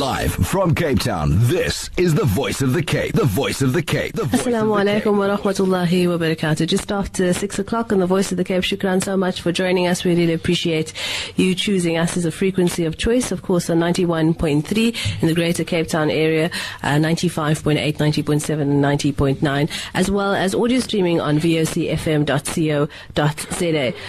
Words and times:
Live 0.00 0.32
from 0.32 0.74
Cape 0.74 1.00
Town, 1.00 1.28
this 1.32 1.90
is 1.98 2.14
the 2.14 2.24
voice 2.24 2.62
of 2.62 2.72
the 2.72 2.82
Cape. 2.82 3.12
The 3.12 3.26
voice 3.26 3.60
of 3.60 3.74
the 3.74 3.82
Cape. 3.82 4.14
The 4.14 4.24
voice 4.24 4.46
Assalamu 4.46 4.82
alaikum 4.82 5.18
wa 5.18 5.36
rahmatullahi 5.36 6.08
wa 6.08 6.16
barakatuh. 6.16 6.66
Just 6.66 6.90
after 6.90 7.34
six 7.34 7.58
o'clock 7.58 7.92
on 7.92 7.98
the 7.98 8.06
Voice 8.06 8.32
of 8.32 8.38
the 8.38 8.44
Cape. 8.44 8.62
Shukran 8.62 9.04
so 9.04 9.14
much 9.14 9.42
for 9.42 9.52
joining 9.52 9.86
us. 9.86 10.02
We 10.02 10.14
really 10.14 10.32
appreciate 10.32 10.94
you 11.36 11.54
choosing 11.54 11.98
us 11.98 12.16
as 12.16 12.24
a 12.24 12.30
frequency 12.30 12.86
of 12.86 12.96
choice. 12.96 13.30
Of 13.30 13.42
course, 13.42 13.68
on 13.68 13.78
91.3 13.78 15.20
in 15.20 15.28
the 15.28 15.34
greater 15.34 15.64
Cape 15.64 15.88
Town 15.88 16.08
area, 16.08 16.50
uh, 16.82 16.94
95.8, 16.94 17.98
90.7 17.98 18.58
and 18.62 18.82
90.9, 18.82 19.70
as 19.92 20.10
well 20.10 20.32
as 20.32 20.54
audio 20.54 20.80
streaming 20.80 21.20
on 21.20 21.38
vocfm.co.za. 21.38 21.92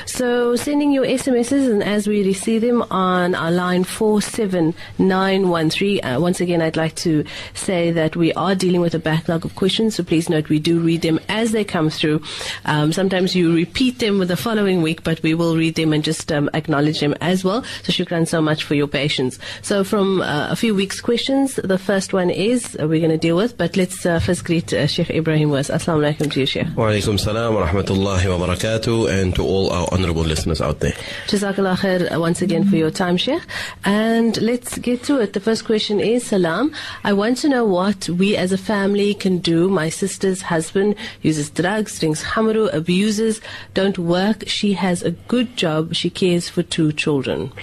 So 0.05 0.55
sending 0.55 0.93
your 0.93 1.03
SMSs 1.03 1.69
and 1.69 1.83
as 1.83 2.07
we 2.07 2.23
receive 2.23 2.61
them 2.61 2.81
on 2.83 3.35
our 3.35 3.51
line 3.51 3.83
47913. 3.83 5.80
Uh, 5.81 6.19
once 6.19 6.39
again, 6.39 6.61
I'd 6.61 6.77
like 6.77 6.95
to 6.97 7.25
say 7.53 7.91
that 7.91 8.15
we 8.15 8.31
are 8.33 8.53
dealing 8.53 8.81
with 8.81 8.93
a 8.93 8.99
backlog 8.99 9.45
of 9.45 9.55
questions, 9.55 9.95
so 9.95 10.03
please 10.03 10.29
note 10.29 10.49
we 10.49 10.59
do 10.59 10.79
read 10.79 11.01
them 11.01 11.19
as 11.27 11.51
they 11.51 11.63
come 11.63 11.89
through. 11.89 12.21
Um, 12.65 12.93
sometimes 12.93 13.35
you 13.35 13.53
repeat 13.53 13.99
them 13.99 14.19
with 14.19 14.27
the 14.27 14.37
following 14.37 14.81
week, 14.81 15.03
but 15.03 15.21
we 15.23 15.33
will 15.33 15.57
read 15.57 15.75
them 15.75 15.91
and 15.93 16.03
just 16.03 16.31
um, 16.31 16.49
acknowledge 16.53 16.99
them 16.99 17.15
as 17.19 17.43
well. 17.43 17.63
So 17.83 17.91
shukran 17.91 18.27
so 18.27 18.41
much 18.41 18.63
for 18.63 18.75
your 18.75 18.87
patience. 18.87 19.39
So 19.61 19.83
from 19.83 20.21
uh, 20.21 20.49
a 20.51 20.55
few 20.55 20.75
weeks' 20.75 21.01
questions, 21.01 21.55
the 21.55 21.77
first 21.79 22.13
one 22.13 22.29
is 22.29 22.77
uh, 22.79 22.87
we're 22.87 22.99
going 22.99 23.11
to 23.11 23.17
deal 23.17 23.35
with, 23.35 23.57
but 23.57 23.75
let's 23.75 24.05
uh, 24.05 24.19
first 24.19 24.45
greet 24.45 24.71
uh, 24.73 24.85
Sheikh 24.85 25.07
Ebrahim 25.07 25.49
Moos. 25.49 25.69
Assalamu 25.69 26.13
alaikum 26.13 26.31
to 26.31 26.39
you, 26.41 26.45
Sheikh. 26.45 26.67
Wa 26.75 26.85
alaikum 26.85 27.19
salam 27.19 27.55
wa 27.55 27.67
rahmatullahi 27.67 28.37
wa 28.37 28.45
barakatuh 28.45 29.09
and 29.09 29.35
to 29.35 29.43
all 29.43 29.71
our 29.71 29.87
honorable 29.91 30.23
listeners 30.23 30.61
out 30.61 30.79
there. 30.79 30.93
Jazakallah 31.27 31.77
khair 31.77 32.13
uh, 32.13 32.19
once 32.19 32.41
again 32.41 32.67
for 32.69 32.75
your 32.75 32.91
time, 32.91 33.17
Sheikh. 33.17 33.41
And 33.83 34.39
let's 34.41 34.77
get 34.77 35.03
to 35.03 35.19
it. 35.19 35.33
The 35.33 35.39
first 35.39 35.65
question 35.71 36.01
is, 36.01 36.25
Salam, 36.25 36.73
I 37.05 37.13
want 37.13 37.37
to 37.37 37.47
know 37.47 37.63
what 37.63 38.09
we 38.09 38.35
as 38.35 38.51
a 38.51 38.57
family 38.57 39.13
can 39.13 39.37
do. 39.37 39.69
My 39.69 39.87
sister's 39.87 40.41
husband 40.41 40.97
uses 41.21 41.49
drugs, 41.49 41.97
drinks 41.97 42.21
hamru, 42.21 42.67
abuses, 42.73 43.39
don't 43.73 43.97
work. 43.97 44.43
She 44.47 44.73
has 44.73 45.01
a 45.01 45.11
good 45.31 45.55
job. 45.55 45.95
She 45.95 46.09
cares 46.09 46.49
for 46.49 46.61
two 46.61 46.91
children. 46.91 47.53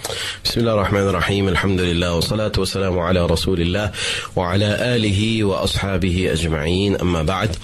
Bismillah 0.43 0.77
ar-Rahman 0.79 1.15
ar-Rahim. 1.15 1.49
Alhamdulillah. 1.49 2.15
Wa 2.15 2.23
salatu 2.23 2.59
wa 2.65 2.65
salamu 2.65 2.99
ala 3.11 3.29
Rasulillah 3.29 3.87
wa 4.35 4.55
ala 4.55 4.79
alihi 4.79 5.47
wa 5.47 5.67
ashabihi 5.67 6.33
ajma'in. 6.33 6.99
Amma 6.99 7.25
ba'd. 7.25 7.59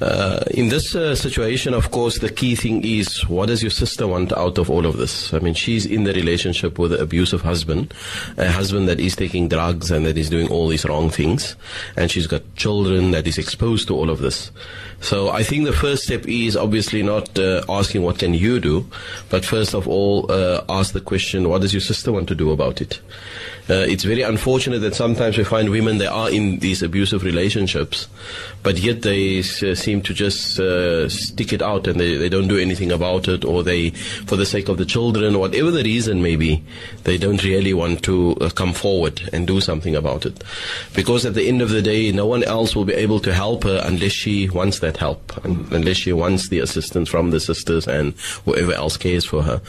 Uh, 0.00 0.42
in 0.52 0.68
this 0.68 0.94
uh, 0.94 1.14
situation, 1.14 1.74
of 1.74 1.90
course, 1.90 2.18
the 2.18 2.30
key 2.30 2.54
thing 2.54 2.82
is 2.84 3.28
what 3.28 3.46
does 3.46 3.60
your 3.62 3.70
sister 3.82 4.06
want 4.06 4.32
out 4.32 4.56
of 4.56 4.70
all 4.70 4.86
of 4.86 4.96
this? 4.96 5.34
I 5.34 5.40
mean, 5.40 5.54
she's 5.54 5.84
in 5.84 6.04
the 6.04 6.12
relationship 6.14 6.78
with 6.78 6.92
an 6.94 7.00
abusive 7.00 7.42
husband, 7.42 7.92
a 8.38 8.50
husband 8.50 8.88
that 8.88 8.98
is 9.00 9.14
taking 9.14 9.48
drugs 9.48 9.79
and 9.88 10.04
that 10.04 10.18
is 10.18 10.28
doing 10.28 10.48
all 10.48 10.68
these 10.68 10.84
wrong 10.84 11.08
things. 11.08 11.56
And 11.96 12.10
she's 12.10 12.26
got 12.26 12.42
children 12.56 13.12
that 13.12 13.26
is 13.26 13.38
exposed 13.38 13.88
to 13.88 13.94
all 13.94 14.10
of 14.10 14.18
this 14.18 14.50
so 15.00 15.30
I 15.30 15.42
think 15.42 15.64
the 15.64 15.72
first 15.72 16.04
step 16.04 16.26
is 16.26 16.56
obviously 16.56 17.02
not 17.02 17.38
uh, 17.38 17.62
asking 17.68 18.02
what 18.02 18.18
can 18.18 18.34
you 18.34 18.60
do 18.60 18.86
but 19.28 19.44
first 19.44 19.74
of 19.74 19.88
all 19.88 20.30
uh, 20.30 20.64
ask 20.68 20.92
the 20.92 21.00
question 21.00 21.48
what 21.48 21.62
does 21.62 21.72
your 21.72 21.80
sister 21.80 22.12
want 22.12 22.28
to 22.28 22.34
do 22.34 22.50
about 22.50 22.80
it? 22.80 23.00
Uh, 23.70 23.86
it's 23.86 24.02
very 24.02 24.22
unfortunate 24.22 24.80
that 24.80 24.96
sometimes 24.96 25.38
we 25.38 25.44
find 25.44 25.70
women 25.70 25.98
they 25.98 26.06
are 26.06 26.28
in 26.28 26.58
these 26.58 26.82
abusive 26.82 27.22
relationships, 27.22 28.08
but 28.64 28.76
yet 28.78 29.02
they 29.02 29.38
uh, 29.38 29.74
seem 29.76 30.02
to 30.02 30.12
just 30.12 30.58
uh, 30.58 31.08
stick 31.08 31.52
it 31.52 31.62
out 31.62 31.86
and 31.86 32.00
they, 32.00 32.16
they 32.16 32.28
don't 32.28 32.48
do 32.48 32.58
anything 32.58 32.90
about 32.90 33.28
it, 33.28 33.44
or 33.44 33.62
they, 33.62 33.90
for 34.26 34.34
the 34.34 34.44
sake 34.44 34.68
of 34.68 34.76
the 34.76 34.84
children, 34.84 35.38
whatever 35.38 35.70
the 35.70 35.84
reason 35.84 36.20
may 36.20 36.34
be, 36.34 36.60
they 37.04 37.16
don't 37.16 37.44
really 37.44 37.72
want 37.72 38.02
to 38.02 38.36
uh, 38.40 38.50
come 38.50 38.72
forward 38.72 39.22
and 39.32 39.46
do 39.46 39.60
something 39.60 39.94
about 39.94 40.26
it, 40.26 40.42
because 40.96 41.24
at 41.24 41.34
the 41.34 41.46
end 41.46 41.62
of 41.62 41.70
the 41.70 41.82
day, 41.82 42.10
no 42.10 42.26
one 42.26 42.42
else 42.42 42.74
will 42.74 42.84
be 42.84 42.94
able 42.94 43.20
to 43.20 43.32
help 43.32 43.62
her 43.62 43.80
unless 43.84 44.10
she 44.10 44.48
wants 44.50 44.80
that 44.80 44.89
help, 44.96 45.44
and 45.44 45.70
unless 45.72 45.98
she 45.98 46.12
wants 46.12 46.48
the 46.48 46.58
assistance 46.58 47.08
from 47.08 47.30
the 47.30 47.40
sisters 47.40 47.86
and 47.86 48.14
whoever 48.44 48.72
else 48.72 48.96
cares 48.96 49.24
for 49.24 49.42
her. 49.42 49.60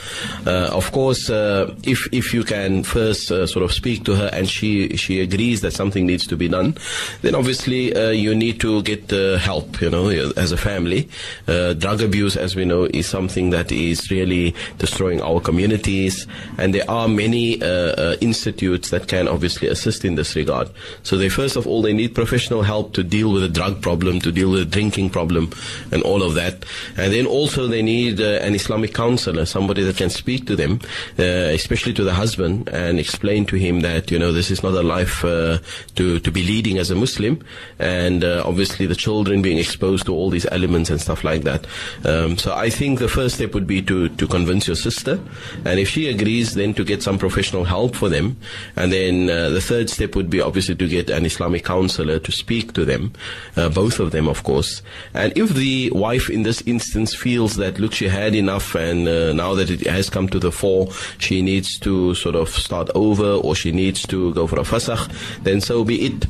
Uh, 0.46 0.70
of 0.72 0.92
course, 0.92 1.30
uh, 1.30 1.74
if 1.84 2.08
if 2.12 2.34
you 2.34 2.44
can 2.44 2.84
first 2.84 3.31
uh, 3.31 3.46
sort 3.46 3.64
of 3.64 3.72
speak 3.72 4.04
to 4.06 4.16
her 4.16 4.30
and 4.34 4.50
she 4.50 4.96
she 4.98 5.20
agrees 5.20 5.62
that 5.62 5.72
something 5.72 6.06
needs 6.06 6.28
to 6.28 6.36
be 6.36 6.48
done, 6.48 6.76
then 7.22 7.36
obviously 7.36 7.94
uh, 7.96 8.10
you 8.10 8.34
need 8.36 8.60
to 8.60 8.81
get 8.84 9.10
help. 9.40 9.81
You 9.81 9.90
know, 9.90 10.10
as 10.38 10.52
a 10.52 10.58
family, 10.58 11.10
uh, 11.48 11.74
drug 11.74 12.02
abuse, 12.02 12.36
as 12.36 12.56
we 12.56 12.66
know, 12.66 12.86
is 12.86 13.08
something 13.08 13.50
that 13.52 13.72
is 13.72 14.10
really 14.12 14.56
destroying 14.78 15.22
our 15.22 15.40
communities, 15.40 16.28
and 16.58 16.74
there 16.74 16.90
are 16.90 17.08
many 17.08 17.62
uh, 17.62 18.16
institutes 18.22 18.90
that 18.90 19.08
can 19.08 19.28
obviously 19.28 19.68
assist 19.68 20.06
in 20.06 20.16
this 20.16 20.36
regard. 20.36 20.70
So 21.04 21.18
they 21.18 21.30
first 21.30 21.56
of 21.56 21.68
all 21.68 21.81
they 21.81 21.94
need 21.94 22.16
professional 22.16 22.64
help 22.64 22.94
to 22.94 23.04
deal 23.04 23.31
with 23.31 23.42
the 23.42 23.50
drug 23.50 23.81
problem, 23.81 24.20
to 24.22 24.31
deal 24.31 24.52
with 24.52 24.60
the 24.60 24.66
drinking 24.66 25.11
problem, 25.12 25.52
and 25.92 26.02
all 26.04 26.24
of 26.24 26.34
that, 26.36 26.66
and 26.98 27.14
then 27.14 27.26
also 27.26 27.68
they 27.68 27.82
need 27.82 28.20
uh, 28.20 28.40
an 28.42 28.56
Islamic 28.56 28.94
counselor, 28.94 29.46
somebody 29.46 29.84
that 29.84 29.98
can 29.98 30.10
speak 30.10 30.48
to 30.48 30.56
them, 30.56 30.80
uh, 31.20 31.52
especially 31.54 31.94
to 31.94 32.04
the 32.04 32.14
husband, 32.14 32.70
and 32.70 33.00
explain 33.00 33.46
to 33.46 33.56
him 33.56 33.82
that 33.82 34.12
you 34.12 34.20
know 34.20 34.32
this 34.32 34.52
is 34.52 34.64
not 34.64 34.74
a 34.74 34.84
life 34.84 35.24
uh, 35.26 35.58
to 35.96 36.20
to 36.20 36.32
be 36.32 36.44
leading 36.44 36.78
as 36.78 36.92
a 36.92 36.96
Muslim, 36.96 37.44
and 37.80 38.24
uh, 38.24 38.44
obviously 38.46 38.86
the 38.86 38.96
children 38.96 39.42
being 39.42 39.58
exposed 39.58 40.06
to 40.06 40.14
all 40.14 40.30
these 40.30 40.48
elements 40.52 40.90
and 40.90 41.02
stuff 41.02 41.24
like 41.24 41.44
that. 41.44 41.68
Um, 42.06 42.38
so 42.38 42.56
I 42.56 42.70
think 42.70 43.00
the 43.00 43.10
first 43.10 43.36
step 43.36 43.54
would 43.54 43.68
be 43.68 43.82
to 43.84 44.10
to 44.10 44.28
convince 44.28 44.68
your 44.68 44.76
sister, 44.78 45.20
and 45.66 45.80
if 45.80 45.90
she 45.90 46.10
agrees, 46.10 46.56
then 46.56 46.74
to 46.76 46.84
get 46.84 47.04
some 47.04 47.18
professional 47.18 47.66
help 47.66 47.96
for 47.96 48.10
them, 48.10 48.38
and 48.76 48.92
then 48.92 49.30
uh, 49.30 49.50
the 49.50 49.62
third 49.62 49.90
step 49.90 50.16
would 50.16 50.30
be 50.30 50.42
obviously 50.42 50.76
to 50.76 50.88
get 50.88 51.10
an 51.10 51.26
Islamic 51.26 51.64
counselor 51.66 52.20
to 52.20 52.32
speak 52.32 52.74
to 52.74 52.86
them, 52.86 53.14
uh, 53.58 53.70
both 53.70 54.00
of 54.00 54.12
them, 54.12 54.28
of 54.28 54.44
course. 54.44 54.82
And 55.13 55.38
if 55.38 55.50
the 55.50 55.91
wife 55.91 56.29
in 56.29 56.44
this 56.44 56.62
instance 56.62 57.16
feels 57.16 57.56
that 57.57 57.79
look, 57.79 57.94
she 57.94 58.07
had 58.07 58.35
enough, 58.35 58.75
and 58.75 59.07
uh, 59.07 59.34
now 59.34 59.56
that 59.56 59.69
it 59.69 59.88
has 59.88 60.09
come 60.09 60.28
to 60.29 60.39
the 60.39 60.51
fore, 60.51 60.91
she 61.17 61.41
needs 61.41 61.78
to 61.79 62.16
sort 62.16 62.35
of 62.35 62.50
start 62.50 62.89
over, 62.95 63.34
or 63.34 63.56
she 63.56 63.72
needs 63.72 64.06
to 64.07 64.34
go 64.34 64.47
for 64.47 64.59
a 64.59 64.63
fasakh, 64.63 65.12
then 65.44 65.62
so 65.62 65.84
be 65.84 66.06
it. 66.06 66.25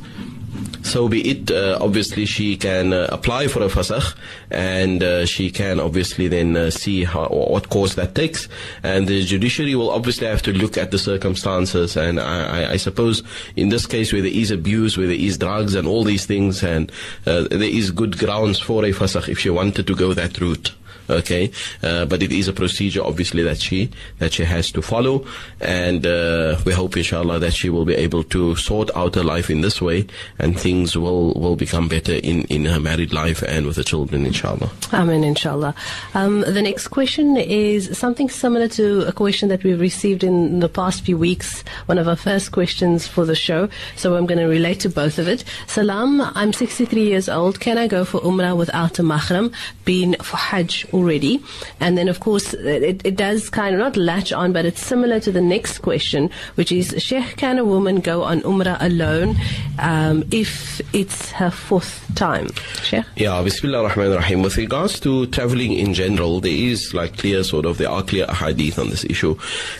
So 0.82 1.08
be 1.08 1.30
it. 1.30 1.50
Uh, 1.50 1.78
obviously, 1.80 2.26
she 2.26 2.56
can 2.56 2.92
uh, 2.92 3.06
apply 3.10 3.48
for 3.48 3.62
a 3.62 3.68
fasakh, 3.68 4.14
and 4.50 5.02
uh, 5.02 5.24
she 5.24 5.50
can 5.50 5.80
obviously 5.80 6.28
then 6.28 6.56
uh, 6.56 6.70
see 6.70 7.04
how, 7.04 7.28
what 7.28 7.70
course 7.70 7.94
that 7.94 8.14
takes. 8.14 8.48
And 8.82 9.08
the 9.08 9.24
judiciary 9.24 9.74
will 9.74 9.90
obviously 9.90 10.26
have 10.26 10.42
to 10.42 10.52
look 10.52 10.76
at 10.76 10.90
the 10.90 10.98
circumstances. 10.98 11.96
And 11.96 12.20
I, 12.20 12.72
I, 12.72 12.76
suppose 12.76 13.22
in 13.56 13.70
this 13.70 13.86
case, 13.86 14.12
where 14.12 14.20
there 14.20 14.30
is 14.30 14.50
abuse, 14.50 14.98
where 14.98 15.06
there 15.06 15.16
is 15.16 15.38
drugs, 15.38 15.74
and 15.74 15.88
all 15.88 16.04
these 16.04 16.26
things, 16.26 16.62
and 16.62 16.92
uh, 17.26 17.42
there 17.50 17.62
is 17.62 17.90
good 17.90 18.18
grounds 18.18 18.58
for 18.58 18.84
a 18.84 18.90
fasakh 18.90 19.30
if 19.30 19.38
she 19.38 19.48
wanted 19.48 19.86
to 19.86 19.94
go 19.94 20.12
that 20.12 20.38
route 20.40 20.72
okay 21.12 21.50
uh, 21.82 22.04
but 22.06 22.22
it 22.22 22.32
is 22.32 22.48
a 22.48 22.52
procedure 22.52 23.02
obviously 23.02 23.42
that 23.42 23.60
she 23.60 23.90
that 24.18 24.32
she 24.32 24.44
has 24.44 24.70
to 24.72 24.82
follow 24.82 25.24
and 25.60 26.06
uh, 26.06 26.58
we 26.64 26.72
hope 26.72 26.96
inshallah 26.96 27.38
that 27.38 27.52
she 27.52 27.70
will 27.70 27.84
be 27.84 27.94
able 27.94 28.24
to 28.24 28.56
sort 28.56 28.90
out 28.96 29.14
her 29.14 29.24
life 29.24 29.50
in 29.50 29.60
this 29.60 29.80
way 29.80 30.06
and 30.38 30.58
things 30.58 30.96
will 30.96 31.32
will 31.34 31.56
become 31.56 31.88
better 31.88 32.14
in 32.14 32.42
in 32.44 32.64
her 32.64 32.80
married 32.80 33.12
life 33.12 33.42
and 33.42 33.66
with 33.66 33.76
the 33.76 33.84
children 33.84 34.26
inshallah 34.26 34.70
Amen, 34.92 35.24
inshallah. 35.24 35.74
Um, 36.14 36.40
the 36.40 36.60
next 36.60 36.88
question 36.88 37.36
is 37.36 37.96
something 37.96 38.28
similar 38.28 38.68
to 38.68 39.06
a 39.08 39.12
question 39.12 39.48
that 39.48 39.64
we've 39.64 39.80
received 39.80 40.22
in 40.22 40.60
the 40.60 40.68
past 40.68 41.04
few 41.04 41.16
weeks, 41.16 41.64
one 41.86 41.98
of 41.98 42.06
our 42.08 42.16
first 42.16 42.52
questions 42.52 43.06
for 43.06 43.24
the 43.24 43.34
show. 43.34 43.68
So 43.96 44.16
I'm 44.16 44.26
going 44.26 44.38
to 44.38 44.46
relate 44.46 44.80
to 44.80 44.90
both 44.90 45.18
of 45.18 45.28
it. 45.28 45.44
Salam, 45.66 46.20
I'm 46.20 46.52
63 46.52 47.04
years 47.04 47.28
old. 47.28 47.58
Can 47.58 47.78
I 47.78 47.86
go 47.86 48.04
for 48.04 48.20
Umrah 48.20 48.56
without 48.56 48.98
a 48.98 49.02
mahram? 49.02 49.52
Been 49.84 50.14
for 50.22 50.36
Hajj 50.36 50.86
already. 51.02 51.42
And 51.80 51.98
then, 51.98 52.08
of 52.08 52.20
course, 52.20 52.54
it, 52.54 53.02
it 53.04 53.16
does 53.16 53.50
kind 53.50 53.74
of 53.74 53.80
not 53.80 53.96
latch 53.96 54.32
on, 54.32 54.52
but 54.52 54.64
it's 54.64 54.84
similar 54.84 55.20
to 55.20 55.32
the 55.32 55.40
next 55.40 55.78
question, 55.78 56.30
which 56.54 56.72
is 56.72 56.94
Sheikh, 56.98 57.36
can 57.36 57.58
a 57.58 57.64
woman 57.64 58.00
go 58.00 58.22
on 58.22 58.40
Umrah 58.42 58.78
alone 58.80 59.36
um, 59.78 60.24
if 60.30 60.80
it's 60.94 61.32
her 61.32 61.50
fourth 61.50 62.04
time? 62.14 62.48
Sheikh? 62.82 63.04
Yeah, 63.16 63.42
Bismillah 63.42 63.82
ar-Rahman 63.82 64.12
ar-Rahim. 64.12 64.42
With 64.42 64.56
regards 64.56 65.00
to 65.00 65.26
traveling 65.26 65.72
in 65.72 65.94
general, 65.94 66.40
there 66.40 66.52
is 66.52 66.94
like 66.94 67.18
clear 67.18 67.42
sort 67.44 67.66
of, 67.66 67.78
there 67.78 67.90
are 67.90 68.02
clear 68.02 68.26
hadith 68.26 68.78
on 68.78 68.90
this 68.90 69.04
issue. 69.04 69.36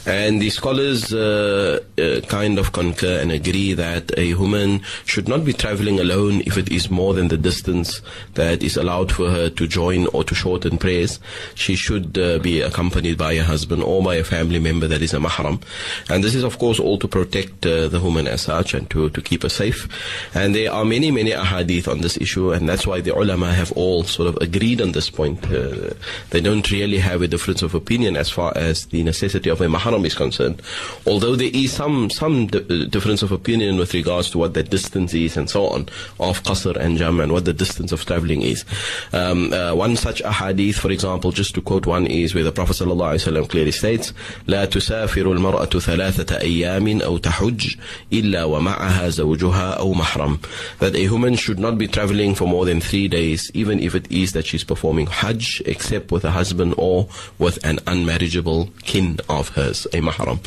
And 0.06 0.40
the 0.42 0.50
scholars 0.50 1.12
uh, 1.14 1.78
uh, 1.98 2.20
kind 2.26 2.58
of 2.58 2.72
concur 2.72 3.20
and 3.20 3.30
agree 3.30 3.74
that 3.74 4.16
a 4.18 4.34
woman 4.34 4.82
should 5.04 5.28
not 5.28 5.44
be 5.44 5.52
traveling 5.52 6.00
alone 6.00 6.42
if 6.46 6.56
it 6.56 6.70
is 6.70 6.90
more 6.90 7.14
than 7.14 7.28
the 7.28 7.36
distance 7.36 8.00
that 8.34 8.62
is 8.62 8.76
allowed 8.76 9.12
for 9.12 9.30
her 9.30 9.48
to 9.50 9.66
join 9.66 10.06
or 10.08 10.24
to 10.24 10.34
shorten 10.34 10.78
prayers. 11.02 11.20
She 11.54 11.76
should 11.76 12.18
uh, 12.18 12.38
be 12.38 12.60
accompanied 12.60 13.18
by 13.18 13.32
a 13.32 13.42
husband 13.42 13.82
or 13.82 14.02
by 14.02 14.16
a 14.16 14.24
family 14.24 14.58
member 14.58 14.88
that 14.88 15.02
is 15.02 15.14
a 15.14 15.18
mahram. 15.18 15.62
And 16.08 16.24
this 16.24 16.34
is 16.34 16.44
of 16.44 16.58
course 16.58 16.80
all 16.80 16.98
to 16.98 17.08
protect 17.08 17.66
uh, 17.66 17.88
the 17.88 18.00
woman 18.00 18.26
as 18.26 18.42
such 18.42 18.74
and 18.74 18.88
to, 18.90 19.10
to 19.10 19.20
keep 19.20 19.42
her 19.42 19.48
safe. 19.48 19.88
And 20.34 20.54
there 20.54 20.72
are 20.72 20.84
many, 20.84 21.10
many 21.10 21.30
ahadith 21.30 21.88
on 21.88 22.00
this 22.00 22.16
issue, 22.16 22.52
and 22.52 22.68
that's 22.68 22.86
why 22.86 23.00
the 23.00 23.14
ulama 23.14 23.52
have 23.52 23.72
all 23.72 24.04
sort 24.04 24.28
of 24.28 24.36
agreed 24.40 24.80
on 24.80 24.92
this 24.92 25.10
point. 25.10 25.44
Uh, 25.44 25.94
they 26.30 26.40
don't 26.40 26.70
really 26.70 26.98
have 26.98 27.22
a 27.22 27.28
difference 27.28 27.62
of 27.62 27.74
opinion 27.74 28.16
as 28.16 28.30
far 28.30 28.52
as 28.56 28.86
the 28.86 29.02
necessity 29.02 29.50
of 29.50 29.60
a 29.60 29.66
mahram 29.66 30.04
is 30.04 30.14
concerned. 30.14 30.62
Although 31.06 31.36
there 31.36 31.50
is 31.52 31.72
some, 31.72 32.10
some 32.10 32.46
d- 32.46 32.86
difference 32.86 33.22
of 33.22 33.32
opinion 33.32 33.76
with 33.78 33.94
regards 33.94 34.30
to 34.30 34.38
what 34.38 34.54
the 34.54 34.62
distance 34.62 35.14
is 35.14 35.36
and 35.36 35.48
so 35.48 35.66
on 35.68 35.88
of 36.20 36.42
qasr 36.42 36.76
and 36.76 36.98
jam 36.98 37.20
and 37.20 37.32
what 37.32 37.44
the 37.44 37.52
distance 37.52 37.92
of 37.92 38.04
traveling 38.04 38.42
is. 38.42 38.64
Um, 39.12 39.52
uh, 39.52 39.74
one 39.74 39.96
such 39.96 40.22
ahadith, 40.22 40.74
for 40.74 40.90
example, 40.91 41.31
just 41.31 41.55
to 41.55 41.61
quote 41.61 41.85
one 41.85 42.05
is 42.07 42.33
where 42.33 42.43
the 42.43 42.51
Prophet 42.51 42.73
ﷺ 42.73 43.49
clearly 43.49 43.71
states, 43.71 44.13
لا 44.47 44.65
تسافر 44.65 45.31
المرأة 45.31 45.79
ثلاثة 45.79 46.39
أيام 46.41 47.01
أو 47.01 47.17
تحج 47.17 47.75
إلا 48.13 48.43
ومعها 48.43 49.09
زوجها 49.09 49.71
أو 49.79 49.93
محرم. 49.93 50.39
That 50.79 50.95
a 50.95 51.07
woman 51.09 51.35
should 51.35 51.59
not 51.59 51.77
be 51.77 51.87
traveling 51.87 52.35
for 52.35 52.47
more 52.47 52.65
than 52.65 52.81
three 52.81 53.07
days, 53.07 53.51
even 53.53 53.79
if 53.79 53.95
it 53.95 54.11
is 54.11 54.33
that 54.33 54.45
she's 54.45 54.63
performing 54.63 55.07
hajj, 55.07 55.61
except 55.65 56.11
with 56.11 56.25
a 56.25 56.31
husband 56.31 56.73
or 56.77 57.07
with 57.37 57.63
an 57.65 57.77
unmarriageable 57.87 58.69
kin 58.83 59.19
of 59.29 59.49
hers, 59.49 59.85
a 59.93 60.01
mahram. 60.01 60.39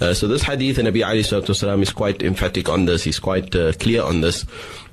Uh, 0.00 0.14
so 0.14 0.26
this 0.28 0.42
hadith, 0.42 0.76
the 0.76 0.82
Nabi 0.82 1.06
Ali 1.06 1.20
is 1.82 1.92
quite 1.92 2.22
emphatic 2.22 2.68
on 2.68 2.84
this, 2.84 3.04
he's 3.04 3.18
quite 3.18 3.54
uh, 3.54 3.72
clear 3.74 4.02
on 4.02 4.20
this. 4.20 4.44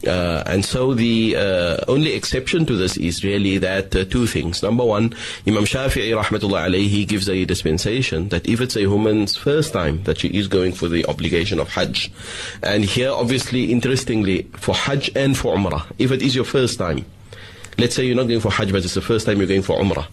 Uh, 0.07 0.43
and 0.47 0.65
so 0.65 0.95
the 0.95 1.35
uh, 1.37 1.77
only 1.89 2.13
exception 2.13 2.65
to 2.67 2.77
this 2.77 2.97
is 2.97 3.25
really 3.25 3.59
that 3.59 3.95
uh, 3.97 4.05
two 4.05 4.27
things. 4.27 4.63
Number 4.63 4.85
one, 4.85 5.15
Imam 5.47 5.65
Shafi'i 5.65 6.17
rahmatullah 6.17 6.69
alayhi 6.69 6.89
he 6.89 7.05
gives 7.05 7.29
a 7.29 7.45
dispensation 7.45 8.29
that 8.29 8.49
if 8.49 8.61
it's 8.61 8.77
a 8.77 8.87
woman's 8.87 9.37
first 9.37 9.73
time 9.73 10.03
that 10.05 10.19
she 10.19 10.29
is 10.29 10.47
going 10.47 10.73
for 10.73 10.89
the 10.89 11.05
obligation 11.07 11.59
of 11.59 11.69
Hajj, 11.69 12.13
and 12.63 12.85
here 12.85 13.11
obviously 13.11 13.73
interestingly 13.73 14.43
for 14.55 14.75
Hajj 14.75 15.11
and 15.17 15.37
for 15.37 15.57
Umrah, 15.57 15.85
if 15.99 16.13
it 16.13 16.23
is 16.23 16.35
your 16.35 16.45
first 16.45 16.79
time, 16.79 17.05
let's 17.77 17.95
say 17.97 18.05
you're 18.05 18.17
not 18.17 18.29
going 18.29 18.41
for 18.41 18.53
Hajj 18.53 18.71
but 18.71 18.85
it's 18.85 18.95
the 18.95 19.01
first 19.01 19.27
time 19.27 19.39
you're 19.39 19.49
going 19.49 19.63
for 19.63 19.79
Umrah. 19.79 20.07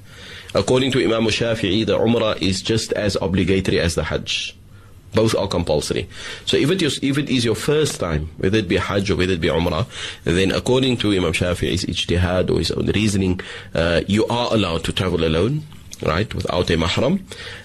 According 0.55 0.91
to 0.93 1.03
Imam 1.03 1.25
Shafi'i, 1.25 1.85
the 1.85 1.99
Umrah 1.99 2.41
is 2.41 2.61
just 2.61 2.93
as 2.93 3.17
obligatory 3.21 3.79
as 3.79 3.95
the 3.95 4.03
Hajj. 4.03 4.55
Both 5.15 5.35
are 5.35 5.47
compulsory. 5.47 6.07
So 6.45 6.57
if 6.57 6.69
it 6.69 6.81
is, 6.81 6.99
if 7.01 7.17
it 7.17 7.29
is 7.29 7.45
your 7.45 7.55
first 7.55 7.99
time, 7.99 8.29
whether 8.37 8.57
it 8.57 8.67
be 8.67 8.77
Hajj 8.77 9.11
or 9.11 9.15
whether 9.15 9.33
it 9.33 9.41
be 9.41 9.47
Umrah, 9.47 9.87
then 10.23 10.51
according 10.51 10.97
to 10.97 11.11
Imam 11.11 11.33
Shafi'i's 11.33 11.85
ijtihad 11.85 12.49
or 12.49 12.59
his 12.59 12.71
own 12.71 12.87
reasoning, 12.87 13.39
uh, 13.73 14.01
you 14.07 14.25
are 14.27 14.53
allowed 14.53 14.83
to 14.83 14.93
travel 14.93 15.23
alone 15.23 15.63
right, 16.01 16.33
without 16.33 16.69
a 16.69 16.73
mahram, 16.73 17.21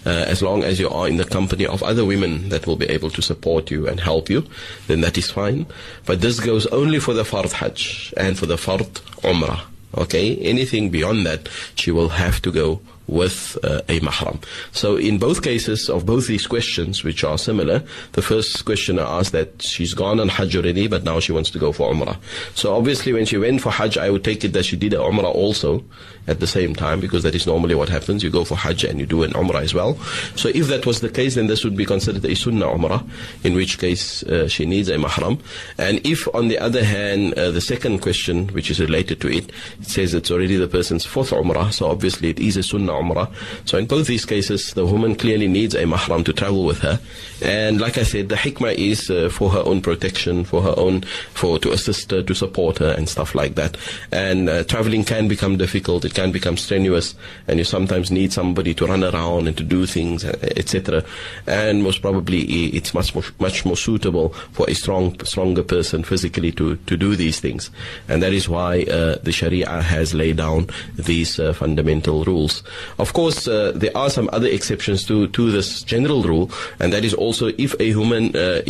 uh, 0.07 0.11
as 0.11 0.43
long 0.43 0.63
as 0.63 0.79
you 0.79 0.89
are 0.89 1.09
in 1.09 1.17
the 1.17 1.25
company 1.25 1.67
of 1.67 1.83
other 1.83 2.05
women 2.05 2.49
that 2.51 2.67
will 2.67 2.77
be 2.77 2.87
able 2.87 3.11
to 3.11 3.23
support 3.23 3.71
you 3.71 3.89
and 3.89 4.01
help 4.01 4.31
you, 4.31 4.45
then 4.87 5.01
that 5.01 5.19
is 5.19 5.31
fine. 5.31 5.67
But 6.07 6.21
this 6.21 6.41
goes 6.41 6.67
only 6.69 7.01
for 7.01 7.15
the 7.15 7.25
fard 7.25 7.53
hajj 7.53 8.15
and 8.17 8.39
for 8.39 8.47
the 8.47 8.57
fard 8.57 8.87
umrah. 9.23 9.63
Okay, 9.97 10.37
anything 10.37 10.91
beyond 10.91 11.27
that, 11.27 11.49
she 11.75 11.91
will 11.91 12.11
have 12.11 12.41
to 12.43 12.53
go 12.53 12.81
with 13.11 13.59
uh, 13.65 13.81
a 13.89 14.01
mahram. 14.01 14.43
So 14.73 14.97
in 14.97 15.19
both 15.19 15.43
cases 15.43 15.91
of 15.91 16.07
both 16.07 16.27
these 16.27 16.47
questions, 16.47 17.05
which 17.05 17.25
are 17.25 17.37
similar, 17.37 17.83
the 18.13 18.23
first 18.23 18.65
questioner 18.65 19.03
asked 19.03 19.33
that 19.33 19.63
she's 19.63 19.95
gone 19.95 20.21
on 20.21 20.29
Hajj 20.29 20.57
already, 20.57 20.87
but 20.87 21.05
now 21.05 21.21
she 21.21 21.33
wants 21.33 21.51
to 21.51 21.59
go 21.59 21.73
for 21.73 21.93
Umrah. 21.93 22.17
So 22.55 22.75
obviously 22.75 23.13
when 23.13 23.27
she 23.27 23.37
went 23.37 23.61
for 23.61 23.71
Hajj, 23.71 23.99
I 23.99 24.11
would 24.11 24.25
take 24.25 24.45
it 24.45 24.53
that 24.53 24.65
she 24.65 24.77
did 24.77 24.95
a 24.95 24.99
Umrah 24.99 25.35
also 25.35 25.85
at 26.27 26.39
the 26.39 26.47
same 26.47 26.75
time, 26.75 27.01
because 27.01 27.23
that 27.25 27.35
is 27.35 27.47
normally 27.47 27.75
what 27.75 27.89
happens. 27.89 28.23
You 28.23 28.31
go 28.31 28.45
for 28.45 28.55
Hajj 28.55 28.85
and 28.85 29.01
you 29.01 29.07
do 29.07 29.23
an 29.25 29.33
Umrah 29.33 29.63
as 29.63 29.75
well. 29.75 29.99
So 30.37 30.49
if 30.51 30.69
that 30.69 30.87
was 30.87 31.01
the 31.01 31.09
case, 31.09 31.35
then 31.35 31.49
this 31.49 31.65
would 31.65 31.77
be 31.77 31.85
considered 31.85 32.25
a 32.25 32.37
Sunnah 32.37 32.67
Umrah, 32.67 33.09
in 33.43 33.55
which 33.55 33.79
case 33.79 34.23
uh, 34.25 34.47
she 34.47 34.67
needs 34.67 34.89
a 34.89 34.97
mahram. 34.97 35.41
And 35.79 36.05
if 36.07 36.33
on 36.35 36.49
the 36.49 36.59
other 36.59 36.85
hand, 36.85 37.35
uh, 37.35 37.51
the 37.51 37.61
second 37.61 38.01
question, 38.01 38.49
which 38.49 38.71
is 38.71 38.79
related 38.79 39.21
to 39.23 39.29
it, 39.29 39.51
it 39.81 39.87
says 39.87 40.15
it's 40.15 40.31
already 40.31 40.57
the 40.57 40.69
person's 40.69 41.05
fourth 41.05 41.31
Umrah, 41.31 41.73
so 41.73 41.91
obviously 41.91 42.31
it 42.31 42.39
is 42.39 42.57
a 42.57 42.63
Sunnah 42.63 43.00
Umrah. 43.01 43.33
So 43.65 43.79
in 43.79 43.87
both 43.87 44.07
these 44.07 44.25
cases, 44.25 44.75
the 44.75 44.87
woman 44.87 45.17
clearly 45.17 45.49
needs 45.49 45.75
a 45.75 45.85
mahram 45.85 46.25
to 46.25 46.33
travel 46.33 46.65
with 46.65 46.79
her. 46.81 47.01
And 47.43 47.81
like 47.81 47.97
I 47.99 48.03
said, 48.03 48.29
the 48.29 48.35
hikmah 48.35 48.75
is 48.75 49.11
uh, 49.11 49.31
for 49.31 49.51
her 49.51 49.63
own 49.65 49.81
protection, 49.81 50.45
for 50.45 50.61
her 50.63 50.75
own, 50.77 51.03
for 51.33 51.59
to 51.59 51.73
assist 51.73 52.11
her, 52.11 52.23
to 52.23 52.35
support 52.35 52.79
her, 52.79 52.91
and 52.91 53.09
stuff 53.09 53.35
like 53.35 53.55
that. 53.55 53.77
And 54.13 54.49
uh, 54.49 54.65
traveling 54.65 55.05
can 55.05 55.29
become 55.29 55.57
difficult, 55.57 56.05
it 56.05 56.15
can 56.15 56.33
become 56.33 56.57
strenuous, 56.57 57.15
and 57.49 57.59
you 57.59 57.65
sometimes 57.65 58.11
need 58.11 58.33
somebody 58.33 58.75
to 58.75 58.87
run 58.87 59.05
around 59.05 59.49
and 59.49 59.57
to 59.57 59.65
do 59.65 59.87
things, 59.87 60.25
etc. 60.25 61.03
And 61.47 61.83
most 61.83 62.03
probably, 62.03 62.41
it's 62.77 62.93
much 62.93 63.15
more, 63.15 63.25
much 63.39 63.65
more 63.65 63.77
suitable 63.77 64.31
for 64.53 64.69
a 64.69 64.75
strong, 64.75 65.19
stronger 65.25 65.63
person 65.63 66.05
physically 66.05 66.53
to, 66.53 66.77
to 66.77 66.97
do 66.97 67.17
these 67.17 67.41
things. 67.41 67.71
And 68.09 68.23
that 68.23 68.33
is 68.33 68.49
why 68.49 68.83
uh, 68.83 69.17
the 69.23 69.33
Sharia 69.33 69.83
has 69.83 70.15
laid 70.15 70.37
down 70.37 70.69
these 70.95 71.39
uh, 71.39 71.53
fundamental 71.53 72.25
rules. 72.25 72.63
Of 72.99 73.13
course, 73.13 73.49
uh, 73.49 73.73
there 73.75 73.97
are 73.97 74.11
some 74.11 74.29
other 74.33 74.49
exceptions 74.49 75.05
to, 75.07 75.29
to 75.29 75.51
this 75.51 75.83
general 75.83 76.23
rule, 76.23 76.51
and 76.79 76.93
that 76.93 77.05
is 77.05 77.15
also 77.15 77.53
if 77.59 77.75
a 77.81 77.85
human 77.85 78.37
uh, 78.37 78.63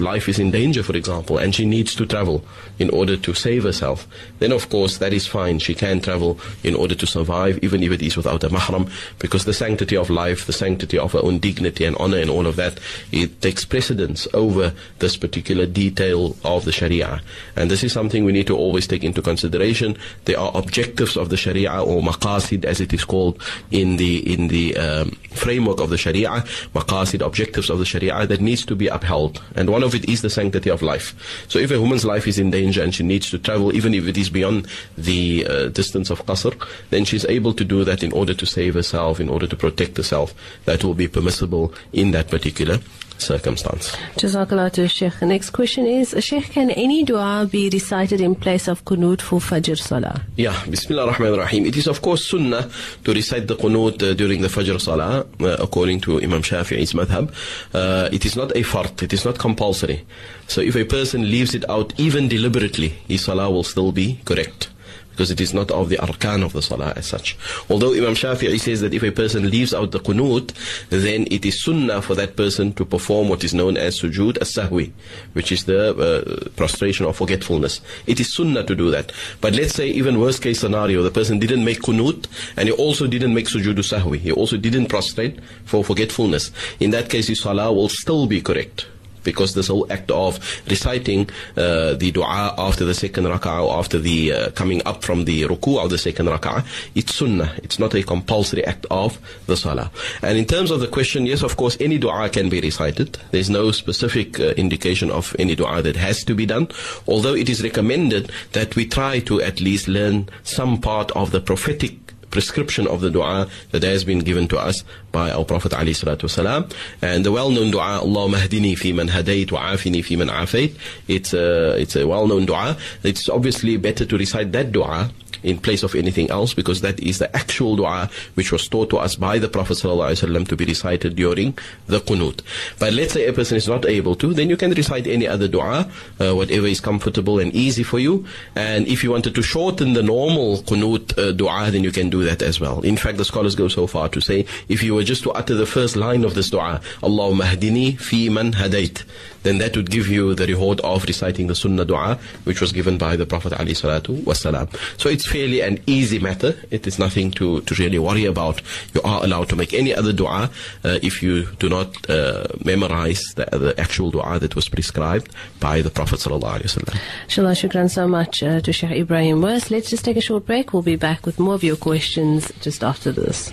life 0.00 0.28
is 0.28 0.38
in 0.38 0.50
danger, 0.50 0.82
for 0.82 0.96
example, 0.96 1.38
and 1.38 1.54
she 1.54 1.64
needs 1.64 1.94
to 1.96 2.06
travel 2.06 2.44
in 2.78 2.90
order 2.90 3.16
to 3.16 3.34
save 3.34 3.64
herself, 3.64 4.06
then 4.38 4.52
of 4.52 4.68
course 4.68 4.98
that 4.98 5.12
is 5.12 5.26
fine. 5.26 5.58
She 5.58 5.74
can 5.74 6.00
travel 6.00 6.38
in 6.62 6.74
order 6.74 6.94
to 6.94 7.06
survive, 7.06 7.58
even 7.62 7.82
if 7.82 7.92
it 7.92 8.02
is 8.02 8.16
without 8.16 8.44
a 8.44 8.48
mahram, 8.48 8.90
because 9.18 9.44
the 9.44 9.54
sanctity 9.54 9.96
of 9.96 10.10
life, 10.10 10.46
the 10.46 10.52
sanctity 10.52 10.98
of 10.98 11.12
her 11.12 11.20
own 11.22 11.38
dignity 11.38 11.84
and 11.84 11.96
honor 11.96 12.18
and 12.18 12.30
all 12.30 12.46
of 12.46 12.56
that, 12.56 12.78
it 13.12 13.40
takes 13.42 13.64
precedence 13.64 14.26
over 14.34 14.72
this 14.98 15.16
particular 15.16 15.66
detail 15.66 16.36
of 16.44 16.64
the 16.64 16.72
Sharia. 16.72 17.20
And 17.56 17.70
this 17.70 17.84
is 17.84 17.92
something 17.92 18.24
we 18.24 18.32
need 18.32 18.46
to 18.46 18.56
always 18.56 18.86
take 18.86 19.04
into 19.04 19.22
consideration. 19.22 19.96
There 20.24 20.38
are 20.38 20.52
objectives 20.54 21.16
of 21.16 21.28
the 21.28 21.36
Sharia, 21.36 21.82
or 21.82 22.02
maqasid 22.02 22.64
as 22.64 22.80
it 22.80 22.92
is 22.92 23.04
called, 23.04 23.42
in 23.70 23.96
the 23.96 24.32
in 24.32 24.48
the 24.48 24.76
um, 24.76 25.10
framework 25.30 25.80
of 25.80 25.90
the 25.90 25.98
Sharia, 25.98 26.44
maqasid, 26.74 27.24
objectives 27.24 27.70
of 27.70 27.78
the 27.78 27.84
Sharia 27.84 28.26
that 28.26 28.40
needs 28.40 28.64
to 28.66 28.74
be 28.74 28.88
upheld. 28.88 29.42
And 29.54 29.70
one 29.70 29.82
of 29.82 29.94
it 29.94 30.08
is 30.08 30.22
the 30.22 30.30
sanctity 30.30 30.70
of 30.70 30.82
life. 30.82 31.14
So 31.48 31.58
if 31.58 31.70
a 31.70 31.80
woman's 31.80 32.04
life 32.04 32.26
is 32.26 32.38
in 32.38 32.50
danger 32.50 32.82
and 32.82 32.94
she 32.94 33.02
needs 33.02 33.30
to 33.30 33.38
travel, 33.38 33.74
even 33.74 33.94
if 33.94 34.06
it 34.06 34.16
is 34.16 34.30
beyond 34.30 34.66
the 34.96 35.46
uh, 35.46 35.68
distance 35.68 36.10
of 36.10 36.24
qasr, 36.26 36.54
then 36.90 37.04
she's 37.04 37.24
able 37.26 37.52
to 37.54 37.64
do 37.64 37.84
that 37.84 38.02
in 38.02 38.12
order 38.12 38.34
to 38.34 38.46
save 38.46 38.74
herself, 38.74 39.20
in 39.20 39.28
order 39.28 39.46
to 39.46 39.56
protect 39.56 39.96
herself. 39.96 40.34
That 40.64 40.84
will 40.84 40.94
be 40.94 41.08
permissible 41.08 41.72
in 41.92 42.10
that 42.12 42.28
particular 42.28 42.80
circumstance. 43.20 43.94
Jazakallah 44.16 44.72
to 44.72 44.88
Sheikh. 44.88 45.20
Next 45.22 45.50
question 45.50 45.86
is, 45.86 46.14
Sheikh, 46.18 46.50
can 46.50 46.70
any 46.70 47.04
dua 47.04 47.48
be 47.50 47.68
recited 47.70 48.20
in 48.20 48.34
place 48.34 48.68
of 48.68 48.84
kunut 48.84 49.20
for 49.20 49.40
Fajr 49.40 49.78
Salah? 49.78 50.22
Yeah, 50.36 50.56
Bismillah 50.68 51.06
ar-Rahman 51.06 51.32
ar-Rahim. 51.34 51.66
It 51.66 51.76
is 51.76 51.86
of 51.86 52.02
course 52.02 52.26
sunnah 52.26 52.70
to 53.04 53.12
recite 53.12 53.46
the 53.46 53.56
kunut 53.56 54.02
uh, 54.02 54.14
during 54.14 54.40
the 54.40 54.48
Fajr 54.48 54.80
Salah, 54.80 55.26
uh, 55.40 55.56
according 55.60 56.00
to 56.02 56.20
Imam 56.20 56.42
Shafi'i's 56.42 56.92
madhab. 56.92 57.32
Uh, 57.74 58.08
it 58.12 58.24
is 58.24 58.36
not 58.36 58.50
a 58.52 58.62
fard, 58.62 59.02
it 59.02 59.12
is 59.12 59.24
not 59.24 59.38
compulsory. 59.38 60.04
So 60.46 60.60
if 60.60 60.76
a 60.76 60.84
person 60.84 61.30
leaves 61.30 61.54
it 61.54 61.68
out 61.68 61.92
even 61.98 62.28
deliberately, 62.28 62.88
his 63.08 63.24
Salah 63.24 63.50
will 63.50 63.64
still 63.64 63.92
be 63.92 64.20
correct 64.24 64.68
because 65.18 65.32
it 65.32 65.40
is 65.40 65.52
not 65.52 65.68
of 65.72 65.88
the 65.88 65.96
arkan 65.96 66.44
of 66.44 66.52
the 66.52 66.62
salah 66.62 66.92
as 66.94 67.04
such. 67.04 67.36
Although 67.68 67.92
Imam 67.92 68.14
Shafi'i 68.14 68.60
says 68.60 68.80
that 68.82 68.94
if 68.94 69.02
a 69.02 69.10
person 69.10 69.50
leaves 69.50 69.74
out 69.74 69.90
the 69.90 69.98
qunut, 69.98 70.54
then 70.90 71.26
it 71.28 71.44
is 71.44 71.60
sunnah 71.60 72.00
for 72.00 72.14
that 72.14 72.36
person 72.36 72.72
to 72.74 72.84
perform 72.84 73.28
what 73.28 73.42
is 73.42 73.52
known 73.52 73.76
as 73.76 74.00
sujood 74.00 74.38
as-sahwi, 74.38 74.92
which 75.32 75.50
is 75.50 75.64
the 75.64 75.80
uh, 75.90 76.48
prostration 76.50 77.04
of 77.04 77.16
forgetfulness. 77.16 77.80
It 78.06 78.20
is 78.20 78.32
sunnah 78.32 78.62
to 78.62 78.76
do 78.76 78.92
that. 78.92 79.10
But 79.40 79.54
let's 79.54 79.74
say 79.74 79.88
even 79.88 80.20
worst 80.20 80.40
case 80.40 80.60
scenario, 80.60 81.02
the 81.02 81.10
person 81.10 81.40
didn't 81.40 81.64
make 81.64 81.80
qunut 81.80 82.28
and 82.56 82.68
he 82.68 82.72
also 82.72 83.08
didn't 83.08 83.34
make 83.34 83.46
sujood 83.46 83.80
as-sahwi. 83.80 84.18
He 84.20 84.30
also 84.30 84.56
didn't 84.56 84.86
prostrate 84.86 85.40
for 85.64 85.82
forgetfulness. 85.82 86.52
In 86.78 86.92
that 86.92 87.10
case, 87.10 87.26
his 87.26 87.40
salah 87.40 87.72
will 87.72 87.88
still 87.88 88.28
be 88.28 88.40
correct 88.40 88.86
because 89.28 89.52
this 89.52 89.68
whole 89.68 89.86
act 89.92 90.10
of 90.10 90.40
reciting 90.68 91.28
uh, 91.56 91.92
the 92.02 92.10
dua 92.10 92.54
after 92.56 92.84
the 92.86 92.94
second 92.94 93.24
rak'ah 93.24 93.62
or 93.66 93.78
after 93.78 93.98
the 93.98 94.32
uh, 94.32 94.50
coming 94.52 94.80
up 94.86 95.04
from 95.04 95.26
the 95.26 95.42
ruku 95.42 95.78
of 95.82 95.90
the 95.90 95.98
second 95.98 96.26
rak'ah, 96.26 96.64
it's 96.94 97.14
sunnah. 97.14 97.52
It's 97.62 97.78
not 97.78 97.94
a 97.94 98.02
compulsory 98.02 98.64
act 98.64 98.86
of 98.90 99.18
the 99.46 99.56
salah. 99.56 99.90
And 100.22 100.38
in 100.38 100.46
terms 100.46 100.70
of 100.70 100.80
the 100.80 100.88
question, 100.88 101.26
yes, 101.26 101.42
of 101.42 101.58
course, 101.58 101.76
any 101.78 101.98
dua 101.98 102.30
can 102.30 102.48
be 102.48 102.60
recited. 102.62 103.18
There's 103.32 103.50
no 103.50 103.70
specific 103.70 104.40
uh, 104.40 104.54
indication 104.64 105.10
of 105.10 105.36
any 105.38 105.54
dua 105.54 105.82
that 105.82 105.96
has 105.96 106.24
to 106.24 106.34
be 106.34 106.46
done, 106.46 106.68
although 107.06 107.34
it 107.34 107.50
is 107.50 107.62
recommended 107.62 108.32
that 108.52 108.76
we 108.76 108.86
try 108.86 109.20
to 109.20 109.42
at 109.42 109.60
least 109.60 109.88
learn 109.88 110.30
some 110.42 110.80
part 110.80 111.10
of 111.12 111.32
the 111.32 111.40
prophetic 111.40 111.92
prescription 112.30 112.86
of 112.86 113.00
the 113.00 113.10
dua 113.10 113.48
that 113.70 113.82
has 113.82 114.04
been 114.04 114.20
given 114.20 114.46
to 114.48 114.58
us 114.58 114.84
by 115.12 115.30
our 115.30 115.44
Prophet 115.44 115.74
Ali 115.74 115.92
salatu 115.92 116.72
And 117.02 117.24
the 117.24 117.32
well-known 117.32 117.70
dua, 117.70 118.00
Allahumma 118.02 118.36
hdini 118.36 118.76
fi 118.76 118.92
man 118.92 119.08
hadayt 119.08 119.52
wa 119.52 119.60
afini 119.72 120.04
fi 120.04 120.16
man 120.16 120.28
afayt. 120.28 120.76
It's 121.06 121.32
a, 121.32 121.76
it's 121.80 121.96
a 121.96 122.06
well-known 122.06 122.46
dua. 122.46 122.76
It's 123.02 123.28
obviously 123.28 123.76
better 123.76 124.04
to 124.04 124.18
recite 124.18 124.52
that 124.52 124.72
dua 124.72 125.10
in 125.42 125.58
place 125.58 125.82
of 125.82 125.94
anything 125.94 126.30
else 126.30 126.54
because 126.54 126.80
that 126.80 126.98
is 127.00 127.18
the 127.18 127.34
actual 127.36 127.76
dua 127.76 128.10
which 128.34 128.52
was 128.52 128.68
taught 128.68 128.90
to 128.90 128.98
us 128.98 129.16
by 129.16 129.38
the 129.38 129.48
Prophet 129.48 129.74
ﷺ 129.74 130.48
to 130.48 130.56
be 130.56 130.64
recited 130.64 131.16
during 131.16 131.56
the 131.86 132.00
qunut. 132.00 132.40
But 132.78 132.92
let's 132.92 133.12
say 133.12 133.26
a 133.26 133.32
person 133.32 133.56
is 133.56 133.68
not 133.68 133.86
able 133.86 134.14
to, 134.16 134.34
then 134.34 134.50
you 134.50 134.56
can 134.56 134.72
recite 134.72 135.06
any 135.06 135.26
other 135.26 135.48
dua, 135.48 135.90
uh, 136.20 136.34
whatever 136.34 136.66
is 136.66 136.80
comfortable 136.80 137.38
and 137.38 137.54
easy 137.54 137.82
for 137.82 137.98
you. 137.98 138.24
And 138.54 138.86
if 138.88 139.04
you 139.04 139.10
wanted 139.10 139.34
to 139.34 139.42
shorten 139.42 139.92
the 139.92 140.02
normal 140.02 140.58
qunut 140.58 141.16
uh, 141.18 141.32
dua, 141.32 141.70
then 141.70 141.84
you 141.84 141.92
can 141.92 142.10
do 142.10 142.24
that 142.24 142.42
as 142.42 142.60
well. 142.60 142.80
In 142.80 142.96
fact, 142.96 143.18
the 143.18 143.24
scholars 143.24 143.54
go 143.54 143.68
so 143.68 143.86
far 143.86 144.08
to 144.08 144.20
say, 144.20 144.46
if 144.68 144.82
you 144.82 144.97
were 144.98 145.04
just 145.04 145.22
to 145.22 145.30
utter 145.30 145.54
the 145.54 145.64
first 145.66 145.94
line 145.94 146.24
of 146.24 146.34
this 146.34 146.50
dua, 146.50 146.80
Allahumma 147.02 147.44
hdini 147.44 147.98
fi 148.00 148.28
man 148.28 148.52
hadayt, 148.52 149.04
then 149.44 149.58
that 149.58 149.76
would 149.76 149.90
give 149.90 150.08
you 150.08 150.34
the 150.34 150.46
reward 150.46 150.80
of 150.80 151.04
reciting 151.04 151.46
the 151.46 151.54
sunnah 151.54 151.84
dua, 151.84 152.18
which 152.44 152.60
was 152.60 152.72
given 152.72 152.98
by 152.98 153.14
the 153.14 153.24
Prophet 153.24 153.52
ﷺ. 153.52 155.00
So 155.00 155.08
it's 155.08 155.26
fairly 155.26 155.60
an 155.60 155.78
easy 155.86 156.18
matter. 156.18 156.56
It 156.72 156.86
is 156.88 156.98
nothing 156.98 157.30
to, 157.32 157.60
to 157.60 157.74
really 157.76 158.00
worry 158.00 158.24
about. 158.24 158.60
You 158.92 159.00
are 159.02 159.22
allowed 159.22 159.48
to 159.50 159.56
make 159.56 159.72
any 159.72 159.94
other 159.94 160.12
dua 160.12 160.50
uh, 160.84 160.98
if 161.00 161.22
you 161.22 161.46
do 161.60 161.68
not 161.68 162.10
uh, 162.10 162.48
memorize 162.64 163.22
the, 163.36 163.46
the, 163.52 163.78
actual 163.78 164.10
dua 164.10 164.40
that 164.40 164.56
was 164.56 164.68
prescribed 164.68 165.30
by 165.60 165.80
the 165.80 165.90
Prophet 165.90 166.18
ﷺ. 166.18 166.98
Inshallah, 167.24 167.52
shukran 167.52 167.88
so 167.88 168.08
much 168.08 168.42
uh, 168.42 168.60
to 168.60 168.72
Sheikh 168.72 168.90
Ebrahim 168.90 169.38
Moos. 169.38 169.70
Let's 169.70 169.90
just 169.90 170.04
take 170.04 170.16
a 170.16 170.20
short 170.20 170.46
break. 170.46 170.72
We'll 170.72 170.82
be 170.82 170.96
back 170.96 171.24
with 171.24 171.38
more 171.38 171.54
of 171.54 171.62
your 171.62 171.76
questions 171.76 172.50
just 172.60 172.82
after 172.82 173.12
this. 173.12 173.52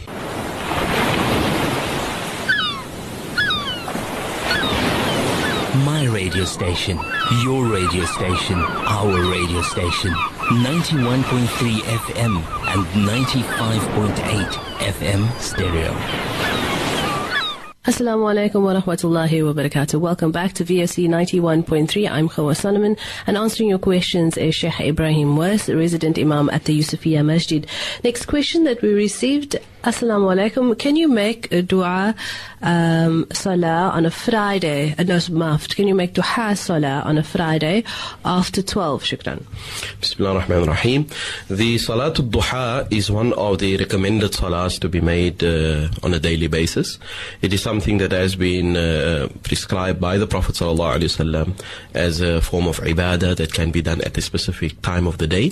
My 5.84 6.06
radio 6.06 6.46
station, 6.46 6.98
your 7.44 7.66
radio 7.66 8.06
station, 8.06 8.58
our 8.60 9.30
radio 9.30 9.62
station. 9.62 10.12
91.3 10.64 11.82
FM 11.82 12.36
and 12.72 12.86
95.8 13.06 14.52
FM 14.80 15.42
stereo. 15.42 15.92
Assalamu 17.86 18.26
alaikum 18.32 18.64
wa 18.64 18.74
rahmatullahi 18.80 19.46
wa 19.46 19.54
barakatuh. 19.62 20.00
Welcome 20.00 20.32
back 20.32 20.54
to 20.54 20.64
VOC 20.64 21.10
91.3. 21.10 22.10
I'm 22.10 22.30
Khawa 22.30 22.56
Solomon 22.56 22.96
and 23.28 23.38
answering 23.38 23.70
your 23.70 23.78
questions 23.78 24.38
is 24.38 24.56
Sheikh 24.56 24.80
Ebrahim 24.80 25.28
Moos, 25.28 25.68
resident 25.68 26.18
Imam 26.18 26.50
at 26.52 26.64
the 26.64 26.80
Yusufiya 26.80 27.26
Masjid. 27.26 27.68
Next 28.04 28.28
question 28.28 28.64
that 28.64 28.82
we 28.82 28.94
received 28.94 29.58
Assalamu 29.86 30.34
alaikum. 30.34 30.76
Can 30.80 30.96
you 30.96 31.08
make 31.08 31.52
a 31.52 31.62
dua 31.62 32.16
um, 32.64 33.28
salah 33.32 33.92
on 33.94 34.08
a 34.08 34.10
Friday? 34.10 34.96
Uh, 34.98 35.04
no, 35.04 35.20
maft. 35.30 35.76
Can 35.76 35.88
you 35.88 35.94
make 35.94 36.16
dua 36.16 36.56
salah 36.56 37.04
on 37.06 37.20
a 37.20 37.24
Friday 37.24 37.84
after 38.26 38.64
12? 38.64 39.04
Shukran. 39.04 39.44
Bismillah 40.02 40.40
ar-Rahman 40.40 40.70
ar-Rahim. 40.70 41.06
The 41.50 41.78
Duha 41.78 42.92
is 42.92 43.12
one 43.12 43.34
of 43.34 43.60
the 43.60 43.78
recommended 43.78 44.32
salahs 44.32 44.80
to 44.80 44.90
be 44.90 45.02
made 45.02 45.44
uh, 45.44 45.90
on 46.02 46.16
a 46.16 46.20
daily 46.20 46.48
basis. 46.48 46.98
It 47.44 47.54
is 47.54 47.62
something 47.62 48.00
that 48.00 48.12
has 48.12 48.36
been 48.36 48.76
uh, 48.76 49.28
prescribed 49.44 50.02
by 50.02 50.18
the 50.18 50.26
Prophet 50.26 50.56
ﷺ 50.56 51.62
as 51.94 52.22
a 52.22 52.42
form 52.42 52.66
of 52.66 52.80
ibadah 52.80 53.36
that 53.36 53.54
can 53.54 53.70
be 53.70 53.84
done 53.84 54.02
at 54.02 54.18
a 54.18 54.22
specific 54.22 54.82
time 54.82 55.06
of 55.06 55.20
the 55.20 55.28
day. 55.28 55.52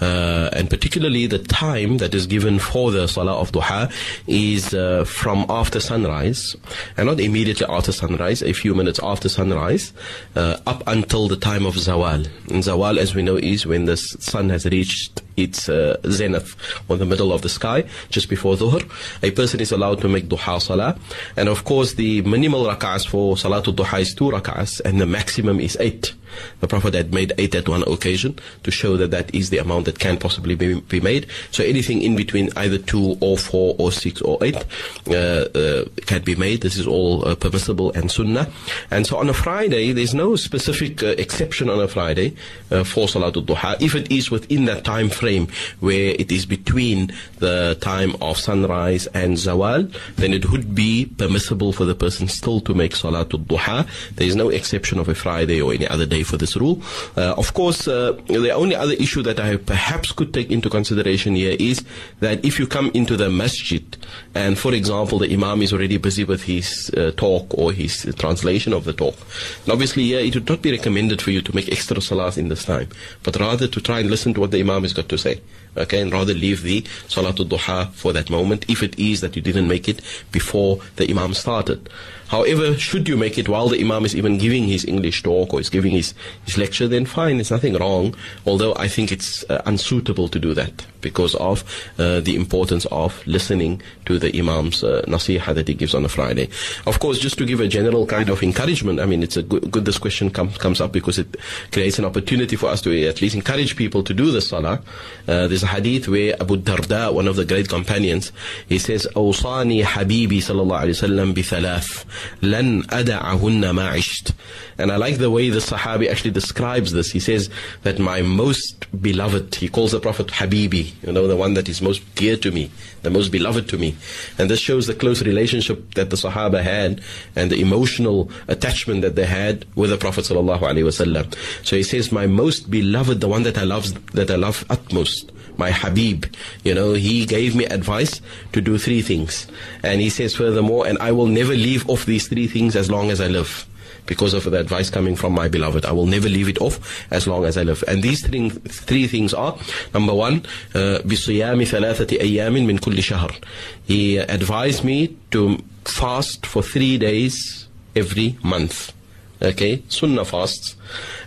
Uh, 0.00 0.48
and 0.52 0.70
particularly 0.70 1.26
the 1.26 1.40
time 1.40 1.98
that 1.98 2.14
is 2.14 2.28
given 2.28 2.60
for 2.60 2.92
the 2.92 3.08
salah 3.08 3.34
of 3.40 3.50
duha 3.50 3.63
duha 3.64 3.90
is 4.26 4.74
uh, 4.74 5.04
from 5.04 5.46
after 5.48 5.80
sunrise, 5.80 6.56
and 6.96 7.06
not 7.06 7.20
immediately 7.20 7.66
after 7.68 7.92
sunrise, 7.92 8.42
a 8.42 8.52
few 8.52 8.74
minutes 8.74 9.00
after 9.02 9.28
sunrise, 9.28 9.92
uh, 10.36 10.58
up 10.66 10.82
until 10.86 11.28
the 11.28 11.36
time 11.36 11.66
of 11.66 11.74
zawal. 11.74 12.26
And 12.50 12.62
zawal, 12.62 12.98
as 12.98 13.14
we 13.14 13.22
know, 13.22 13.36
is 13.36 13.66
when 13.66 13.86
the 13.86 13.96
sun 13.96 14.50
has 14.50 14.64
reached 14.66 15.22
its 15.36 15.68
uh, 15.68 15.96
zenith 16.08 16.54
or 16.88 16.96
the 16.96 17.06
middle 17.06 17.32
of 17.32 17.42
the 17.42 17.48
sky, 17.48 17.84
just 18.10 18.28
before 18.28 18.54
dhuhr. 18.54 18.82
A 19.22 19.30
person 19.30 19.60
is 19.60 19.72
allowed 19.72 20.00
to 20.00 20.08
make 20.08 20.28
duha 20.28 20.60
salah. 20.60 20.96
And 21.36 21.48
of 21.48 21.64
course, 21.64 21.94
the 21.94 22.22
minimal 22.22 22.64
rak'ahs 22.64 23.06
for 23.06 23.34
salatul 23.36 23.74
duha 23.74 24.00
is 24.00 24.14
two 24.14 24.30
rak'ahs, 24.30 24.80
and 24.80 25.00
the 25.00 25.06
maximum 25.06 25.60
is 25.60 25.76
eight. 25.80 26.14
The 26.60 26.68
Prophet 26.68 26.94
had 26.94 27.12
made 27.12 27.32
eight 27.38 27.54
at 27.54 27.68
one 27.68 27.82
occasion 27.86 28.38
to 28.62 28.70
show 28.70 28.96
that 28.96 29.10
that 29.10 29.34
is 29.34 29.50
the 29.50 29.58
amount 29.58 29.86
that 29.86 29.98
can 29.98 30.18
possibly 30.18 30.54
be, 30.54 30.80
be 30.80 31.00
made. 31.00 31.26
So 31.50 31.64
anything 31.64 32.02
in 32.02 32.16
between 32.16 32.50
either 32.56 32.78
two 32.78 33.16
or 33.20 33.38
four 33.38 33.76
or 33.78 33.92
six 33.92 34.20
or 34.22 34.42
eight 34.42 34.64
uh, 35.08 35.12
uh, 35.12 35.84
can 36.06 36.22
be 36.22 36.34
made. 36.34 36.62
This 36.62 36.76
is 36.76 36.86
all 36.86 37.26
uh, 37.26 37.34
permissible 37.34 37.92
and 37.92 38.10
sunnah. 38.10 38.50
And 38.90 39.06
so 39.06 39.16
on 39.16 39.28
a 39.28 39.34
Friday, 39.34 39.92
there's 39.92 40.14
no 40.14 40.36
specific 40.36 41.02
exception 41.02 41.70
on 41.70 41.80
a 41.80 41.88
Friday 41.88 42.30
for 42.70 43.06
Salatul 43.06 43.44
Duha. 43.44 43.80
If 43.80 43.94
it 43.94 44.10
is 44.10 44.30
within 44.30 44.64
that 44.66 44.84
time 44.84 45.08
frame 45.08 45.48
where 45.80 46.14
it 46.18 46.32
is 46.32 46.46
between 46.46 47.12
the 47.38 47.76
time 47.80 48.16
of 48.20 48.36
sunrise 48.36 49.06
and 49.08 49.36
Zawal, 49.36 49.94
then 50.16 50.32
it 50.32 50.50
would 50.50 50.74
be 50.74 51.06
permissible 51.06 51.72
for 51.72 51.84
the 51.84 51.94
person 51.94 52.28
still 52.28 52.60
to 52.62 52.74
make 52.74 52.92
Salatul 52.92 53.44
Duha. 53.44 53.86
There 54.16 54.26
is 54.26 54.36
no 54.36 54.48
exception 54.48 54.98
of 54.98 55.08
a 55.08 55.14
Friday 55.14 55.60
or 55.60 55.72
any 55.72 55.86
other 55.86 56.06
day 56.06 56.22
for 56.24 56.36
this 56.36 56.56
rule. 56.56 56.82
Uh, 57.16 57.34
of 57.36 57.54
course, 57.54 57.86
uh, 57.86 58.12
the 58.26 58.50
only 58.50 58.74
other 58.74 58.94
issue 58.94 59.22
that 59.22 59.38
I 59.38 59.56
perhaps 59.56 60.12
could 60.12 60.34
take 60.34 60.50
into 60.50 60.70
consideration 60.70 61.34
here 61.34 61.56
is 61.58 61.84
that 62.20 62.44
if 62.44 62.58
you 62.58 62.66
come 62.66 62.90
into 62.94 63.16
the 63.16 63.30
masjid 63.30 63.96
and, 64.34 64.58
for 64.58 64.74
example, 64.74 65.18
the 65.18 65.32
imam 65.32 65.62
is 65.62 65.72
already 65.72 65.96
busy 65.98 66.24
with 66.24 66.44
his 66.44 66.90
uh, 66.96 67.12
talk 67.16 67.46
or 67.56 67.72
his 67.72 68.12
translation 68.18 68.72
of 68.72 68.84
the 68.84 68.92
talk, 68.92 69.16
and 69.64 69.72
obviously 69.72 70.04
here 70.04 70.20
it 70.20 70.34
would 70.34 70.48
not 70.48 70.62
be 70.62 70.70
recommended 70.70 71.22
for 71.22 71.30
you 71.30 71.40
to 71.42 71.54
make 71.54 71.70
extra 71.70 71.96
salahs 71.96 72.38
in 72.38 72.48
this 72.48 72.64
time, 72.64 72.88
but 73.22 73.36
rather 73.36 73.68
to 73.68 73.80
try 73.80 74.00
and 74.00 74.10
listen 74.10 74.34
to 74.34 74.40
what 74.40 74.50
the 74.50 74.60
imam 74.60 74.82
has 74.82 74.92
got 74.92 75.08
to 75.08 75.18
say 75.18 75.40
okay, 75.76 76.00
and 76.00 76.12
rather 76.12 76.34
leave 76.34 76.62
the 76.62 76.82
Salatul 77.08 77.48
Duha 77.48 77.92
for 77.92 78.12
that 78.12 78.30
moment 78.30 78.64
if 78.68 78.82
it 78.82 78.98
is 78.98 79.20
that 79.20 79.36
you 79.36 79.42
didn't 79.42 79.68
make 79.68 79.88
it 79.88 80.00
before 80.32 80.80
the 80.96 81.08
Imam 81.10 81.34
started. 81.34 81.88
However, 82.28 82.76
should 82.78 83.08
you 83.08 83.16
make 83.16 83.38
it 83.38 83.48
while 83.48 83.68
the 83.68 83.80
Imam 83.80 84.04
is 84.04 84.16
even 84.16 84.38
giving 84.38 84.64
his 84.64 84.84
English 84.84 85.22
talk 85.22 85.52
or 85.52 85.60
is 85.60 85.70
giving 85.70 85.92
his, 85.92 86.14
his 86.44 86.58
lecture, 86.58 86.88
then 86.88 87.06
fine, 87.06 87.36
there's 87.36 87.50
nothing 87.50 87.74
wrong. 87.74 88.14
Although 88.46 88.74
I 88.76 88.88
think 88.88 89.12
it's 89.12 89.44
uh, 89.50 89.62
unsuitable 89.66 90.28
to 90.28 90.38
do 90.38 90.54
that 90.54 90.86
because 91.03 91.35
of 91.35 91.63
uh, 91.97 92.19
the 92.19 92.35
importance 92.35 92.85
of 92.91 93.25
listening 93.25 93.81
to 94.05 94.19
the 94.19 94.37
Imam's 94.37 94.83
uh, 94.83 95.01
nasiha 95.07 95.53
that 95.55 95.67
he 95.67 95.73
gives 95.73 95.93
on 95.95 96.05
a 96.05 96.09
Friday. 96.09 96.49
Of 96.85 96.99
course, 96.99 97.19
just 97.19 97.37
to 97.37 97.45
give 97.45 97.59
a 97.59 97.67
general 97.67 98.05
kind 98.05 98.29
of 98.29 98.43
encouragement, 98.43 98.99
I 98.99 99.05
mean, 99.05 99.23
it's 99.23 99.37
a 99.37 99.43
good, 99.43 99.71
good 99.71 99.85
this 99.85 99.97
question 99.97 100.29
com- 100.29 100.51
comes 100.51 100.81
up 100.81 100.91
because 100.91 101.19
it 101.19 101.37
creates 101.71 101.99
an 101.99 102.05
opportunity 102.05 102.55
for 102.55 102.67
us 102.67 102.81
to 102.81 103.07
at 103.07 103.21
least 103.21 103.35
encourage 103.35 103.75
people 103.75 104.03
to 104.03 104.13
do 104.13 104.31
the 104.31 104.41
salah. 104.41 104.81
Uh, 105.27 105.47
there's 105.47 105.63
a 105.63 105.67
hadith 105.67 106.07
where 106.07 106.35
Abu 106.41 106.57
Darda, 106.57 107.13
one 107.13 107.27
of 107.27 107.35
the 107.35 107.45
great 107.45 107.69
companions, 107.69 108.31
he 108.67 108.77
says, 108.77 109.07
أوصاني 109.15 109.85
حبيبي 109.85 110.41
صلى 110.41 110.61
الله 110.61 110.77
عليه 110.77 110.89
وسلم 110.89 111.33
بثلاث 111.33 112.03
لن 112.41 112.83
أدعهن 112.89 113.69
ما 113.69 113.87
عشت 113.87 114.33
and 114.78 114.90
I 114.90 114.96
like 114.96 115.18
the 115.18 115.30
way 115.30 115.50
the 115.50 115.60
Sahabi 115.60 116.10
actually 116.10 116.32
describes 116.32 116.92
this. 116.92 117.10
He 117.10 117.20
says 117.20 117.48
that 117.82 117.98
my 117.98 118.22
most 118.22 118.86
beloved, 119.00 119.54
he 119.54 119.68
calls 119.68 119.92
the 119.92 120.00
Prophet 120.00 120.28
Habibi, 120.28 120.92
you 121.04 121.12
know, 121.12 121.26
the 121.26 121.36
one 121.36 121.54
that 121.54 121.68
is 121.68 121.80
most 121.80 122.02
dear 122.14 122.36
to 122.38 122.50
me, 122.50 122.70
the 123.02 123.10
most 123.10 123.30
beloved 123.30 123.68
to 123.68 123.78
me. 123.78 123.96
And 124.38 124.50
this 124.50 124.60
shows 124.60 124.86
the 124.86 124.94
close 124.94 125.22
relationship 125.22 125.94
that 125.94 126.10
the 126.10 126.16
Sahaba 126.16 126.62
had 126.62 127.00
and 127.36 127.50
the 127.50 127.60
emotional 127.60 128.30
attachment 128.48 129.02
that 129.02 129.14
they 129.14 129.26
had 129.26 129.64
with 129.76 129.90
the 129.90 129.96
Prophet 129.96 130.24
Sallallahu 130.24 130.60
Alaihi 130.60 130.84
Wasallam. 130.84 131.34
So 131.64 131.76
he 131.76 131.82
says, 131.82 132.10
my 132.10 132.26
most 132.26 132.70
beloved, 132.70 133.20
the 133.20 133.28
one 133.28 133.44
that 133.44 133.58
I 133.58 133.64
love, 133.64 134.12
that 134.12 134.30
I 134.30 134.36
love 134.36 134.64
utmost 134.70 135.30
my 135.56 135.70
Habib, 135.70 136.24
you 136.64 136.74
know, 136.74 136.94
he 136.94 137.26
gave 137.26 137.54
me 137.54 137.64
advice 137.66 138.20
to 138.52 138.60
do 138.60 138.76
three 138.76 139.02
things. 139.02 139.46
And 139.84 140.00
he 140.00 140.10
says 140.10 140.34
furthermore, 140.34 140.84
and 140.86 140.98
I 140.98 141.12
will 141.12 141.26
never 141.28 141.54
leave 141.54 141.88
off 141.88 142.06
these 142.06 142.26
three 142.26 142.48
things 142.48 142.74
as 142.74 142.90
long 142.90 143.12
as 143.12 143.20
I 143.20 143.28
live 143.28 143.68
because 144.05 144.33
of 144.33 144.43
the 144.43 144.59
advice 144.59 144.89
coming 144.89 145.15
from 145.15 145.33
my 145.33 145.47
beloved. 145.47 145.85
I 145.85 145.91
will 145.91 146.07
never 146.07 146.27
leave 146.27 146.49
it 146.49 146.59
off 146.61 147.05
as 147.11 147.27
long 147.27 147.45
as 147.45 147.57
I 147.57 147.63
live. 147.63 147.83
And 147.87 148.01
these 148.01 148.25
three, 148.25 148.49
three 148.49 149.07
things 149.07 149.33
are, 149.33 149.57
number 149.93 150.13
one, 150.13 150.41
بِصِيَامِ 150.73 151.61
ثَلَاثَةِ 151.61 152.19
أَيَّامٍ 152.19 152.65
مِنْ 152.65 152.79
كُلِّ 152.79 152.97
شَهْرٍ 152.97 153.43
He 153.85 154.17
advised 154.17 154.83
me 154.83 155.15
to 155.31 155.63
fast 155.85 156.45
for 156.45 156.63
three 156.63 156.97
days 156.97 157.67
every 157.95 158.37
month. 158.43 158.93
Okay, 159.41 159.83
Sunnah 159.87 160.25
fasts. 160.25 160.75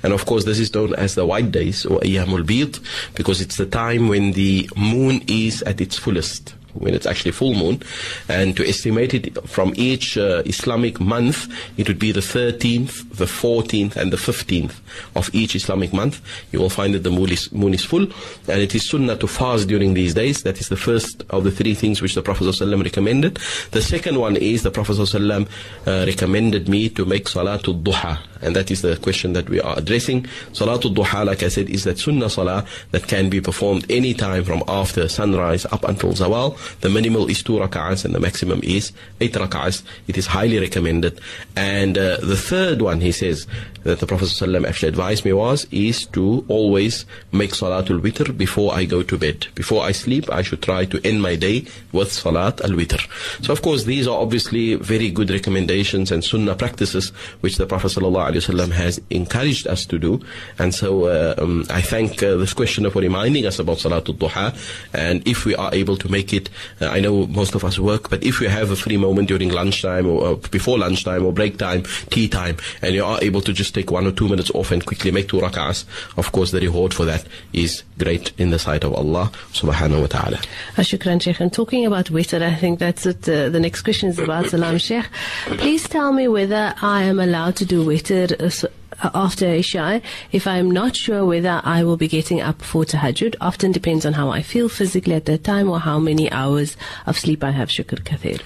And 0.02 0.12
of 0.12 0.26
course, 0.26 0.44
this 0.44 0.58
is 0.58 0.74
known 0.74 0.94
as 0.94 1.14
the 1.14 1.24
white 1.24 1.50
days 1.50 1.86
or 1.86 1.98
Ayyamul 2.00 2.44
Bid 2.44 2.78
because 3.14 3.40
it's 3.40 3.56
the 3.56 3.64
time 3.64 4.08
when 4.08 4.32
the 4.32 4.68
moon 4.76 5.22
is 5.28 5.62
at 5.62 5.80
its 5.80 5.96
fullest 5.96 6.54
when 6.79 6.93
it's 6.93 7.05
actually 7.05 7.31
full 7.31 7.53
moon. 7.53 7.81
And 8.29 8.55
to 8.57 8.67
estimate 8.67 9.13
it 9.13 9.47
from 9.47 9.73
each 9.75 10.17
uh, 10.17 10.43
Islamic 10.45 10.99
month, 10.99 11.47
it 11.77 11.87
would 11.87 11.99
be 11.99 12.11
the 12.11 12.21
13th, 12.21 13.17
the 13.17 13.25
14th, 13.25 13.95
and 13.95 14.11
the 14.11 14.17
15th 14.17 14.75
of 15.15 15.33
each 15.33 15.55
Islamic 15.55 15.93
month. 15.93 16.21
You 16.51 16.59
will 16.59 16.69
find 16.69 16.93
that 16.93 17.03
the 17.03 17.11
moon 17.11 17.31
is, 17.31 17.51
moon 17.51 17.73
is 17.73 17.83
full, 17.83 18.03
and 18.03 18.61
it 18.61 18.73
is 18.75 18.89
sunnah 18.89 19.17
to 19.17 19.27
fast 19.27 19.67
during 19.67 19.93
these 19.93 20.13
days. 20.13 20.43
That 20.43 20.59
is 20.59 20.69
the 20.69 20.77
first 20.77 21.23
of 21.29 21.43
the 21.43 21.51
three 21.51 21.73
things 21.73 22.01
which 22.01 22.15
the 22.15 22.21
Prophet 22.21 22.45
ﷺ 22.45 22.83
recommended. 22.83 23.39
The 23.71 23.81
second 23.81 24.19
one 24.19 24.35
is 24.37 24.63
the 24.63 24.71
Prophet 24.71 24.93
ﷺ 24.93 25.47
uh, 25.85 26.05
recommended 26.05 26.69
me 26.69 26.89
to 26.89 27.05
make 27.05 27.25
Salatul 27.25 27.81
Duha, 27.83 28.19
and 28.41 28.55
that 28.55 28.71
is 28.71 28.81
the 28.81 28.97
question 28.97 29.33
that 29.33 29.49
we 29.49 29.59
are 29.59 29.77
addressing. 29.77 30.23
Salatul 30.53 30.95
Duha, 30.95 31.25
like 31.25 31.43
I 31.43 31.47
said, 31.49 31.69
is 31.69 31.83
that 31.83 31.99
sunnah 31.99 32.29
salah 32.29 32.65
that 32.91 33.07
can 33.07 33.29
be 33.29 33.41
performed 33.41 33.85
any 33.89 34.13
time 34.13 34.43
from 34.43 34.63
after 34.67 35.07
sunrise 35.07 35.65
up 35.65 35.83
until 35.83 36.11
zawal. 36.13 36.57
The 36.81 36.89
minimal 36.89 37.29
is 37.29 37.43
two 37.43 37.53
rak'ahs 37.53 38.05
and 38.05 38.13
the 38.13 38.19
maximum 38.19 38.61
is 38.63 38.91
eight 39.21 39.33
rak'ahs. 39.33 39.83
It 40.07 40.17
is 40.17 40.27
highly 40.27 40.59
recommended. 40.59 41.19
And 41.55 41.97
uh, 41.97 42.17
the 42.17 42.37
third 42.37 42.81
one, 42.81 43.01
he 43.01 43.11
says, 43.11 43.47
that 43.87 43.99
the 43.99 44.05
Prophet 44.05 44.25
ﷺ 44.25 44.67
actually 44.67 44.89
advised 44.89 45.23
me 45.23 45.31
was, 45.31 45.65
is 45.71 46.05
to 46.07 46.43
always 46.49 47.05
make 47.31 47.51
Salatul 47.51 48.01
Witr 48.01 48.37
before 48.37 48.73
I 48.73 48.83
go 48.83 49.01
to 49.01 49.17
bed. 49.17 49.47
Before 49.55 49.83
I 49.83 49.93
sleep, 49.93 50.29
I 50.29 50.41
should 50.41 50.61
try 50.61 50.83
to 50.85 50.99
end 51.07 51.21
my 51.21 51.35
day 51.35 51.65
with 51.93 52.11
Salat 52.11 52.59
al-Witr. 52.61 52.99
So 53.45 53.53
of 53.53 53.61
course, 53.61 53.85
these 53.85 54.05
are 54.05 54.19
obviously 54.19 54.75
very 54.75 55.09
good 55.09 55.29
recommendations 55.29 56.11
and 56.11 56.23
sunnah 56.23 56.55
practices 56.55 57.09
which 57.39 57.55
the 57.55 57.65
Prophet 57.65 57.91
ﷺ 57.91 58.71
has 58.71 58.99
encouraged 59.09 59.67
us 59.67 59.85
to 59.85 59.97
do. 59.97 60.19
And 60.59 60.75
so 60.75 61.05
uh, 61.05 61.35
um, 61.37 61.63
I 61.69 61.81
thank 61.81 62.21
uh, 62.21 62.35
this 62.35 62.53
questioner 62.53 62.89
for 62.89 63.01
reminding 63.01 63.45
us 63.45 63.57
about 63.57 63.77
Salatul 63.77 64.17
Duha. 64.17 64.53
And 64.93 65.25
if 65.25 65.45
we 65.45 65.55
are 65.55 65.73
able 65.73 65.95
to 65.97 66.09
make 66.09 66.33
it, 66.33 66.49
uh, 66.81 66.87
I 66.87 66.99
know 66.99 67.27
most 67.27 67.55
of 67.55 67.63
us 67.63 67.79
work, 67.79 68.09
but 68.09 68.23
if 68.23 68.41
you 68.41 68.49
have 68.49 68.71
a 68.71 68.75
free 68.75 68.97
moment 68.97 69.27
during 69.27 69.49
lunchtime 69.49 70.07
or 70.07 70.27
uh, 70.27 70.35
before 70.35 70.77
lunchtime 70.77 71.25
or 71.25 71.33
break 71.33 71.57
time, 71.57 71.83
tea 72.09 72.27
time, 72.27 72.57
and 72.81 72.93
you 72.93 73.03
are 73.03 73.19
able 73.21 73.41
to 73.41 73.53
just 73.53 73.73
take 73.73 73.91
one 73.91 74.05
or 74.05 74.11
two 74.11 74.27
minutes 74.27 74.51
off 74.51 74.71
and 74.71 74.85
quickly 74.85 75.11
make 75.11 75.27
two 75.27 75.37
rak'ahs, 75.37 75.85
of 76.17 76.31
course 76.31 76.51
the 76.51 76.59
reward 76.59 76.93
for 76.93 77.05
that 77.05 77.25
is 77.53 77.83
great 77.97 78.31
in 78.37 78.49
the 78.49 78.59
sight 78.59 78.83
of 78.83 78.93
Allah 78.93 79.31
subhanahu 79.53 80.01
wa 80.01 80.07
ta'ala. 80.07 80.37
Uh, 80.77 80.81
Shukran, 80.81 81.21
Sheikh. 81.21 81.39
And 81.39 81.51
talking 81.51 81.85
about 81.85 82.05
witr, 82.07 82.41
I 82.41 82.55
think 82.55 82.79
that's 82.79 83.05
it. 83.05 83.27
Uh, 83.27 83.49
the 83.49 83.59
next 83.59 83.81
question 83.81 84.09
is 84.09 84.19
about 84.19 84.47
Salam, 84.47 84.77
Sheikh. 84.77 85.05
Please 85.45 85.87
tell 85.87 86.13
me 86.13 86.27
whether 86.27 86.73
I 86.81 87.03
am 87.03 87.19
allowed 87.19 87.55
to 87.57 87.65
do 87.65 87.85
witr 87.85 88.69
after 89.03 89.45
Isha 89.45 90.01
if 90.31 90.47
I 90.47 90.57
am 90.57 90.71
not 90.71 90.95
sure 90.95 91.25
whether 91.25 91.61
I 91.63 91.83
will 91.83 91.97
be 91.97 92.07
getting 92.07 92.41
up 92.41 92.61
for 92.61 92.83
tahajjud. 92.83 93.35
Often 93.41 93.71
depends 93.73 94.05
on 94.05 94.13
how 94.13 94.29
I 94.29 94.41
feel 94.41 94.69
physically 94.69 95.15
at 95.15 95.25
that 95.25 95.43
time 95.43 95.69
or 95.69 95.79
how 95.79 95.99
many 95.99 96.31
hours 96.31 96.77
of 97.05 97.17
sleep 97.17 97.43
I 97.43 97.51
have. 97.51 97.69
Shukr 97.69 98.01
Kathir. 98.01 98.41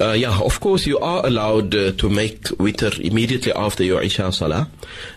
Uh, 0.00 0.12
yeah, 0.12 0.38
of 0.40 0.60
course, 0.60 0.86
you 0.86 0.98
are 0.98 1.24
allowed 1.26 1.74
uh, 1.74 1.92
to 1.92 2.08
make 2.08 2.42
witr 2.58 2.98
immediately 3.00 3.52
after 3.52 3.84
your 3.84 4.02
Isha 4.02 4.32
Salah. 4.32 4.68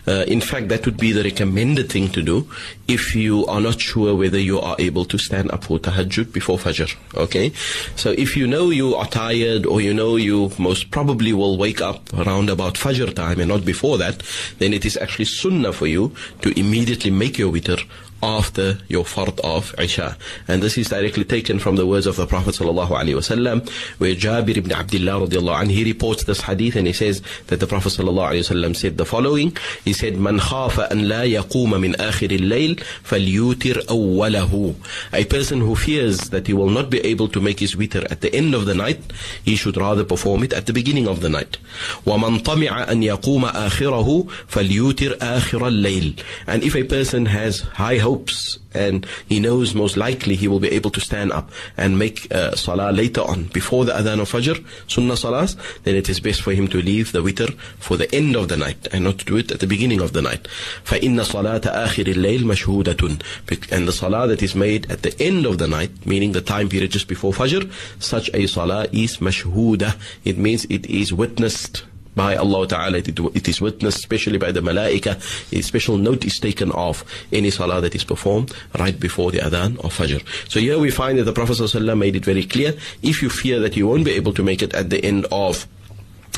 Uh, 0.06 0.24
in 0.26 0.40
fact, 0.40 0.68
that 0.68 0.84
would 0.84 0.96
be 0.96 1.12
the 1.12 1.22
recommended 1.22 1.90
thing 1.90 2.08
to 2.10 2.22
do 2.22 2.48
if 2.88 3.14
you 3.14 3.46
are 3.46 3.60
not 3.60 3.80
sure 3.80 4.14
whether 4.14 4.38
you 4.38 4.60
are 4.60 4.76
able 4.78 5.04
to 5.04 5.18
stand 5.18 5.50
up 5.50 5.64
for 5.64 5.78
tahajjud 5.78 6.32
before 6.32 6.58
Fajr. 6.58 6.94
Okay? 7.14 7.52
So 7.96 8.10
if 8.10 8.36
you 8.36 8.46
know 8.46 8.70
you 8.70 8.94
are 8.94 9.06
tired 9.06 9.66
or 9.66 9.80
you 9.80 9.94
know 9.94 10.16
you 10.16 10.50
most 10.58 10.90
probably 10.90 11.32
will 11.32 11.56
wake 11.58 11.80
up 11.80 12.12
around 12.14 12.50
about 12.50 12.74
Fajr 12.74 13.14
time 13.14 13.40
and 13.40 13.48
not 13.48 13.64
before 13.64 13.98
that, 13.98 14.22
then 14.58 14.65
it 14.74 14.84
is 14.84 14.96
actually 14.96 15.24
sunnah 15.24 15.72
for 15.72 15.86
you 15.86 16.12
to 16.42 16.58
immediately 16.58 17.10
make 17.10 17.38
your 17.38 17.52
witr 17.52 17.82
after 18.25 18.77
your 18.87 19.03
fard 19.03 19.39
of 19.39 19.73
Isha. 19.79 20.17
And 20.47 20.61
this 20.61 20.77
is 20.77 20.89
directly 20.89 21.23
taken 21.23 21.59
from 21.59 21.75
the 21.75 21.85
words 21.87 22.05
of 22.05 22.15
the 22.15 22.27
Prophet 22.27 22.55
sallallahu 22.55 22.89
alaihi 22.89 23.15
wasallam, 23.15 23.67
where 23.99 24.15
Jabir 24.15 24.57
ibn 24.57 24.71
Abdullah 24.71 25.27
radiallahu 25.27 25.63
anhu, 25.63 25.71
he 25.71 25.83
reports 25.83 26.23
this 26.25 26.41
hadith 26.41 26.75
and 26.75 26.87
he 26.87 26.93
says 26.93 27.21
that 27.47 27.59
the 27.59 27.67
Prophet 27.67 27.89
sallallahu 27.89 28.31
alaihi 28.31 28.45
wasallam 28.47 28.75
said 28.75 28.97
the 28.97 29.05
following. 29.05 29.55
He 29.83 29.93
said, 29.93 30.17
"Man 30.17 30.39
khafa 30.39 30.91
an 30.91 31.09
la 31.09 31.21
yaquma 31.21 31.79
min 31.79 31.93
akhir 31.93 32.31
al-layl 32.39 32.75
falyutir 33.03 33.85
awwalahu." 33.87 34.75
A 35.13 35.25
person 35.25 35.61
who 35.61 35.75
fears 35.75 36.29
that 36.29 36.47
he 36.47 36.53
will 36.53 36.69
not 36.69 36.89
be 36.89 36.99
able 36.99 37.27
to 37.29 37.41
make 37.41 37.59
his 37.59 37.75
witr 37.75 38.09
at 38.11 38.21
the 38.21 38.33
end 38.35 38.53
of 38.53 38.65
the 38.65 38.75
night, 38.75 39.01
he 39.43 39.55
should 39.55 39.77
rather 39.77 40.03
perform 40.03 40.43
it 40.43 40.53
at 40.53 40.67
the 40.67 40.73
beginning 40.73 41.07
of 41.07 41.21
the 41.21 41.29
night. 41.29 41.57
وَمَنْ 42.05 42.43
طَمِعَ 42.43 42.87
أَنْ 42.87 43.03
يَقُومَ 43.03 43.51
آخِرَهُ 43.51 44.29
فَلْيُوتِرْ 44.49 45.17
آخِرَ 45.17 45.59
اللَّيْلِ 45.59 46.23
And 46.47 46.63
if 46.63 46.75
a 46.75 46.83
person 46.83 47.25
has 47.25 47.61
high 47.61 47.97
hopes 48.15 48.59
and 48.73 49.05
he 49.27 49.39
knows 49.39 49.75
most 49.75 49.97
likely 49.97 50.35
he 50.35 50.47
will 50.47 50.59
be 50.59 50.69
able 50.69 50.89
to 50.91 51.01
stand 51.01 51.31
up 51.31 51.51
and 51.77 51.99
make 51.99 52.33
uh, 52.33 52.55
salah 52.55 52.91
later 52.91 53.21
on 53.21 53.45
before 53.45 53.85
the 53.85 53.91
adhan 53.91 54.21
of 54.21 54.31
fajr, 54.31 54.63
sunnah 54.87 55.13
salahs, 55.13 55.55
then 55.83 55.95
it 55.95 56.09
is 56.09 56.19
best 56.19 56.41
for 56.41 56.53
him 56.53 56.67
to 56.67 56.81
leave 56.81 57.11
the 57.11 57.21
witr 57.21 57.53
for 57.79 57.97
the 57.97 58.13
end 58.13 58.35
of 58.35 58.47
the 58.47 58.57
night 58.57 58.87
and 58.91 59.03
not 59.03 59.19
to 59.19 59.25
do 59.25 59.37
it 59.37 59.51
at 59.51 59.59
the 59.59 59.67
beginning 59.67 60.01
of 60.01 60.13
the 60.13 60.21
night. 60.21 60.47
فَإِنَّ 60.85 61.19
صَلَاةَ 61.19 61.61
آخِرِ 61.61 62.13
اللَّيْلِ 62.13 62.41
مَشْهُودَةٌ 62.41 63.71
And 63.71 63.87
the 63.87 63.91
salah 63.91 64.27
that 64.27 64.41
is 64.41 64.55
made 64.55 64.89
at 64.91 65.01
the 65.01 65.19
end 65.21 65.45
of 65.45 65.57
the 65.57 65.67
night, 65.67 66.05
meaning 66.05 66.31
the 66.31 66.41
time 66.41 66.69
period 66.69 66.91
just 66.91 67.07
before 67.07 67.33
fajr, 67.33 67.71
such 67.99 68.29
a 68.33 68.47
salah 68.47 68.87
is 68.91 69.17
mashhuda. 69.17 69.99
It 70.23 70.37
means 70.37 70.65
it 70.65 70.85
is 70.85 71.13
witnessed 71.13 71.83
by 72.16 72.34
Allah 72.34 72.66
Ta'ala. 72.66 72.98
It, 72.98 73.48
is 73.48 73.60
witnessed 73.60 73.98
especially 73.98 74.38
by 74.38 74.50
the 74.50 74.60
malaika. 74.60 75.14
A 75.56 75.62
special 75.62 75.96
note 75.98 76.24
is 76.24 76.40
taken 76.40 76.72
of 76.72 77.04
any 77.32 77.50
salah 77.50 77.80
that 77.82 77.94
is 77.94 78.02
performed 78.02 78.52
right 78.78 78.98
before 78.98 79.30
the 79.30 79.38
adhan 79.38 79.76
or 79.84 79.90
Fajr. 79.90 80.24
So 80.50 80.58
here 80.58 80.78
we 80.78 80.90
find 80.90 81.18
that 81.18 81.24
the 81.24 81.32
Prophet 81.32 81.52
ﷺ 81.52 81.96
made 81.96 82.16
it 82.16 82.24
very 82.24 82.42
clear. 82.42 82.74
If 83.02 83.22
you 83.22 83.30
fear 83.30 83.60
that 83.60 83.76
you 83.76 83.86
won't 83.86 84.04
be 84.04 84.12
able 84.12 84.32
to 84.32 84.42
make 84.42 84.62
it 84.62 84.74
at 84.74 84.90
the 84.90 85.04
end 85.04 85.26
of 85.30 85.68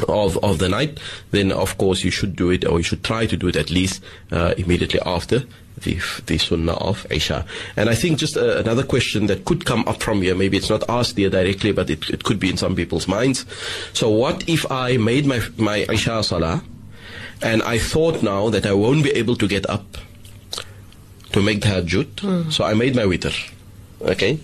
of 0.07 0.39
of 0.45 0.59
the 0.59 0.69
night, 0.69 1.01
then 1.33 1.51
of 1.51 1.79
course 1.79 2.05
you 2.05 2.11
should 2.11 2.37
do 2.37 2.51
it, 2.51 2.65
or 2.65 2.79
you 2.79 2.85
should 2.85 3.03
try 3.03 3.27
to 3.27 3.37
do 3.37 3.49
it 3.49 3.57
at 3.57 3.71
least 3.71 4.03
uh, 4.31 4.55
immediately 4.57 5.01
after 5.05 5.45
the 5.83 6.01
the 6.27 6.39
sunnah 6.39 6.75
of 6.75 7.07
Isha. 7.11 7.45
And 7.77 7.89
I 7.89 7.95
think 7.95 8.19
just 8.19 8.37
uh, 8.37 8.59
another 8.59 8.83
question 8.83 9.27
that 9.27 9.45
could 9.45 9.65
come 9.65 9.87
up 9.87 10.03
from 10.03 10.23
here, 10.23 10.35
maybe 10.35 10.57
it's 10.57 10.71
not 10.71 10.89
asked 10.89 11.17
here 11.17 11.31
directly, 11.31 11.73
but 11.73 11.91
it, 11.91 12.09
it 12.11 12.25
could 12.25 12.39
be 12.39 12.51
in 12.51 12.57
some 12.57 12.75
people's 12.75 13.09
minds. 13.09 13.45
So 13.93 14.11
what 14.11 14.49
if 14.49 14.71
I 14.71 14.97
made 14.97 15.27
my 15.27 15.41
my 15.57 15.87
Isha 15.91 16.23
salah, 16.23 16.63
and 17.43 17.63
I 17.63 17.79
thought 17.79 18.23
now 18.23 18.51
that 18.51 18.67
I 18.67 18.73
won't 18.73 19.05
be 19.05 19.11
able 19.11 19.37
to 19.37 19.49
get 19.49 19.69
up 19.69 19.99
to 21.33 21.43
make 21.43 21.61
tahajjud, 21.61 22.53
so 22.53 22.65
I 22.65 22.75
made 22.75 22.97
my 22.97 23.05
witr, 23.05 23.35
okay, 24.01 24.39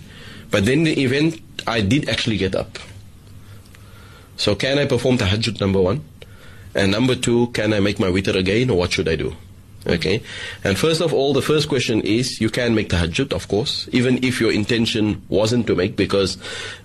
but 0.51 0.65
then 0.65 0.83
the 0.83 1.03
event 1.03 1.41
I 1.67 1.81
did 1.81 2.09
actually 2.09 2.37
get 2.37 2.55
up. 2.55 2.77
So 4.37 4.55
can 4.55 4.77
I 4.77 4.85
perform 4.85 5.17
tahajjud 5.17 5.59
number 5.59 5.81
one? 5.81 6.03
And 6.75 6.91
number 6.91 7.15
two, 7.15 7.47
can 7.47 7.73
I 7.73 7.79
make 7.79 7.99
my 7.99 8.07
witr 8.07 8.35
again 8.35 8.69
or 8.69 8.77
what 8.77 8.91
should 8.91 9.07
I 9.07 9.15
do? 9.15 9.35
Okay. 9.87 10.21
And 10.63 10.77
first 10.77 11.01
of 11.01 11.13
all, 11.13 11.33
the 11.33 11.41
first 11.41 11.69
question 11.69 12.01
is 12.01 12.41
you 12.41 12.49
can 12.49 12.73
make 12.73 12.89
tahajjud, 12.89 13.33
of 13.33 13.47
course, 13.47 13.87
even 13.91 14.23
if 14.23 14.41
your 14.41 14.51
intention 14.51 15.21
wasn't 15.29 15.67
to 15.67 15.75
make 15.75 15.95
because 15.95 16.37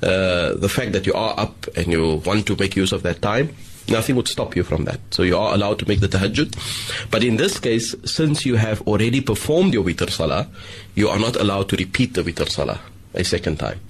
uh, 0.02 0.54
the 0.54 0.68
fact 0.68 0.92
that 0.92 1.06
you 1.06 1.14
are 1.14 1.34
up 1.38 1.66
and 1.76 1.88
you 1.88 2.22
want 2.26 2.46
to 2.46 2.56
make 2.56 2.76
use 2.76 2.92
of 2.92 3.02
that 3.02 3.22
time, 3.22 3.54
nothing 3.88 4.16
would 4.16 4.28
stop 4.28 4.54
you 4.54 4.62
from 4.62 4.84
that. 4.84 5.00
So 5.10 5.22
you 5.22 5.36
are 5.36 5.54
allowed 5.54 5.78
to 5.80 5.88
make 5.88 6.00
the 6.00 6.08
tahajjud. 6.08 7.10
But 7.10 7.24
in 7.24 7.36
this 7.36 7.58
case, 7.58 7.94
since 8.04 8.44
you 8.44 8.56
have 8.56 8.82
already 8.82 9.20
performed 9.22 9.72
your 9.72 9.84
witr 9.84 10.10
salah, 10.10 10.48
you 10.94 11.08
are 11.08 11.18
not 11.18 11.36
allowed 11.36 11.70
to 11.70 11.76
repeat 11.76 12.14
the 12.14 12.22
witr 12.22 12.48
salah 12.48 12.80
a 13.14 13.24
second 13.24 13.58
time. 13.58 13.80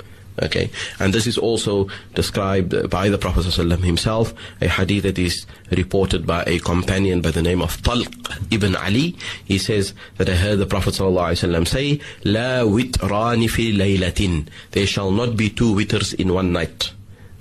Okay, 0.42 0.70
and 0.98 1.12
this 1.12 1.26
is 1.26 1.37
also 1.37 1.88
described 2.14 2.88
by 2.88 3.09
the 3.09 3.18
Prophet 3.18 3.44
ﷺ 3.44 3.85
himself, 3.85 4.33
a 4.61 4.68
hadith 4.68 5.03
that 5.03 5.18
is 5.18 5.44
reported 5.70 6.26
by 6.26 6.44
a 6.46 6.59
companion 6.61 7.20
by 7.20 7.31
the 7.31 7.42
name 7.42 7.61
of 7.61 7.76
Talq 7.83 8.09
ibn 8.50 8.74
Ali. 8.76 9.16
He 9.44 9.59
says 9.59 9.92
that 10.16 10.29
I 10.29 10.35
heard 10.35 10.59
the 10.59 10.66
Prophet 10.66 10.94
ﷺ 10.94 11.68
say, 11.68 12.00
"La 12.24 12.64
witrani 12.64 13.50
fi 13.50 13.76
laylatin." 13.76 14.46
There 14.70 14.87
shall 14.87 15.11
not 15.11 15.37
be 15.37 15.50
two 15.50 15.74
witrs 15.74 16.14
in 16.14 16.33
one 16.33 16.53
night. 16.53 16.92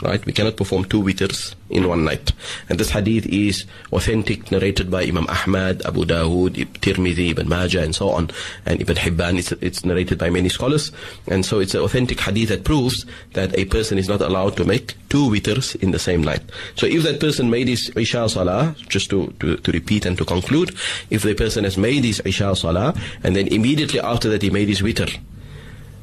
Right? 0.02 0.26
We 0.26 0.32
cannot 0.32 0.56
perform 0.56 0.86
two 0.86 1.02
witrs 1.02 1.56
in 1.70 1.88
one 1.88 2.06
night. 2.06 2.32
And 2.70 2.80
this 2.80 2.90
hadith 2.90 3.26
is 3.26 3.66
authentic, 3.92 4.50
narrated 4.50 4.90
by 4.90 5.04
Imam 5.04 5.28
Ahmad, 5.28 5.82
Abu 5.86 6.06
Dawood, 6.06 6.54
Tirmidhi, 6.80 7.32
Ibn 7.32 7.50
Majah, 7.50 7.84
and 7.84 7.94
so 7.94 8.10
on. 8.10 8.30
And 8.66 8.80
Ibn 8.82 8.96
Hibban, 8.96 9.38
it's, 9.38 9.52
it's 9.54 9.84
narrated 9.84 10.18
by 10.18 10.30
many 10.30 10.48
scholars. 10.48 10.92
And 11.28 11.46
so 11.46 11.60
it's 11.60 11.74
an 11.74 11.82
authentic 11.82 12.20
hadith 12.20 12.50
that 12.50 12.64
proves 12.64 13.06
that 13.34 13.58
a 13.58 13.66
person 13.66 13.98
is 13.98 14.08
not 14.08 14.22
allowed 14.22 14.56
to 14.58 14.66
make 14.66 14.96
two 15.10 15.30
witrs 15.30 15.76
in 15.76 15.92
the 15.92 16.00
same 16.00 16.24
night. 16.24 16.42
So 16.76 16.86
if 16.86 17.04
that 17.04 17.20
person 17.20 17.50
made 17.50 17.68
his 17.68 17.92
Isha 17.96 18.30
Salah, 18.30 18.76
just 18.88 19.10
to, 19.10 19.34
to, 19.42 19.58
to 19.58 19.72
repeat 19.72 20.06
and 20.06 20.18
to 20.18 20.26
conclude, 20.26 20.76
if 21.10 21.24
the 21.24 21.34
person 21.34 21.66
has 21.66 21.78
made 21.78 22.06
his 22.06 22.22
Isha 22.24 22.56
Salah, 22.56 22.94
and 23.24 23.36
then 23.36 23.48
immediately 23.48 24.00
after 24.00 24.30
that 24.30 24.42
he 24.42 24.50
made 24.50 24.70
his 24.70 24.82
witr, 24.82 25.20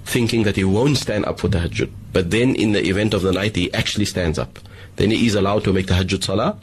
thinking 0.06 0.44
that 0.44 0.56
he 0.56 0.64
won't 0.64 0.96
stand 0.96 1.26
up 1.26 1.40
for 1.40 1.48
tahajjud. 1.48 1.90
But 2.12 2.30
then 2.30 2.54
in 2.54 2.72
the 2.72 2.86
event 2.88 3.12
of 3.12 3.22
the 3.22 3.32
night, 3.32 3.56
he 3.56 3.72
actually 3.74 4.06
stands 4.06 4.38
up. 4.38 4.58
Then 4.96 5.10
he 5.10 5.26
is 5.26 5.34
allowed 5.34 5.64
to 5.64 5.72
make 5.72 5.86
tahajjud 5.86 6.24
salah, 6.24 6.58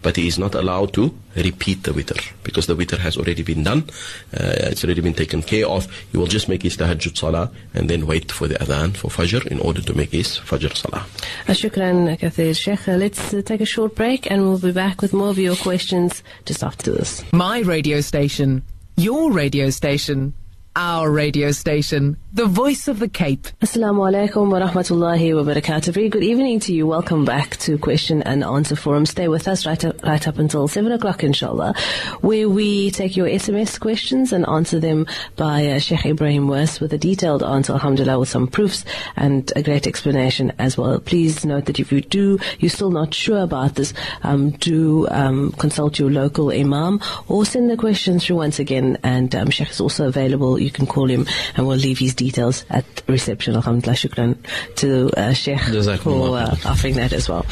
but 0.00 0.16
he 0.16 0.28
is 0.28 0.38
not 0.38 0.54
allowed 0.54 0.92
to 0.92 1.12
repeat 1.34 1.82
the 1.82 1.90
witr 1.90 2.20
because 2.42 2.66
the 2.66 2.76
witr 2.76 2.98
has 2.98 3.16
already 3.16 3.42
been 3.42 3.62
done. 3.62 3.84
Uh, 4.32 4.70
it's 4.70 4.84
already 4.84 5.00
been 5.00 5.14
taken 5.14 5.42
care 5.42 5.66
of. 5.66 5.90
He 6.12 6.18
will 6.18 6.26
just 6.26 6.48
make 6.48 6.62
his 6.62 6.76
tahajjud 6.76 7.16
salah 7.16 7.50
and 7.74 7.90
then 7.90 8.06
wait 8.06 8.30
for 8.30 8.46
the 8.46 8.54
adhan 8.56 8.96
for 8.96 9.08
fajr 9.08 9.46
in 9.46 9.58
order 9.60 9.82
to 9.82 9.94
make 9.94 10.12
his 10.12 10.38
fajr 10.38 10.74
salah. 10.76 11.04
Shukran, 11.48 12.18
Kathir 12.18 12.54
Sheikh. 12.56 12.86
Uh, 12.88 12.96
Let's 12.96 13.34
uh, 13.34 13.42
take 13.42 13.60
a 13.60 13.66
short 13.66 13.94
break 13.94 14.30
and 14.30 14.42
we'll 14.42 14.58
be 14.58 14.72
back 14.72 15.02
with 15.02 15.12
more 15.12 15.30
of 15.30 15.38
your 15.38 15.56
questions 15.56 16.22
just 16.44 16.62
after 16.62 16.92
this. 16.92 17.24
My 17.32 17.60
radio 17.60 18.00
station, 18.00 18.62
your 18.96 19.32
radio 19.32 19.70
station, 19.70 20.34
our 20.76 21.10
radio 21.10 21.50
station, 21.52 22.16
the 22.34 22.46
voice 22.46 22.88
of 22.88 22.98
the 22.98 23.08
Cape. 23.08 23.46
Assalamu 23.62 24.10
alaikum 24.10 24.50
wa 24.50 24.58
rahmatullahi 24.58 25.36
wa 25.36 25.52
barakatuh. 25.52 25.94
Very 25.94 26.08
good 26.08 26.24
evening 26.24 26.58
to 26.58 26.74
you. 26.74 26.84
Welcome 26.84 27.24
back 27.24 27.56
to 27.58 27.78
Question 27.78 28.24
and 28.24 28.42
Answer 28.42 28.74
Forum. 28.74 29.06
Stay 29.06 29.28
with 29.28 29.46
us 29.46 29.64
right 29.64 29.84
up, 29.84 30.02
right 30.02 30.26
up 30.26 30.40
until 30.40 30.66
7 30.66 30.90
o'clock, 30.90 31.22
inshallah, 31.22 31.74
where 32.22 32.48
we 32.48 32.90
take 32.90 33.16
your 33.16 33.28
SMS 33.28 33.78
questions 33.78 34.32
and 34.32 34.44
answer 34.48 34.80
them 34.80 35.06
by 35.36 35.68
uh, 35.68 35.78
Sheikh 35.78 36.00
Ebrahim 36.00 36.42
Moos 36.42 36.80
with 36.80 36.92
a 36.92 36.98
detailed 36.98 37.44
answer, 37.44 37.72
alhamdulillah, 37.72 38.18
with 38.18 38.30
some 38.30 38.48
proofs 38.48 38.84
and 39.14 39.52
a 39.54 39.62
great 39.62 39.86
explanation 39.86 40.52
as 40.58 40.76
well. 40.76 40.98
Please 40.98 41.44
note 41.44 41.66
that 41.66 41.78
if 41.78 41.92
you 41.92 42.00
do, 42.00 42.40
you're 42.58 42.68
still 42.68 42.90
not 42.90 43.14
sure 43.14 43.42
about 43.44 43.76
this, 43.76 43.94
um, 44.24 44.50
do 44.50 45.06
um, 45.10 45.52
consult 45.52 46.00
your 46.00 46.10
local 46.10 46.50
imam 46.50 46.98
or 47.28 47.44
send 47.44 47.70
the 47.70 47.76
question 47.76 48.18
through 48.18 48.38
once 48.38 48.58
again. 48.58 48.98
And 49.04 49.32
um, 49.36 49.50
Sheikh 49.50 49.70
is 49.70 49.80
also 49.80 50.08
available. 50.08 50.58
You 50.58 50.72
can 50.72 50.86
call 50.86 51.08
him 51.08 51.28
and 51.56 51.68
we'll 51.68 51.76
leave 51.76 52.00
his 52.00 52.12
details 52.12 52.23
at 52.70 52.84
reception. 53.08 53.54
Alhamdulillah, 53.54 53.96
shukran 53.96 54.36
to 54.76 55.10
uh, 55.16 55.32
Sheikh 55.32 55.60
for 56.00 56.38
uh, 56.38 56.56
offering 56.64 56.94
that 56.94 57.12
as 57.12 57.28
well. 57.28 57.44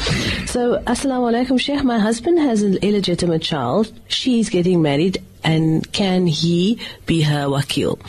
So, 0.45 0.81
Assalamu 0.85 1.31
alaikum, 1.31 1.59
Sheikh. 1.59 1.83
My 1.83 1.99
husband 1.99 2.39
has 2.39 2.61
an 2.61 2.77
illegitimate 2.77 3.41
child. 3.41 3.91
She's 4.07 4.49
getting 4.49 4.81
married, 4.81 5.23
and 5.43 5.91
can 5.91 6.27
he 6.27 6.79
be 7.05 7.21
her 7.21 7.47
wakil? 7.47 7.99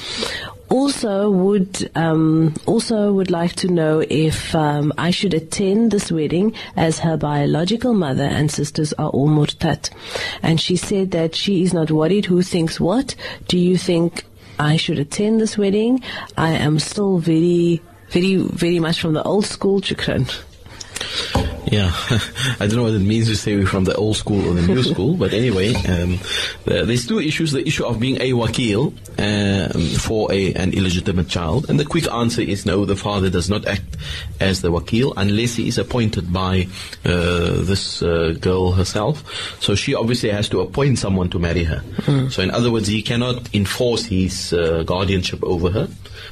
Also, 0.71 1.31
would 1.31 1.91
um, 1.95 2.55
also 2.67 3.13
would 3.13 3.31
like 3.31 3.55
to 3.57 3.69
know 3.69 4.03
if 4.09 4.55
um, 4.55 4.93
I 4.97 5.11
should 5.11 5.35
attend 5.35 5.91
this 5.91 6.11
wedding 6.11 6.55
as 6.75 6.99
her 7.01 7.17
biological 7.17 7.93
mother 7.95 8.25
and 8.25 8.51
sisters 8.51 8.93
are 8.95 9.11
all 9.11 9.29
murtad. 9.29 9.91
And 10.43 10.61
she 10.61 10.77
said 10.77 11.11
that 11.13 11.35
she 11.35 11.63
is 11.63 11.75
not 11.75 11.91
worried 11.91 12.25
who 12.25 12.43
thinks 12.43 12.81
what. 12.81 13.15
Do 13.47 13.59
you 13.59 13.77
think 13.77 14.25
I 14.59 14.77
should 14.77 14.99
attend 14.99 15.41
this 15.41 15.59
wedding? 15.59 16.03
I 16.37 16.51
am 16.51 16.79
still 16.79 17.19
very, 17.19 17.83
very, 18.11 18.37
very 18.37 18.79
much 18.79 19.01
from 19.01 19.15
the 19.15 19.23
old 19.23 19.47
school. 19.47 19.81
Shukran. 19.81 20.31
Yeah, 21.75 21.91
I 22.61 22.67
don't 22.67 22.77
know 22.77 22.83
what 22.85 22.93
it 22.93 23.01
means 23.01 23.27
to 23.29 23.37
say 23.37 23.57
we're 23.57 23.67
from 23.67 23.85
the 23.85 23.97
old 23.97 24.17
school 24.17 24.49
or 24.49 24.55
the 24.55 24.63
new 24.63 24.83
school, 24.93 25.17
but 25.17 25.33
anyway, 25.33 25.75
um, 25.75 26.21
there's 26.67 27.07
two 27.07 27.19
issues: 27.21 27.53
the 27.53 27.67
issue 27.67 27.85
of 27.85 27.99
being 27.99 28.17
a 28.21 28.33
wakil 28.33 28.93
um, 29.19 29.83
for 29.99 30.31
a, 30.33 30.53
an 30.55 30.73
illegitimate 30.73 31.29
child, 31.29 31.69
and 31.69 31.81
the 31.81 31.85
quick 31.85 32.07
answer 32.13 32.43
is 32.43 32.65
no. 32.65 32.85
The 32.85 32.97
father 32.97 33.31
does 33.31 33.51
not 33.51 33.67
act 33.67 33.97
as 34.41 34.61
the 34.61 34.71
wakil 34.71 35.15
unless 35.17 35.57
he 35.57 35.67
is 35.67 35.79
appointed 35.79 36.33
by 36.33 36.69
uh, 37.05 37.63
this 37.63 38.03
uh, 38.03 38.35
girl 38.41 38.73
herself. 38.73 39.25
So 39.61 39.75
she 39.75 39.95
obviously 39.95 40.31
has 40.31 40.49
to 40.51 40.61
appoint 40.61 40.99
someone 40.99 41.31
to 41.31 41.39
marry 41.39 41.65
her. 41.65 41.83
So 42.31 42.43
in 42.43 42.51
other 42.51 42.71
words, 42.71 42.87
he 42.89 43.03
cannot 43.03 43.53
enforce 43.55 44.05
his 44.05 44.53
uh, 44.53 44.85
guardianship 44.85 45.43
over 45.43 45.71
her. 45.71 45.89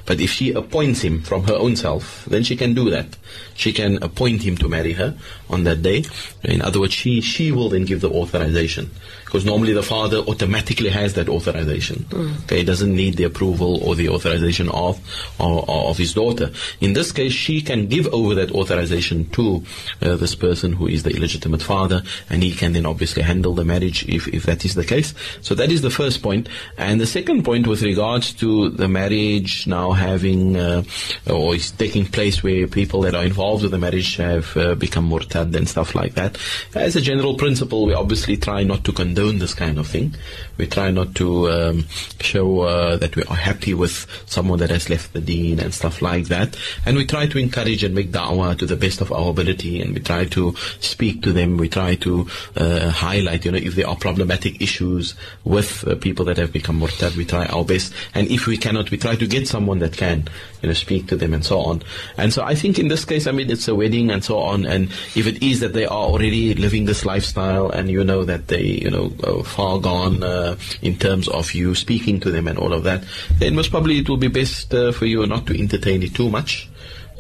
But 0.07 0.21
if 0.21 0.31
she 0.31 0.53
appoints 0.53 1.03
him 1.03 1.23
from 1.23 1.45
her 1.45 1.55
own 1.55 1.77
self, 1.77 2.25
then 2.27 2.43
she 2.43 2.57
can 2.57 2.75
do 2.75 2.91
that. 2.91 3.17
She 3.55 3.73
can 3.73 4.03
appoint 4.03 4.43
him 4.43 4.52
to 4.57 4.69
marry 4.69 4.93
her 4.93 5.17
on 5.51 5.65
that 5.65 5.83
day. 5.83 6.05
In 6.43 6.63
other 6.63 6.81
words, 6.81 6.95
she, 6.95 7.21
she 7.21 7.53
will 7.53 7.69
then 7.69 7.85
give 7.85 8.01
the 8.01 8.11
authorization. 8.11 8.91
Because 9.25 9.47
normally 9.47 9.73
the 9.73 9.83
father 9.83 10.19
automatically 10.19 10.91
has 10.91 11.15
that 11.15 11.29
authorization. 11.29 12.05
Okay, 12.45 12.59
he 12.59 12.65
doesn't 12.65 12.95
need 12.95 13.17
the 13.17 13.25
approval 13.25 13.83
or 13.83 13.95
the 13.95 14.11
authorization 14.11 14.69
of, 14.69 15.01
of, 15.41 15.69
of 15.69 15.97
his 15.97 16.13
daughter. 16.13 16.51
In 16.81 16.93
this 16.93 17.13
case, 17.13 17.33
she 17.33 17.63
can 17.63 17.87
give 17.87 18.07
over 18.09 18.35
that 18.35 18.53
authorization 18.53 19.31
to 19.31 19.65
uh, 20.03 20.17
this 20.17 20.35
person 20.35 20.75
who 20.75 20.87
is 20.87 21.03
the 21.03 21.17
illegitimate 21.17 21.63
father, 21.63 22.03
and 22.29 22.43
he 22.43 22.53
can 22.53 22.75
then 22.75 22.85
obviously 22.85 23.23
handle 23.23 23.55
the 23.55 23.65
marriage 23.65 24.07
if, 24.07 24.29
if 24.29 24.43
that 24.45 24.67
is 24.67 24.75
the 24.75 24.85
case. 24.85 25.15
So 25.41 25.55
that 25.55 25.73
is 25.73 25.81
the 25.81 25.91
first 25.91 26.23
point. 26.23 26.49
And 26.77 27.01
the 27.01 27.07
second 27.07 27.43
point 27.45 27.67
with 27.67 27.83
regards 27.83 28.35
to 28.35 28.69
the 28.69 28.89
marriage 28.89 29.67
now 29.67 29.93
having, 29.93 30.57
uh, 30.57 30.83
or 31.27 31.55
is 31.55 31.71
taking 31.71 32.05
place 32.05 32.43
where 32.43 32.67
people 32.67 33.01
that 33.03 33.15
are 33.15 33.25
involved 33.25 33.63
with 33.63 33.73
the 33.73 33.79
marriage 33.79 34.17
have 34.17 34.42
uh, 34.57 34.75
become 34.75 35.09
murtad 35.09 35.55
and 35.55 35.69
stuff 35.69 35.95
like 35.95 36.15
that. 36.15 36.39
As 36.75 36.97
a 36.97 37.01
general 37.01 37.35
principle, 37.35 37.87
we 37.87 37.95
obviously 37.95 38.37
try 38.37 38.63
not 38.63 38.85
to 38.85 38.93
condone 38.93 39.39
this 39.39 39.55
kind 39.55 39.79
of 39.79 39.87
thing. 39.87 40.15
We 40.63 40.69
try 40.69 40.93
not 40.93 41.17
to 41.17 41.51
um, 41.51 41.87
show 42.21 42.61
uh, 42.61 42.97
that 42.99 43.17
we 43.17 43.25
are 43.25 43.35
happy 43.35 43.75
with 43.75 44.07
someone 44.27 44.61
that 44.61 44.71
has 44.71 44.89
left 44.89 45.13
the 45.13 45.21
deen 45.21 45.59
and 45.59 45.75
stuff 45.75 46.01
like 46.01 46.27
that. 46.27 46.57
And 46.87 46.97
we 46.97 47.05
try 47.05 47.27
to 47.27 47.37
encourage 47.37 47.83
and 47.83 47.97
make 47.97 48.13
da'wah 48.13 48.57
to 48.59 48.67
the 48.67 48.77
best 48.77 49.01
of 49.01 49.11
our 49.11 49.31
ability 49.31 49.83
and 49.83 49.93
we 49.93 49.99
try 49.99 50.25
to 50.27 50.55
speak 50.79 51.21
to 51.23 51.33
them. 51.33 51.57
We 51.57 51.69
try 51.69 51.97
to 51.97 52.29
uh, 52.55 52.91
highlight, 52.91 53.45
you 53.45 53.51
know, 53.51 53.59
if 53.59 53.75
there 53.75 53.89
are 53.89 53.97
problematic 53.97 54.63
issues 54.63 55.17
with 55.43 55.85
uh, 55.89 55.97
people 55.97 56.25
that 56.27 56.37
have 56.37 56.53
become 56.53 56.79
murtad, 56.79 57.17
we 57.17 57.25
try 57.25 57.45
our 57.47 57.65
best. 57.65 57.93
And 58.15 58.31
if 58.31 58.47
we 58.47 58.57
cannot, 58.57 58.93
we 58.93 58.99
try 58.99 59.17
to 59.17 59.27
get 59.27 59.49
someone 59.49 59.81
that 59.81 59.97
can, 59.97 60.29
you 60.63 60.69
know, 60.69 60.75
speak 60.75 61.09
to 61.09 61.17
them 61.17 61.35
and 61.35 61.45
so 61.45 61.59
on. 61.59 61.83
And 62.17 62.33
so 62.33 62.45
I 62.45 62.55
think 62.55 62.79
in 62.79 62.87
this 62.87 63.05
case, 63.05 63.27
I 63.27 63.33
mean, 63.33 63.51
it's 63.51 63.67
a 63.67 63.75
wedding 63.75 64.13
and 64.13 64.23
so 64.23 64.39
on. 64.39 64.65
And 64.65 64.93
if 65.17 65.27
it 65.27 65.43
is 65.43 65.59
that 65.59 65.73
they 65.73 65.87
are 65.87 66.05
already 66.07 66.55
living 66.55 66.85
this 66.85 67.05
lifestyle 67.05 67.69
and 67.69 67.91
you 67.91 68.05
know 68.05 68.25
that 68.25 68.47
they, 68.47 68.63
you 68.63 68.91
know, 68.91 69.09
far 69.43 69.81
gone 69.81 70.23
uh, 70.23 70.52
in 70.81 70.99
terms 70.99 71.29
of 71.29 71.53
you 71.55 71.75
speaking 71.75 72.21
to 72.21 72.31
them 72.31 72.49
and 72.49 72.59
all 72.59 72.73
of 72.73 72.85
that, 72.85 73.05
then 73.39 73.55
most 73.55 73.71
probably 73.71 73.99
it 73.99 74.09
will 74.09 74.17
be 74.17 74.29
best 74.29 74.73
uh, 74.75 74.93
for 74.93 75.07
you 75.07 75.27
not 75.27 75.47
to 75.47 75.59
entertain 75.59 76.03
it 76.03 76.15
too 76.15 76.31
much. 76.31 76.69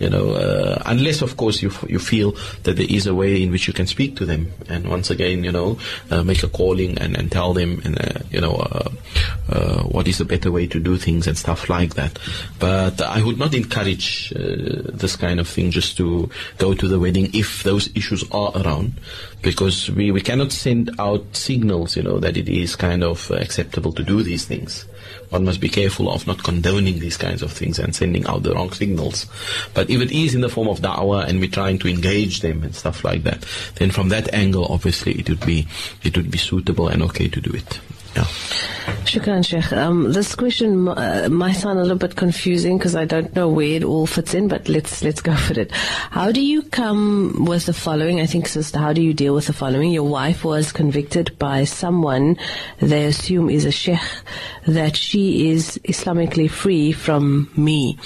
You 0.00 0.10
know, 0.10 0.32
uh, 0.32 0.82
unless 0.86 1.22
of 1.22 1.36
course 1.36 1.62
you 1.62 1.68
f- 1.68 1.84
you 1.88 2.00
feel 2.00 2.32
that 2.64 2.74
there 2.74 2.86
is 2.88 3.06
a 3.06 3.14
way 3.14 3.40
in 3.40 3.52
which 3.52 3.68
you 3.68 3.72
can 3.72 3.86
speak 3.86 4.16
to 4.16 4.24
them, 4.26 4.50
and 4.68 4.88
once 4.88 5.10
again, 5.10 5.44
you 5.44 5.52
know, 5.52 5.78
uh, 6.10 6.24
make 6.24 6.42
a 6.42 6.48
calling 6.48 6.98
and, 6.98 7.16
and 7.16 7.30
tell 7.30 7.52
them, 7.52 7.80
and 7.84 8.00
uh, 8.00 8.18
you 8.30 8.40
know, 8.40 8.54
uh, 8.54 8.90
uh, 9.52 9.82
what 9.84 10.08
is 10.08 10.18
a 10.18 10.24
better 10.24 10.50
way 10.50 10.66
to 10.66 10.80
do 10.80 10.96
things 10.96 11.28
and 11.28 11.38
stuff 11.38 11.68
like 11.68 11.94
that. 11.94 12.18
But 12.58 13.00
I 13.00 13.22
would 13.22 13.38
not 13.38 13.54
encourage 13.54 14.32
uh, 14.34 14.90
this 14.90 15.14
kind 15.14 15.38
of 15.38 15.46
thing 15.46 15.70
just 15.70 15.96
to 15.98 16.28
go 16.58 16.74
to 16.74 16.88
the 16.88 16.98
wedding 16.98 17.30
if 17.32 17.62
those 17.62 17.88
issues 17.94 18.24
are 18.32 18.50
around, 18.56 18.94
because 19.42 19.90
we 19.90 20.10
we 20.10 20.20
cannot 20.20 20.52
send 20.52 20.90
out 20.98 21.36
signals, 21.36 21.96
you 21.96 22.02
know, 22.02 22.18
that 22.18 22.36
it 22.36 22.48
is 22.48 22.76
kind 22.76 23.02
of 23.04 23.30
uh, 23.30 23.34
acceptable 23.34 23.92
to 23.92 24.02
do 24.02 24.22
these 24.22 24.44
things 24.44 24.86
one 25.32 25.46
must 25.46 25.60
be 25.60 25.68
careful 25.68 26.10
of 26.10 26.26
not 26.26 26.42
condoning 26.42 26.98
these 26.98 27.16
kinds 27.16 27.40
of 27.42 27.50
things 27.50 27.78
and 27.78 27.94
sending 27.94 28.26
out 28.26 28.42
the 28.42 28.54
wrong 28.54 28.70
signals. 28.70 29.26
But 29.72 29.88
if 29.88 30.00
it 30.00 30.12
is 30.12 30.34
in 30.34 30.42
the 30.42 30.50
form 30.50 30.68
of 30.68 30.80
da'wah 30.80 31.26
and 31.26 31.40
we're 31.40 31.48
trying 31.48 31.78
to 31.80 31.88
engage 31.88 32.40
them 32.40 32.62
and 32.62 32.74
stuff 32.74 33.02
like 33.02 33.22
that, 33.22 33.46
then 33.76 33.90
from 33.90 34.10
that 34.10 34.32
angle, 34.34 34.66
obviously, 34.66 35.12
it 35.12 35.30
would 35.30 35.44
be 35.46 35.66
it 36.02 36.16
would 36.16 36.30
be 36.30 36.38
suitable 36.38 36.88
and 36.88 37.02
okay 37.04 37.28
to 37.28 37.40
do 37.40 37.50
it. 37.54 37.80
Shukran, 39.12 39.44
Sheikh. 39.44 39.72
Um, 39.72 40.12
this 40.12 40.34
question 40.34 40.88
uh, 40.88 41.28
might 41.30 41.52
sound 41.52 41.78
a 41.78 41.82
little 41.82 41.98
bit 41.98 42.16
confusing 42.16 42.78
because 42.78 42.96
I 42.96 43.04
don't 43.04 43.34
know 43.36 43.48
where 43.48 43.76
it 43.76 43.84
all 43.84 44.06
fits 44.06 44.32
in, 44.32 44.48
but 44.48 44.68
let's 44.68 45.02
let's 45.02 45.20
go 45.20 45.34
for 45.36 45.58
it. 45.60 45.70
How 45.72 46.32
do 46.32 46.40
you 46.40 46.62
come 46.62 47.44
with 47.44 47.66
the 47.66 47.74
following? 47.74 48.20
I 48.20 48.26
think, 48.26 48.48
sister, 48.48 48.78
how 48.78 48.92
do 48.92 49.02
you 49.02 49.12
deal 49.12 49.34
with 49.34 49.48
the 49.48 49.52
following? 49.52 49.90
Your 49.90 50.08
wife 50.08 50.44
was 50.44 50.72
convicted 50.72 51.38
by 51.38 51.64
someone 51.64 52.38
they 52.78 53.04
assume 53.04 53.50
is 53.50 53.66
a 53.66 53.70
sheikh 53.70 54.00
that 54.66 54.96
she 54.96 55.50
is 55.50 55.78
Islamically 55.84 56.48
free 56.48 56.92
from 56.92 57.50
me. 57.56 57.98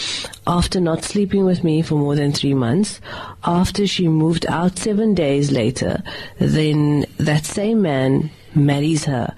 After 0.47 0.81
not 0.81 1.05
sleeping 1.05 1.45
with 1.45 1.63
me 1.63 1.83
for 1.83 1.95
more 1.95 2.17
than 2.17 2.33
three 2.33 2.55
months, 2.55 3.01
after 3.45 3.87
she 3.87 4.09
moved 4.09 4.47
out 4.47 4.79
seven 4.79 5.15
days 5.15 5.53
later, 5.53 6.03
then 6.39 7.07
that 7.19 7.45
same 7.45 7.83
man 7.83 8.31
marries 8.55 9.05
her 9.05 9.35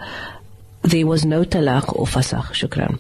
there 0.83 1.07
was 1.07 1.25
no 1.25 1.45
talaq 1.45 1.95
or 1.97 2.07
fasakh. 2.07 2.53
Shukran. 2.53 2.99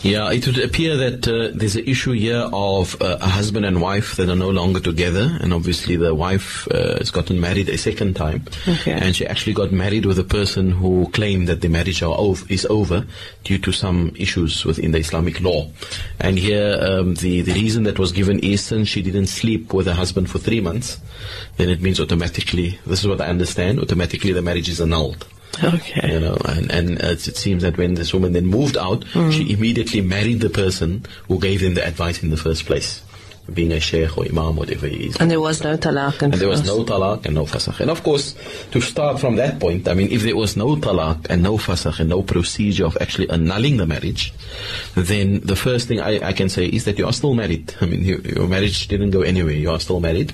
Yeah, 0.00 0.30
it 0.30 0.46
would 0.46 0.58
appear 0.58 0.96
that 0.96 1.26
uh, 1.26 1.50
there's 1.52 1.74
an 1.74 1.84
issue 1.84 2.12
here 2.12 2.48
of 2.52 2.94
uh, 3.02 3.18
a 3.20 3.26
husband 3.28 3.66
and 3.66 3.82
wife 3.82 4.14
that 4.14 4.28
are 4.28 4.36
no 4.36 4.48
longer 4.48 4.78
together, 4.78 5.36
and 5.40 5.52
obviously 5.52 5.96
the 5.96 6.14
wife 6.14 6.68
uh, 6.70 6.98
has 6.98 7.10
gotten 7.10 7.40
married 7.40 7.68
a 7.68 7.76
second 7.76 8.14
time, 8.14 8.44
Okay. 8.68 8.92
and 8.92 9.16
she 9.16 9.26
actually 9.26 9.54
got 9.54 9.72
married 9.72 10.06
with 10.06 10.16
a 10.20 10.24
person 10.24 10.70
who 10.70 11.10
claimed 11.12 11.48
that 11.48 11.62
the 11.62 11.68
marriage 11.68 12.00
are 12.00 12.14
ov- 12.16 12.48
is 12.48 12.64
over 12.66 13.04
due 13.42 13.58
to 13.58 13.72
some 13.72 14.12
issues 14.14 14.64
within 14.64 14.92
the 14.92 14.98
Islamic 14.98 15.40
law. 15.40 15.68
And 16.20 16.38
here, 16.38 16.78
um, 16.80 17.16
the 17.16 17.40
the 17.40 17.54
reason 17.54 17.82
that 17.82 17.98
was 17.98 18.12
given 18.12 18.38
is 18.38 18.60
since 18.62 18.86
she 18.88 19.02
didn't 19.02 19.26
sleep 19.26 19.72
with 19.74 19.86
her 19.86 19.94
husband 19.94 20.30
for 20.30 20.38
three 20.38 20.60
months, 20.60 20.98
then 21.56 21.68
it 21.70 21.80
means 21.82 21.98
automatically, 21.98 22.78
this 22.86 23.00
is 23.00 23.08
what 23.08 23.20
I 23.20 23.26
understand, 23.26 23.80
automatically 23.80 24.30
the 24.32 24.42
marriage 24.42 24.68
is 24.68 24.80
annulled. 24.80 25.26
Okay. 25.62 26.12
You 26.12 26.20
know, 26.20 26.36
and, 26.44 26.70
and 26.70 26.90
it 27.00 27.20
seems 27.20 27.62
that 27.62 27.76
when 27.76 27.94
this 27.94 28.14
woman 28.14 28.32
then 28.32 28.46
moved 28.46 28.76
out, 28.76 29.04
she 29.12 29.44
hmm. 29.44 29.50
immediately 29.50 30.00
married 30.00 30.40
the 30.40 30.50
person 30.50 31.04
who 31.26 31.40
gave 31.40 31.60
them 31.60 31.74
the 31.74 31.86
advice 31.86 32.22
in 32.22 32.30
the 32.30 32.36
first 32.36 32.66
place. 32.66 33.02
Being 33.52 33.72
a 33.72 33.80
sheikh 33.80 34.16
or 34.16 34.24
imam, 34.24 34.56
whatever 34.56 34.86
he 34.86 35.08
is. 35.08 35.16
And 35.16 35.30
there 35.30 35.40
was 35.40 35.62
no 35.62 35.76
talaq. 35.76 36.22
And 36.22 36.34
there 36.34 36.48
was 36.48 36.66
no 36.66 36.84
talaq 36.84 37.26
and 37.26 37.34
no 37.34 37.44
fasakh. 37.44 37.80
And 37.80 37.90
of 37.90 38.02
course, 38.02 38.34
to 38.72 38.80
start 38.80 39.20
from 39.20 39.36
that 39.36 39.58
point, 39.58 39.88
I 39.88 39.94
mean, 39.94 40.10
if 40.10 40.22
there 40.22 40.36
was 40.36 40.56
no 40.56 40.76
talaq 40.76 41.26
and 41.30 41.42
no 41.42 41.56
fasakh 41.56 42.00
and 42.00 42.08
no 42.08 42.22
procedure 42.22 42.86
of 42.86 42.96
actually 43.00 43.30
annulling 43.30 43.78
the 43.78 43.86
marriage, 43.86 44.32
then 44.94 45.40
the 45.40 45.56
first 45.56 45.88
thing 45.88 46.00
I, 46.00 46.28
I 46.28 46.32
can 46.32 46.48
say 46.48 46.66
is 46.66 46.84
that 46.84 46.98
you 46.98 47.06
are 47.06 47.12
still 47.12 47.34
married. 47.34 47.74
I 47.80 47.86
mean, 47.86 48.04
you, 48.04 48.20
your 48.24 48.48
marriage 48.48 48.88
didn't 48.88 49.10
go 49.10 49.22
anywhere. 49.22 49.54
You 49.54 49.70
are 49.70 49.80
still 49.80 50.00
married. 50.00 50.32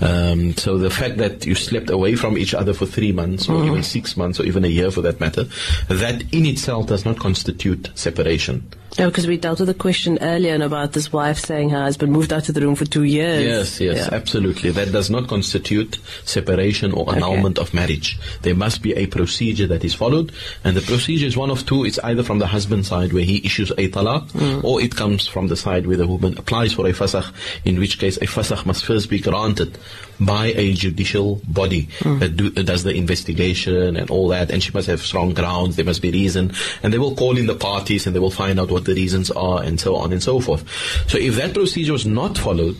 Um, 0.00 0.54
so 0.56 0.78
the 0.78 0.90
fact 0.90 1.16
that 1.18 1.46
you 1.46 1.54
slept 1.54 1.90
away 1.90 2.14
from 2.14 2.38
each 2.38 2.54
other 2.54 2.72
for 2.72 2.86
three 2.86 3.12
months 3.12 3.48
or 3.48 3.64
even 3.64 3.82
six 3.82 4.16
months 4.16 4.40
or 4.40 4.44
even 4.44 4.64
a 4.64 4.68
year 4.68 4.90
for 4.90 5.00
that 5.02 5.20
matter, 5.20 5.44
that 5.88 6.22
in 6.32 6.46
itself 6.46 6.86
does 6.86 7.04
not 7.04 7.18
constitute 7.18 7.90
separation. 7.94 8.68
No, 8.98 9.08
because 9.10 9.26
we 9.26 9.36
dealt 9.36 9.58
with 9.58 9.68
a 9.68 9.74
question 9.74 10.18
earlier 10.20 10.54
about 10.64 10.92
this 10.92 11.12
wife 11.12 11.38
saying 11.38 11.70
her 11.70 11.82
husband 11.82 12.12
moved 12.12 12.32
out 12.32 12.48
of 12.48 12.54
the 12.54 12.60
room 12.60 12.76
for 12.76 12.84
two 12.84 13.02
years. 13.02 13.44
Yes, 13.44 13.80
yes, 13.80 14.08
Yeah. 14.08 14.16
absolutely. 14.16 14.70
That 14.70 14.92
does 14.92 15.10
not 15.10 15.26
constitute 15.26 15.98
separation 16.24 16.92
or 16.92 17.12
annulment 17.12 17.58
of 17.58 17.74
marriage. 17.74 18.18
There 18.42 18.54
must 18.54 18.82
be 18.82 18.94
a 18.94 19.06
procedure 19.06 19.66
that 19.66 19.84
is 19.84 19.94
followed, 19.94 20.30
and 20.62 20.76
the 20.76 20.80
procedure 20.80 21.26
is 21.26 21.36
one 21.36 21.50
of 21.50 21.66
two. 21.66 21.84
It's 21.84 21.98
either 22.00 22.22
from 22.22 22.38
the 22.38 22.46
husband's 22.46 22.88
side 22.88 23.12
where 23.12 23.24
he 23.24 23.44
issues 23.44 23.72
a 23.72 23.88
talaq, 23.88 24.30
mm. 24.30 24.62
or 24.62 24.80
it 24.80 24.94
comes 24.94 25.26
from 25.26 25.48
the 25.48 25.56
side 25.56 25.86
where 25.86 25.96
the 25.96 26.06
woman 26.06 26.38
applies 26.38 26.72
for 26.72 26.86
a 26.86 26.92
fasakh, 26.92 27.32
in 27.64 27.80
which 27.80 27.98
case 27.98 28.16
a 28.18 28.26
fasakh 28.26 28.64
must 28.64 28.84
first 28.84 29.10
be 29.10 29.18
granted 29.18 29.76
by 30.20 30.46
a 30.46 30.72
judicial 30.74 31.40
body 31.48 31.88
mm. 31.98 32.20
that, 32.20 32.36
do, 32.36 32.50
that 32.50 32.64
does 32.64 32.84
the 32.84 32.94
investigation 32.94 33.96
and 33.96 34.10
all 34.10 34.28
that, 34.28 34.50
and 34.50 34.62
she 34.62 34.70
must 34.72 34.86
have 34.86 35.00
strong 35.00 35.34
grounds, 35.34 35.74
there 35.74 35.84
must 35.84 36.02
be 36.02 36.12
reason, 36.12 36.52
and 36.82 36.92
they 36.92 36.98
will 36.98 37.16
call 37.16 37.36
in 37.36 37.46
the 37.46 37.54
parties 37.54 38.06
and 38.06 38.14
they 38.14 38.20
will 38.20 38.30
find 38.30 38.60
out 38.60 38.70
what 38.70 38.83
the 38.84 38.94
reasons 38.94 39.30
are, 39.30 39.62
and 39.62 39.80
so 39.80 39.96
on 39.96 40.12
and 40.12 40.22
so 40.22 40.40
forth. 40.40 40.64
So 41.08 41.18
if 41.18 41.36
that 41.36 41.54
procedure 41.54 41.94
is 41.94 42.06
not 42.06 42.38
followed, 42.38 42.76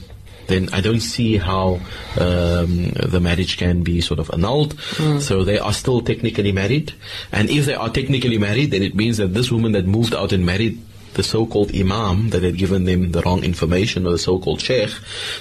then 0.46 0.68
I 0.72 0.80
don't 0.80 1.00
see 1.00 1.38
how 1.38 1.80
um, 2.20 2.90
the 2.90 3.20
marriage 3.20 3.56
can 3.56 3.82
be 3.82 4.00
sort 4.00 4.20
of 4.20 4.30
annulled. 4.30 4.78
So 5.20 5.42
they 5.42 5.58
are 5.58 5.72
still 5.72 6.02
technically 6.02 6.52
married. 6.52 6.92
And 7.32 7.48
if 7.48 7.64
they 7.64 7.74
are 7.74 7.88
technically 7.88 8.38
married, 8.38 8.70
then 8.70 8.82
it 8.82 8.94
means 8.94 9.16
that 9.16 9.32
this 9.32 9.50
woman 9.50 9.72
that 9.72 9.86
moved 9.86 10.14
out 10.14 10.32
and 10.32 10.44
married 10.44 10.80
the 11.14 11.22
so-called 11.22 11.74
imam 11.74 12.30
that 12.30 12.42
had 12.42 12.58
given 12.58 12.84
them 12.84 13.12
the 13.12 13.22
wrong 13.22 13.44
information 13.44 14.06
or 14.06 14.10
the 14.10 14.18
so-called 14.18 14.60
sheikh, 14.60 14.90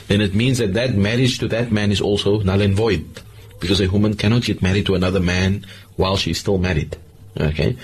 then 0.08 0.22
it 0.22 0.34
means 0.34 0.60
that 0.60 0.74
that 0.74 0.96
marriage 0.96 1.40
to 1.40 1.48
that 1.48 1.72
man 1.72 1.92
is 1.92 2.00
also 2.00 2.40
null 2.42 2.62
and 2.62 2.76
void. 2.76 3.06
Because 3.60 3.82
a 3.82 3.90
woman 3.90 4.16
cannot 4.16 4.44
get 4.44 4.62
married 4.62 4.86
to 4.86 4.96
another 4.96 5.20
man 5.20 5.66
while 5.96 6.16
she's 6.16 6.40
still 6.40 6.58
married. 6.58 6.96
Okay. 7.40 7.76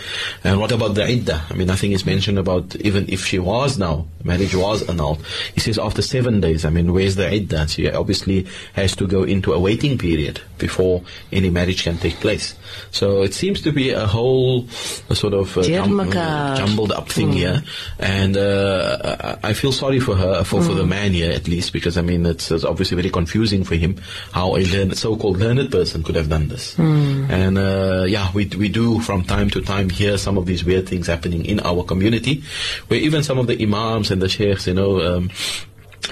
And 0.44 0.60
what 0.60 0.72
about 0.72 0.94
the 0.94 1.04
iddah? 1.04 1.42
I 1.50 1.54
mean, 1.56 1.66
nothing 1.68 1.92
is 1.92 2.06
mentioned 2.06 2.38
about 2.38 2.76
even 2.78 3.10
if 3.10 3.26
she 3.26 3.40
was 3.40 3.80
now, 3.80 4.06
marriage 4.24 4.54
was 4.54 4.88
annulled. 4.88 5.26
He 5.56 5.60
says 5.60 5.80
after 5.80 6.04
seven 6.04 6.40
days, 6.40 6.66
I 6.66 6.70
mean, 6.70 6.94
where's 6.94 7.16
the 7.16 7.28
iddah? 7.34 7.68
She 7.68 7.90
obviously 7.90 8.46
has 8.74 8.96
to 8.98 9.08
go 9.08 9.24
into 9.24 9.54
a 9.54 9.60
waiting 9.60 9.98
period 9.98 10.40
before 10.60 11.02
any 11.32 11.50
marriage 11.50 11.84
can 11.84 11.98
take 11.98 12.16
place. 12.18 12.54
So 12.92 13.24
it 13.24 13.34
seems 13.34 13.62
to 13.62 13.72
be 13.72 13.90
a 13.90 14.06
whole 14.06 14.68
a 15.10 15.16
sort 15.16 15.34
of 15.34 15.58
uh, 15.58 15.64
jum- 15.64 15.96
Makar. 15.96 16.58
jumbled 16.58 16.92
up 16.92 17.10
thing 17.10 17.32
here. 17.32 17.64
And 17.98 18.38
uh, 18.38 19.38
I 19.42 19.54
feel 19.54 19.72
sorry 19.72 20.00
for 20.00 20.16
her, 20.16 20.44
for, 20.44 20.62
for 20.62 20.76
the 20.76 20.86
man 20.86 21.14
here 21.14 21.32
at 21.32 21.48
least, 21.48 21.74
because 21.74 21.98
I 21.98 22.02
mean, 22.02 22.26
it's, 22.28 22.52
it's 22.52 22.64
obviously 22.64 22.98
very 22.98 23.10
confusing 23.10 23.64
for 23.64 23.76
him 23.76 23.98
how 24.32 24.56
a 24.56 24.62
learned, 24.66 24.96
so-called 24.96 25.38
learned 25.38 25.72
person 25.72 26.04
could 26.04 26.16
have 26.16 26.30
done 26.30 26.50
this. 26.50 26.78
And 26.78 27.58
uh, 27.58 28.06
yeah, 28.08 28.32
we, 28.34 28.46
we 28.46 28.70
do 28.70 29.00
from 29.00 29.24
time 29.24 29.39
to 29.48 29.62
time 29.62 29.90
hear 29.90 30.18
some 30.18 30.38
of 30.38 30.46
these 30.46 30.66
weird 30.66 30.90
things 30.90 31.08
happening 31.08 31.46
in 31.46 31.60
our 31.62 31.84
community, 31.84 32.44
where 32.88 33.00
even 33.00 33.24
some 33.24 33.38
of 33.38 33.48
the 33.48 33.62
imams 33.64 34.12
and 34.12 34.22
the 34.22 34.28
sheikhs, 34.28 34.68
you 34.68 34.74
know, 34.74 35.00
um, 35.00 35.30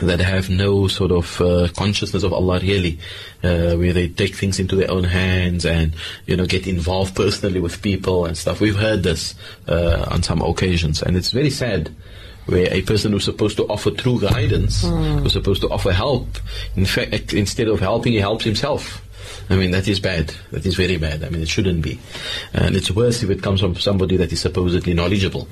that 0.01 0.19
have 0.19 0.49
no 0.49 0.87
sort 0.87 1.11
of 1.11 1.41
uh, 1.41 1.67
consciousness 1.75 2.23
of 2.23 2.33
Allah 2.33 2.59
really, 2.59 2.99
uh, 3.43 3.73
where 3.75 3.93
they 3.93 4.07
take 4.07 4.35
things 4.35 4.59
into 4.59 4.75
their 4.75 4.91
own 4.91 5.03
hands 5.03 5.65
and 5.65 5.95
you 6.25 6.35
know 6.37 6.45
get 6.45 6.67
involved 6.67 7.15
personally 7.23 7.59
with 7.59 7.81
people 7.81 8.25
and 8.25 8.37
stuff. 8.37 8.61
We've 8.61 8.75
heard 8.75 9.03
this 9.03 9.35
uh, 9.67 10.05
on 10.11 10.23
some 10.23 10.41
occasions, 10.41 11.01
and 11.01 11.17
it's 11.17 11.31
very 11.31 11.49
sad. 11.49 11.93
Where 12.45 12.73
a 12.73 12.81
person 12.83 13.11
who's 13.11 13.25
supposed 13.25 13.57
to 13.57 13.67
offer 13.67 13.91
true 13.91 14.21
guidance, 14.21 14.83
who's 14.83 15.33
supposed 15.33 15.59
to 15.63 15.69
offer 15.69 15.91
help, 15.91 16.37
in 16.77 16.85
fact, 16.85 17.33
instead 17.33 17.67
of 17.67 17.81
helping, 17.81 18.13
he 18.13 18.19
helps 18.19 18.45
himself. 18.45 19.01
I 19.49 19.55
mean, 19.55 19.71
that 19.71 19.87
is 19.87 19.99
bad. 19.99 20.33
That 20.51 20.65
is 20.65 20.75
very 20.75 20.97
bad. 20.97 21.23
I 21.23 21.29
mean, 21.29 21.41
it 21.41 21.47
shouldn't 21.47 21.81
be. 21.81 21.99
And 22.53 22.75
it's 22.75 22.91
worse 22.91 23.23
if 23.23 23.29
it 23.29 23.41
comes 23.41 23.61
from 23.61 23.75
somebody 23.75 24.17
that 24.17 24.31
is 24.31 24.41
supposedly 24.41 24.93
knowledgeable. 24.93 25.47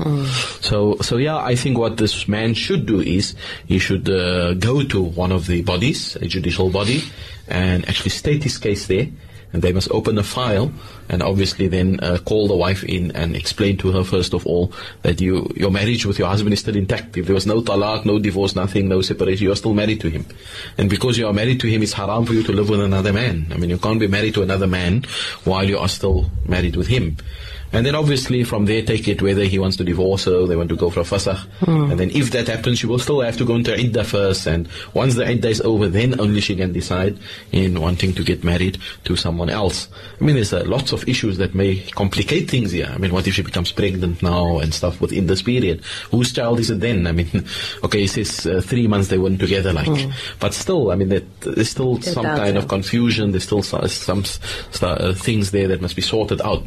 So, 0.62 0.98
so 1.02 1.18
yeah, 1.18 1.38
I 1.38 1.56
think 1.56 1.78
what 1.78 1.98
this 1.98 2.28
man 2.28 2.54
should 2.54 2.86
do 2.86 3.00
is 3.00 3.36
he 3.68 3.80
should 3.80 4.10
uh, 4.10 4.54
go 4.56 4.84
to 4.84 5.02
one 5.02 5.32
of 5.32 5.48
the 5.48 5.62
bodies, 5.62 6.16
a 6.18 6.28
judicial 6.28 6.70
body, 6.70 7.02
and 7.48 7.88
actually 7.88 8.12
state 8.12 8.44
his 8.44 8.58
case 8.58 8.88
there. 8.88 9.08
And 9.54 9.62
they 9.62 9.72
must 9.72 9.90
open 9.92 10.18
a 10.18 10.24
file 10.24 10.72
and 11.08 11.24
obviously 11.24 11.68
then 11.68 12.00
uh, 12.02 12.18
call 12.26 12.48
the 12.48 12.56
wife 12.56 12.84
in 12.84 13.12
and 13.12 13.36
explain 13.36 13.78
to 13.78 13.92
her 13.92 14.04
first 14.04 14.34
of 14.34 14.46
all 14.46 14.74
that 15.04 15.22
you 15.22 15.50
your 15.56 15.72
marriage 15.72 16.06
with 16.06 16.20
your 16.20 16.28
husband 16.28 16.54
is 16.54 16.60
still 16.60 16.76
intact. 16.76 17.16
If 17.18 17.26
there 17.26 17.36
was 17.36 17.48
no 17.48 17.62
talaq, 17.62 18.06
no 18.06 18.20
divorce, 18.20 18.56
nothing, 18.56 18.90
no 18.90 19.02
separation, 19.02 19.46
you 19.46 19.52
are 19.52 19.56
still 19.56 19.74
married 19.74 20.02
to 20.02 20.10
him. 20.10 20.26
And 20.78 20.90
because 20.90 21.18
you 21.18 21.28
are 21.28 21.34
married 21.34 21.60
to 21.62 21.68
him, 21.68 21.84
it's 21.84 21.94
haram 21.94 22.26
for 22.26 22.34
you 22.34 22.44
to 22.44 22.52
live 22.52 22.70
with 22.70 22.82
another 22.82 23.14
man. 23.14 23.48
I 23.52 23.58
mean, 23.58 23.70
you 23.70 23.78
can't 23.78 24.00
be 24.00 24.08
married 24.08 24.34
to 24.36 24.44
another 24.44 24.68
man 24.68 25.06
while 25.46 25.64
you 25.64 25.78
are 25.78 25.90
still 25.90 26.30
married 26.46 26.76
with 26.76 26.88
him. 26.88 27.18
And 27.76 27.86
then 27.86 27.96
obviously 27.96 28.44
from 28.44 28.66
there 28.66 28.82
take 28.82 29.08
it 29.08 29.22
whether 29.22 29.44
he 29.44 29.60
wants 29.60 29.78
to 29.78 29.84
divorce 29.84 30.26
her 30.26 30.46
they 30.48 30.56
want 30.56 30.70
to 30.70 30.76
go 30.76 30.90
for 30.90 31.02
a 31.02 31.04
fasakh. 31.04 31.46
And 31.92 32.00
then 32.00 32.10
if 32.12 32.32
that 32.32 32.48
happens, 32.48 32.80
she 32.80 32.88
will 32.88 33.00
still 33.00 33.22
have 33.22 33.38
to 33.38 33.46
go 33.46 33.56
into 33.56 33.72
idda 33.72 34.06
first. 34.06 34.48
And 34.48 34.68
once 34.94 35.16
the 35.16 35.24
idda 35.24 35.46
is 35.46 35.62
over, 35.62 35.88
then 35.88 36.20
only 36.20 36.42
she 36.42 36.56
can 36.56 36.72
decide 36.72 37.18
in 37.52 37.80
wanting 37.82 38.14
to 38.14 38.24
get 38.24 38.44
married 38.44 38.78
to 39.06 39.16
someone 39.16 39.50
else. 39.50 39.88
I 40.20 40.24
mean, 40.24 40.36
there's 40.36 40.54
uh, 40.54 40.64
lots 40.66 40.92
of 40.92 41.08
issues 41.08 41.38
that 41.38 41.56
may 41.56 41.82
complicate 41.92 42.50
things 42.50 42.72
here. 42.72 42.90
I 42.94 42.98
mean, 42.98 43.14
what 43.14 43.28
if 43.28 43.34
she 43.34 43.42
becomes 43.42 43.72
pregnant 43.72 44.22
now 44.24 44.60
and 44.60 44.74
stuff 44.74 45.02
within 45.02 45.28
this 45.28 45.42
period? 45.42 45.84
Whose 46.12 46.34
child 46.34 46.60
is 46.60 46.70
it 46.70 46.80
then? 46.80 47.08
I 47.08 47.12
mean, 47.12 47.46
okay, 47.84 48.02
he 48.02 48.08
says 48.08 48.46
uh, 48.46 48.62
three 48.62 48.88
months 48.88 49.10
they 49.10 49.18
weren't 49.18 49.40
together 49.40 49.74
like. 49.74 50.10
But 50.40 50.54
still, 50.54 50.92
I 50.92 50.96
mean, 50.96 51.10
that, 51.10 51.42
there's 51.42 51.70
still 51.70 52.02
some 52.02 52.26
kind 52.26 52.58
of 52.58 52.68
confusion. 52.68 53.32
There's 53.32 53.44
still 53.44 53.64
some, 53.64 53.88
some 53.88 54.24
uh, 54.82 55.14
things 55.14 55.52
there 55.52 55.68
that 55.68 55.82
must 55.82 55.96
be 55.96 56.02
sorted 56.02 56.42
out. 56.42 56.64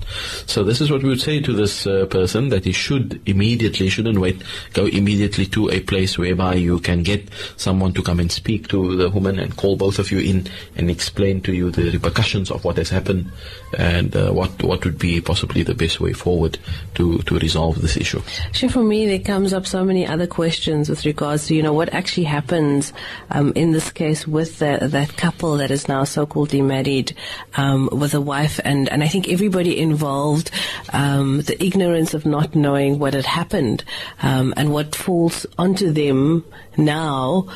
So 0.46 0.64
this 0.64 0.80
is 0.80 0.90
what 0.90 0.97
we 1.02 1.08
would 1.08 1.20
say 1.20 1.40
to 1.40 1.52
this 1.52 1.86
uh, 1.86 2.06
person 2.06 2.48
that 2.50 2.64
he 2.64 2.72
should 2.72 3.20
immediately, 3.26 3.88
shouldn't 3.88 4.18
wait, 4.18 4.42
go 4.72 4.86
immediately 4.86 5.46
to 5.46 5.70
a 5.70 5.80
place 5.80 6.18
whereby 6.18 6.54
you 6.54 6.78
can 6.80 7.02
get 7.02 7.28
someone 7.56 7.92
to 7.94 8.02
come 8.02 8.20
and 8.20 8.30
speak 8.30 8.68
to 8.68 8.96
the 8.96 9.08
woman 9.08 9.38
and 9.38 9.56
call 9.56 9.76
both 9.76 9.98
of 9.98 10.10
you 10.10 10.18
in 10.18 10.46
and 10.76 10.90
explain 10.90 11.40
to 11.42 11.52
you 11.52 11.70
the 11.70 11.90
repercussions 11.90 12.50
of 12.50 12.64
what 12.64 12.76
has 12.76 12.90
happened 12.90 13.30
and 13.76 14.14
uh, 14.16 14.30
what 14.30 14.62
what 14.62 14.84
would 14.84 14.98
be 14.98 15.20
possibly 15.20 15.62
the 15.62 15.74
best 15.74 16.00
way 16.00 16.12
forward 16.12 16.58
to 16.94 17.18
to 17.18 17.38
resolve 17.38 17.80
this 17.80 17.96
issue. 17.96 18.20
Actually, 18.46 18.68
for 18.68 18.82
me, 18.82 19.06
there 19.06 19.18
comes 19.18 19.52
up 19.52 19.66
so 19.66 19.84
many 19.84 20.06
other 20.06 20.26
questions 20.26 20.88
with 20.88 21.04
regards 21.04 21.46
to, 21.46 21.54
you 21.54 21.62
know, 21.62 21.72
what 21.72 21.92
actually 21.94 22.24
happens 22.24 22.92
um, 23.30 23.52
in 23.54 23.72
this 23.72 23.90
case 23.90 24.26
with 24.26 24.58
the, 24.58 24.78
that 24.82 25.16
couple 25.16 25.56
that 25.56 25.70
is 25.70 25.88
now 25.88 26.04
so-called 26.04 26.52
married 26.54 27.14
um, 27.56 27.88
with 27.92 28.14
a 28.14 28.20
wife, 28.20 28.60
and, 28.64 28.88
and 28.88 29.02
I 29.02 29.08
think 29.08 29.28
everybody 29.28 29.78
involved, 29.78 30.50
um, 30.92 31.42
the 31.42 31.62
ignorance 31.62 32.14
of 32.14 32.26
not 32.26 32.54
knowing 32.54 32.98
what 32.98 33.14
had 33.14 33.26
happened, 33.26 33.84
um, 34.22 34.54
and 34.56 34.72
what 34.72 34.94
falls 34.94 35.46
onto 35.58 35.92
them 35.92 36.44
now 36.76 37.48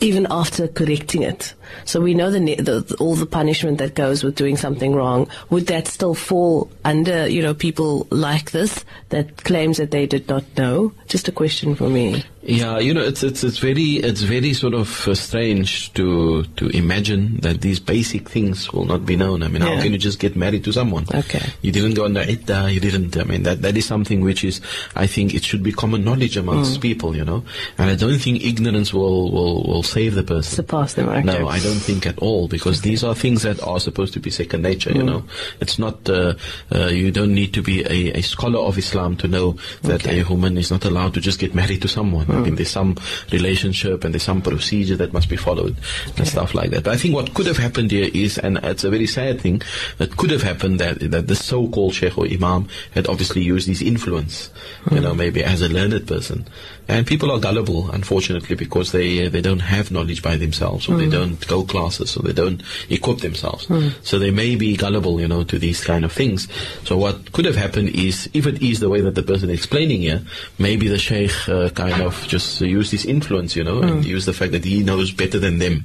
even 0.00 0.26
after 0.30 0.68
correcting 0.68 1.22
it. 1.22 1.54
So 1.84 2.00
we 2.00 2.14
know 2.14 2.30
the, 2.30 2.38
the, 2.56 2.96
all 3.00 3.14
the 3.14 3.26
punishment 3.26 3.78
that 3.78 3.94
goes 3.94 4.22
with 4.22 4.36
doing 4.36 4.56
something 4.56 4.94
wrong. 4.94 5.28
Would 5.50 5.66
that 5.66 5.88
still 5.88 6.14
fall 6.14 6.70
under 6.84 7.28
you 7.28 7.42
know 7.42 7.54
people 7.54 8.06
like 8.10 8.50
this 8.50 8.84
that 9.10 9.44
claims 9.44 9.78
that 9.78 9.90
they 9.90 10.06
did 10.06 10.28
not 10.28 10.44
know? 10.56 10.92
Just 11.06 11.28
a 11.28 11.32
question 11.32 11.74
for 11.74 11.88
me. 11.88 12.24
Yeah, 12.40 12.78
you 12.78 12.94
know, 12.94 13.02
it's 13.02 13.24
it's 13.24 13.42
it's 13.42 13.58
very 13.58 13.96
it's 13.98 14.22
very 14.22 14.54
sort 14.54 14.72
of 14.72 15.08
uh, 15.08 15.14
strange 15.14 15.92
to 15.94 16.44
to 16.56 16.68
imagine 16.68 17.38
that 17.42 17.60
these 17.62 17.80
basic 17.80 18.28
things 18.28 18.72
will 18.72 18.84
not 18.84 19.04
be 19.04 19.16
known. 19.16 19.42
I 19.42 19.48
mean, 19.48 19.60
how 19.62 19.80
can 19.82 19.92
you 19.92 19.98
just 19.98 20.20
get 20.20 20.36
married 20.36 20.62
to 20.64 20.72
someone? 20.72 21.04
Okay. 21.12 21.42
You 21.62 21.72
didn't 21.72 21.94
go 21.94 22.04
under 22.04 22.20
iddah, 22.20 22.70
you 22.70 22.78
didn't. 22.78 23.16
I 23.16 23.24
mean, 23.24 23.42
that 23.42 23.62
that 23.62 23.76
is 23.76 23.86
something 23.86 24.20
which 24.22 24.44
is, 24.44 24.60
I 24.94 25.08
think, 25.08 25.34
it 25.34 25.42
should 25.42 25.64
be 25.64 25.72
common 25.72 26.04
knowledge 26.04 26.36
amongst 26.36 26.80
people, 26.80 27.16
you 27.16 27.24
know. 27.24 27.44
And 27.76 27.90
I 27.90 27.96
don't 27.96 28.18
think 28.18 28.44
ignorance 28.44 28.94
will 28.94 29.32
will 29.32 29.64
will 29.64 29.82
save 29.82 30.14
the 30.14 30.22
person. 30.22 30.54
Surpass 30.62 30.94
them, 30.94 31.08
okay. 31.08 31.22
No, 31.22 31.48
I 31.48 31.58
don't 31.58 31.82
think 31.82 32.06
at 32.06 32.18
all 32.20 32.46
because 32.46 32.82
these 32.82 33.02
are 33.02 33.16
things 33.16 33.42
that 33.42 33.60
are 33.66 33.80
supposed 33.80 34.12
to 34.14 34.20
be 34.20 34.30
second 34.30 34.62
nature. 34.62 34.92
You 34.92 35.02
know, 35.02 35.24
it's 35.60 35.78
not. 35.78 36.08
Uh, 36.08 36.34
uh, 36.72 36.86
you 36.86 37.10
don't 37.10 37.34
need 37.34 37.52
to 37.54 37.62
be 37.62 37.82
a, 37.84 38.18
a 38.18 38.22
scholar 38.22 38.60
of 38.60 38.78
Islam 38.78 39.16
to 39.16 39.26
know 39.28 39.56
that 39.82 40.06
Okay. 40.06 40.20
a 40.20 40.24
woman 40.24 40.56
is 40.56 40.70
not 40.70 40.84
allowed 40.84 41.14
to 41.14 41.20
just 41.20 41.40
get 41.40 41.52
married 41.52 41.82
to 41.82 41.88
someone. 41.88 42.26
I 42.38 42.44
mean, 42.44 42.54
there's 42.56 42.70
some 42.70 42.96
relationship 43.32 44.04
and 44.04 44.14
there's 44.14 44.22
some 44.22 44.42
procedure 44.42 44.96
that 44.96 45.12
must 45.12 45.28
be 45.28 45.36
followed 45.36 45.76
and 46.16 46.26
stuff 46.26 46.54
like 46.54 46.70
that. 46.70 46.84
But 46.84 46.94
I 46.94 46.96
think 46.96 47.14
what 47.14 47.34
could 47.34 47.46
have 47.46 47.58
happened 47.58 47.90
here 47.90 48.10
is, 48.12 48.38
and 48.38 48.58
it's 48.58 48.84
a 48.84 48.90
very 48.90 49.06
sad 49.06 49.40
thing, 49.40 49.62
that 49.98 50.16
could 50.16 50.30
have 50.30 50.42
happened 50.42 50.80
that, 50.80 50.98
that 51.10 51.26
the 51.26 51.36
so-called 51.36 51.94
sheikh 51.94 52.16
or 52.18 52.26
imam 52.26 52.68
had 52.92 53.06
obviously 53.08 53.42
used 53.42 53.68
his 53.68 53.82
influence, 53.82 54.50
you 54.90 54.98
hmm. 54.98 55.02
know, 55.02 55.14
maybe 55.14 55.42
as 55.44 55.62
a 55.62 55.68
learned 55.68 56.06
person. 56.06 56.46
And 56.90 57.06
people 57.06 57.30
are 57.30 57.38
gullible, 57.38 57.90
unfortunately, 57.90 58.56
because 58.56 58.92
they 58.92 59.26
uh, 59.26 59.28
they 59.28 59.42
don't 59.42 59.60
have 59.60 59.90
knowledge 59.90 60.22
by 60.22 60.36
themselves, 60.36 60.88
or 60.88 60.96
they 60.96 61.08
don't 61.10 61.46
go 61.46 61.62
classes, 61.62 62.16
or 62.16 62.22
they 62.22 62.32
don't 62.32 62.62
equip 62.88 63.18
themselves. 63.18 63.68
So 64.02 64.18
they 64.18 64.30
may 64.30 64.56
be 64.56 64.74
gullible, 64.74 65.20
you 65.20 65.28
know, 65.28 65.44
to 65.44 65.58
these 65.58 65.84
kind 65.84 66.02
of 66.06 66.12
things. 66.12 66.48
So 66.84 66.96
what 66.96 67.32
could 67.32 67.44
have 67.44 67.56
happened 67.56 67.90
is, 67.90 68.30
if 68.32 68.46
it 68.46 68.62
is 68.62 68.80
the 68.80 68.88
way 68.88 69.02
that 69.02 69.14
the 69.14 69.22
person 69.22 69.50
is 69.50 69.58
explaining 69.58 70.00
here, 70.00 70.22
maybe 70.58 70.88
the 70.88 70.98
sheikh 70.98 71.36
uh, 71.46 71.68
kind 71.70 72.00
of 72.00 72.26
just 72.26 72.58
used 72.62 72.90
his 72.90 73.04
influence, 73.04 73.54
you 73.54 73.64
know, 73.64 73.82
and 73.82 74.02
used 74.02 74.26
the 74.26 74.32
fact 74.32 74.52
that 74.52 74.64
he 74.64 74.82
knows 74.82 75.12
better 75.12 75.38
than 75.38 75.58
them. 75.58 75.84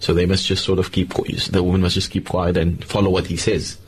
So 0.00 0.12
they 0.12 0.26
must 0.26 0.44
just 0.46 0.64
sort 0.64 0.78
of 0.78 0.92
keep, 0.92 1.14
the 1.50 1.62
woman 1.62 1.80
must 1.80 1.94
just 1.94 2.10
keep 2.10 2.28
quiet 2.28 2.58
and 2.58 2.84
follow 2.84 3.08
what 3.08 3.26
he 3.26 3.38
says. 3.38 3.78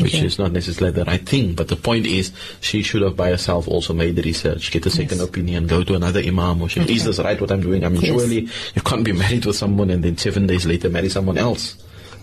Which 0.00 0.14
Okay. 0.16 0.26
is 0.26 0.38
not 0.38 0.50
necessarily 0.52 0.92
the 0.92 1.04
right 1.04 1.24
thing, 1.24 1.54
but 1.54 1.68
the 1.68 1.76
point 1.76 2.04
is, 2.06 2.32
she 2.60 2.82
should 2.82 3.02
have 3.02 3.16
by 3.16 3.28
herself 3.30 3.68
also 3.68 3.92
made 3.94 4.16
the 4.16 4.22
research, 4.22 4.72
get 4.72 4.84
a 4.86 4.90
second 4.90 5.18
Yes. 5.18 5.28
opinion, 5.28 5.66
go 5.68 5.84
to 5.84 5.94
another 5.94 6.20
imam, 6.20 6.60
or 6.62 6.68
sheikh, 6.68 6.90
is 6.90 7.04
this 7.04 7.18
right 7.20 7.40
what 7.40 7.52
I'm 7.52 7.60
doing? 7.60 7.84
I 7.84 7.88
mean, 7.90 8.00
Yes. 8.02 8.10
surely 8.10 8.48
you 8.74 8.82
can't 8.82 9.04
be 9.04 9.12
married 9.24 9.46
with 9.46 9.54
someone 9.56 9.90
and 9.90 10.02
then 10.02 10.16
seven 10.18 10.46
days 10.48 10.66
later 10.66 10.88
marry 10.90 11.08
someone 11.08 11.38
else. 11.38 11.76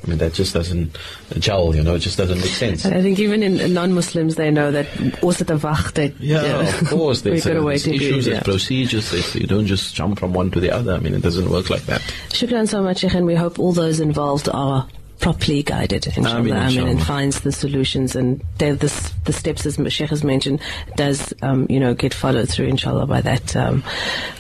I 0.04 0.08
mean, 0.10 0.18
that 0.18 0.34
just 0.34 0.54
doesn't 0.56 0.98
gel, 1.38 1.76
you 1.76 1.84
know, 1.84 1.94
it 1.94 2.00
just 2.00 2.18
doesn't 2.18 2.40
make 2.40 2.48
sense. 2.50 2.84
And 2.86 2.96
I 2.96 3.04
think 3.04 3.20
even 3.20 3.44
in 3.44 3.72
non-Muslims, 3.72 4.34
they 4.36 4.50
know 4.50 4.72
that 4.72 4.88
also 5.24 5.44
the 5.46 5.58
wacht 5.60 5.94
that 5.96 6.20
Yeah, 6.20 6.68
of 6.68 6.88
course. 6.90 7.22
There's, 7.22 7.46
uh, 7.46 7.54
there's 7.62 7.86
issues, 7.86 8.26
there's 8.26 8.38
yeah. 8.38 8.42
procedures. 8.42 9.12
There's, 9.12 9.36
you 9.36 9.46
don't 9.46 9.68
just 9.68 9.94
jump 9.94 10.18
from 10.20 10.34
one 10.34 10.50
to 10.52 10.60
the 10.60 10.72
other. 10.72 10.94
I 10.96 11.00
mean, 11.00 11.14
it 11.14 11.22
doesn't 11.22 11.50
work 11.52 11.70
like 11.70 11.84
that. 11.86 12.02
Shukran 12.30 12.68
so 12.68 12.82
much, 12.82 13.00
Sheikh, 13.02 13.14
and 13.14 13.28
we 13.28 13.36
hope 13.36 13.60
all 13.60 13.74
those 13.74 14.00
involved 14.00 14.50
are 14.52 14.88
properly 15.22 15.64
guided, 15.64 16.08
inshallah, 16.08 16.40
Ameen, 16.40 16.54
I 16.54 16.70
mean, 16.70 16.88
and 16.88 17.02
finds 17.02 17.42
the 17.42 17.52
solutions 17.52 18.16
and 18.16 18.44
the, 18.58 18.90
steps, 19.30 19.66
as 19.66 19.80
Sheikh 19.94 20.10
has 20.10 20.24
mentioned, 20.24 20.60
does, 20.96 21.34
um, 21.42 21.68
you 21.70 21.80
know, 21.80 21.94
get 21.94 22.14
followed 22.14 22.50
through, 22.50 22.68
inshallah, 22.68 23.06
by 23.06 23.22
that 23.22 23.56
um, 23.56 23.84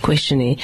questioning. 0.01 0.57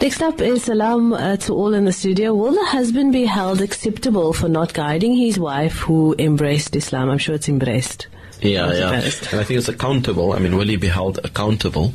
Next 0.00 0.20
up 0.20 0.40
is 0.40 0.64
salam 0.64 1.12
uh, 1.12 1.36
to 1.36 1.54
all 1.54 1.74
in 1.74 1.84
the 1.84 1.92
studio. 1.92 2.34
Will 2.34 2.52
the 2.52 2.64
husband 2.64 3.12
be 3.12 3.24
held 3.24 3.62
acceptable 3.62 4.32
for 4.32 4.48
not 4.48 4.74
guiding 4.74 5.16
his 5.16 5.38
wife 5.38 5.78
who 5.78 6.16
embraced 6.18 6.74
Islam? 6.74 7.08
I'm 7.08 7.18
sure 7.18 7.36
it's 7.36 7.48
embraced. 7.48 8.08
Yeah, 8.42 8.72
yeah. 8.72 8.92
And 8.92 9.04
I 9.40 9.44
think 9.44 9.58
it's 9.58 9.68
accountable. 9.68 10.32
I 10.32 10.38
mean, 10.38 10.56
will 10.56 10.66
he 10.68 10.76
be 10.76 10.88
held 10.88 11.18
accountable 11.24 11.92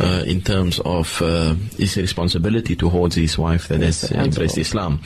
uh, 0.00 0.22
in 0.26 0.40
terms 0.42 0.78
of 0.80 1.20
uh, 1.20 1.54
his 1.76 1.96
responsibility 1.96 2.76
towards 2.76 3.16
his 3.16 3.36
wife 3.36 3.68
that 3.68 3.80
Yes, 3.80 4.02
has 4.02 4.12
uh, 4.12 4.22
embraced. 4.22 4.58
Islam? 4.58 5.00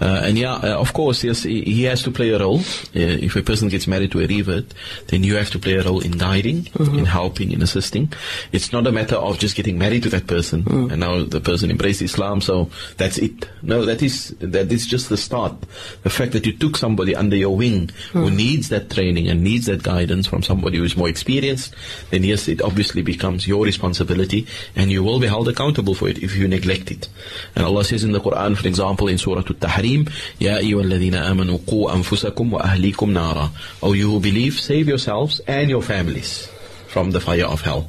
Uh, 0.00 0.20
and 0.24 0.36
yeah, 0.38 0.54
uh, 0.54 0.76
of 0.78 0.92
course, 0.92 1.24
yes, 1.24 1.42
he, 1.44 1.62
he 1.62 1.84
has 1.84 2.02
to 2.02 2.10
play 2.10 2.30
a 2.30 2.38
role. 2.38 2.60
Uh, 2.60 3.24
if 3.24 3.36
a 3.36 3.42
person 3.42 3.68
gets 3.68 3.86
married 3.86 4.12
to 4.12 4.20
a 4.20 4.26
revert, 4.26 4.74
then 5.08 5.24
you 5.24 5.36
have 5.36 5.50
to 5.50 5.58
play 5.58 5.74
a 5.74 5.82
role 5.82 6.00
in 6.00 6.12
guiding, 6.12 6.64
Mm-hmm. 6.74 6.98
in 6.98 7.04
helping, 7.06 7.50
in 7.52 7.62
assisting. 7.62 8.12
It's 8.52 8.72
not 8.72 8.86
a 8.86 8.92
matter 8.92 9.16
of 9.16 9.38
just 9.38 9.56
getting 9.56 9.78
married 9.78 10.02
to 10.04 10.08
that 10.10 10.26
person 10.26 10.62
Mm. 10.64 10.90
and 10.92 11.00
now 11.00 11.24
the 11.24 11.40
person 11.40 11.70
embraced 11.70 12.02
Islam, 12.02 12.40
so 12.40 12.68
that's 12.96 13.18
it. 13.18 13.48
No, 13.62 13.84
that 13.84 14.02
is 14.02 14.34
that 14.40 14.70
is 14.72 14.86
just 14.86 15.08
the 15.08 15.16
start. 15.16 15.54
The 16.02 16.10
fact 16.10 16.32
that 16.32 16.46
you 16.46 16.52
took 16.52 16.76
somebody 16.76 17.14
under 17.16 17.36
your 17.36 17.56
wing 17.56 17.90
who 18.12 18.30
Mm. 18.30 18.36
needs 18.36 18.68
that 18.68 18.90
training 18.90 19.28
and 19.28 19.42
needs 19.42 19.66
that 19.66 19.82
guidance 19.82 20.26
from 20.34 20.42
somebody 20.42 20.78
who 20.78 20.84
is 20.84 20.96
more 20.96 21.08
experienced, 21.08 21.72
then 22.10 22.24
yes, 22.24 22.48
it 22.48 22.60
obviously 22.60 23.02
becomes 23.02 23.46
your 23.46 23.64
responsibility 23.64 24.48
and 24.74 24.90
you 24.90 25.04
will 25.04 25.20
be 25.20 25.28
held 25.28 25.48
accountable 25.48 25.94
for 25.94 26.08
it 26.08 26.18
if 26.24 26.34
you 26.34 26.48
neglect 26.48 26.90
it. 26.90 27.08
And 27.54 27.64
Allah 27.64 27.84
says 27.84 28.02
in 28.02 28.10
the 28.10 28.20
Quran, 28.20 28.56
for 28.56 28.66
example, 28.66 29.06
in 29.06 29.16
Surah 29.16 29.46
Al-Tahrim, 29.46 30.10
Ya 30.40 30.58
ayyuhalladhina 30.58 31.22
amanu 31.30 31.64
qu 31.64 31.86
anfusakum 31.86 32.50
wa 32.50 32.62
ahlikum 32.62 33.12
nara. 33.12 33.52
O 33.80 33.92
you 33.92 34.10
who 34.10 34.18
believe, 34.18 34.58
save 34.58 34.88
yourselves 34.88 35.40
and 35.46 35.70
your 35.70 35.82
families 35.82 36.50
from 36.88 37.12
the 37.12 37.20
fire 37.20 37.46
of 37.46 37.60
hell. 37.60 37.88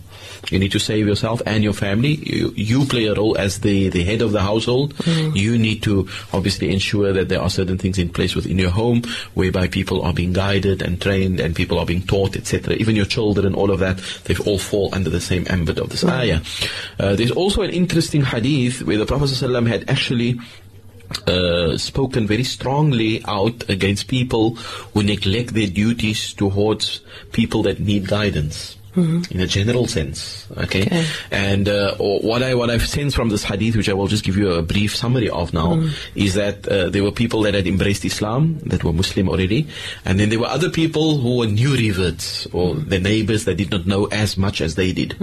You 0.49 0.60
need 0.60 0.71
to 0.73 0.79
save 0.79 1.08
yourself 1.08 1.41
and 1.45 1.63
your 1.63 1.73
family. 1.73 2.15
You, 2.15 2.53
you 2.55 2.86
play 2.86 3.05
a 3.05 3.13
role 3.13 3.38
as 3.38 3.60
the, 3.60 3.89
the 3.89 4.03
head 4.03 4.21
of 4.21 4.31
the 4.31 4.41
household. 4.41 4.93
You 5.08 5.58
need 5.58 5.84
to 5.84 6.08
obviously 6.34 6.71
ensure 6.71 7.13
that 7.13 7.29
there 7.29 7.41
are 7.41 7.49
certain 7.49 7.77
things 7.77 7.97
in 7.97 8.10
place 8.10 8.36
within 8.36 8.60
your 8.60 8.69
home 8.69 9.03
whereby 9.34 9.67
people 9.67 10.03
are 10.03 10.13
being 10.13 10.34
guided 10.34 10.81
and 10.81 11.01
trained 11.01 11.39
and 11.39 11.55
people 11.55 11.79
are 11.79 11.86
being 11.86 12.05
taught, 12.05 12.36
etc. 12.36 12.75
Even 12.75 12.95
your 12.95 13.05
children, 13.05 13.55
all 13.55 13.71
of 13.71 13.79
that, 13.79 13.97
they 14.25 14.36
all 14.45 14.60
fall 14.60 14.89
under 14.93 15.10
the 15.10 15.21
same 15.21 15.45
ambit 15.49 15.79
of 15.79 15.89
this 15.89 16.03
ayah. 16.03 16.41
Uh, 16.99 17.15
there's 17.15 17.31
also 17.31 17.62
an 17.62 17.71
interesting 17.71 18.23
hadith 18.23 18.81
where 18.84 18.97
the 18.97 19.05
Prophet 19.05 19.25
ﷺ 19.25 19.67
had 19.67 19.89
actually 19.89 20.39
uh, 21.27 21.77
spoken 21.77 22.27
very 22.27 22.43
strongly 22.43 23.23
out 23.25 23.67
against 23.69 24.08
people 24.08 24.55
who 24.93 25.03
neglect 25.03 25.53
their 25.53 25.67
duties 25.67 26.34
towards 26.34 27.01
people 27.31 27.63
that 27.63 27.79
need 27.79 28.08
guidance. 28.08 28.77
In 28.95 29.39
a 29.41 29.47
general 29.47 29.88
sense, 29.88 30.47
okay, 30.58 30.84
Okay. 30.86 31.05
and 31.31 31.67
uh, 31.67 31.95
what 31.99 32.41
I 32.43 32.55
what 32.55 32.69
I've 32.69 32.86
sensed 32.88 33.15
from 33.15 33.29
this 33.29 33.43
hadith, 33.43 33.75
which 33.75 33.89
I 33.89 33.93
will 33.93 34.08
just 34.08 34.23
give 34.23 34.38
you 34.38 34.51
a 34.51 34.62
brief 34.62 34.95
summary 34.95 35.29
of 35.29 35.53
now, 35.53 35.84
is 36.15 36.34
that 36.36 36.67
uh, 36.67 36.89
there 36.89 37.03
were 37.03 37.12
people 37.12 37.41
that 37.43 37.53
had 37.53 37.67
embraced 37.67 38.05
Islam 38.05 38.60
that 38.65 38.84
were 38.84 38.93
Muslim 38.93 39.27
already, 39.29 39.67
and 40.05 40.19
then 40.19 40.29
there 40.29 40.39
were 40.39 40.47
other 40.47 40.69
people 40.69 41.17
who 41.17 41.38
were 41.38 41.47
new 41.47 41.75
reverts 41.75 42.45
or 42.53 42.75
the 42.75 42.99
neighbors 42.99 43.45
that 43.45 43.55
did 43.55 43.71
not 43.71 43.86
know 43.86 44.05
as 44.12 44.38
much 44.38 44.62
as 44.62 44.75
they 44.75 44.91
did. 44.93 45.15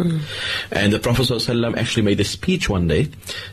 And 0.71 0.93
the 0.93 0.99
Prophet 0.99 1.27
ﷺ 1.27 1.77
actually 1.77 2.03
made 2.03 2.21
a 2.21 2.25
speech 2.25 2.69
one 2.69 2.89
day, 2.89 3.09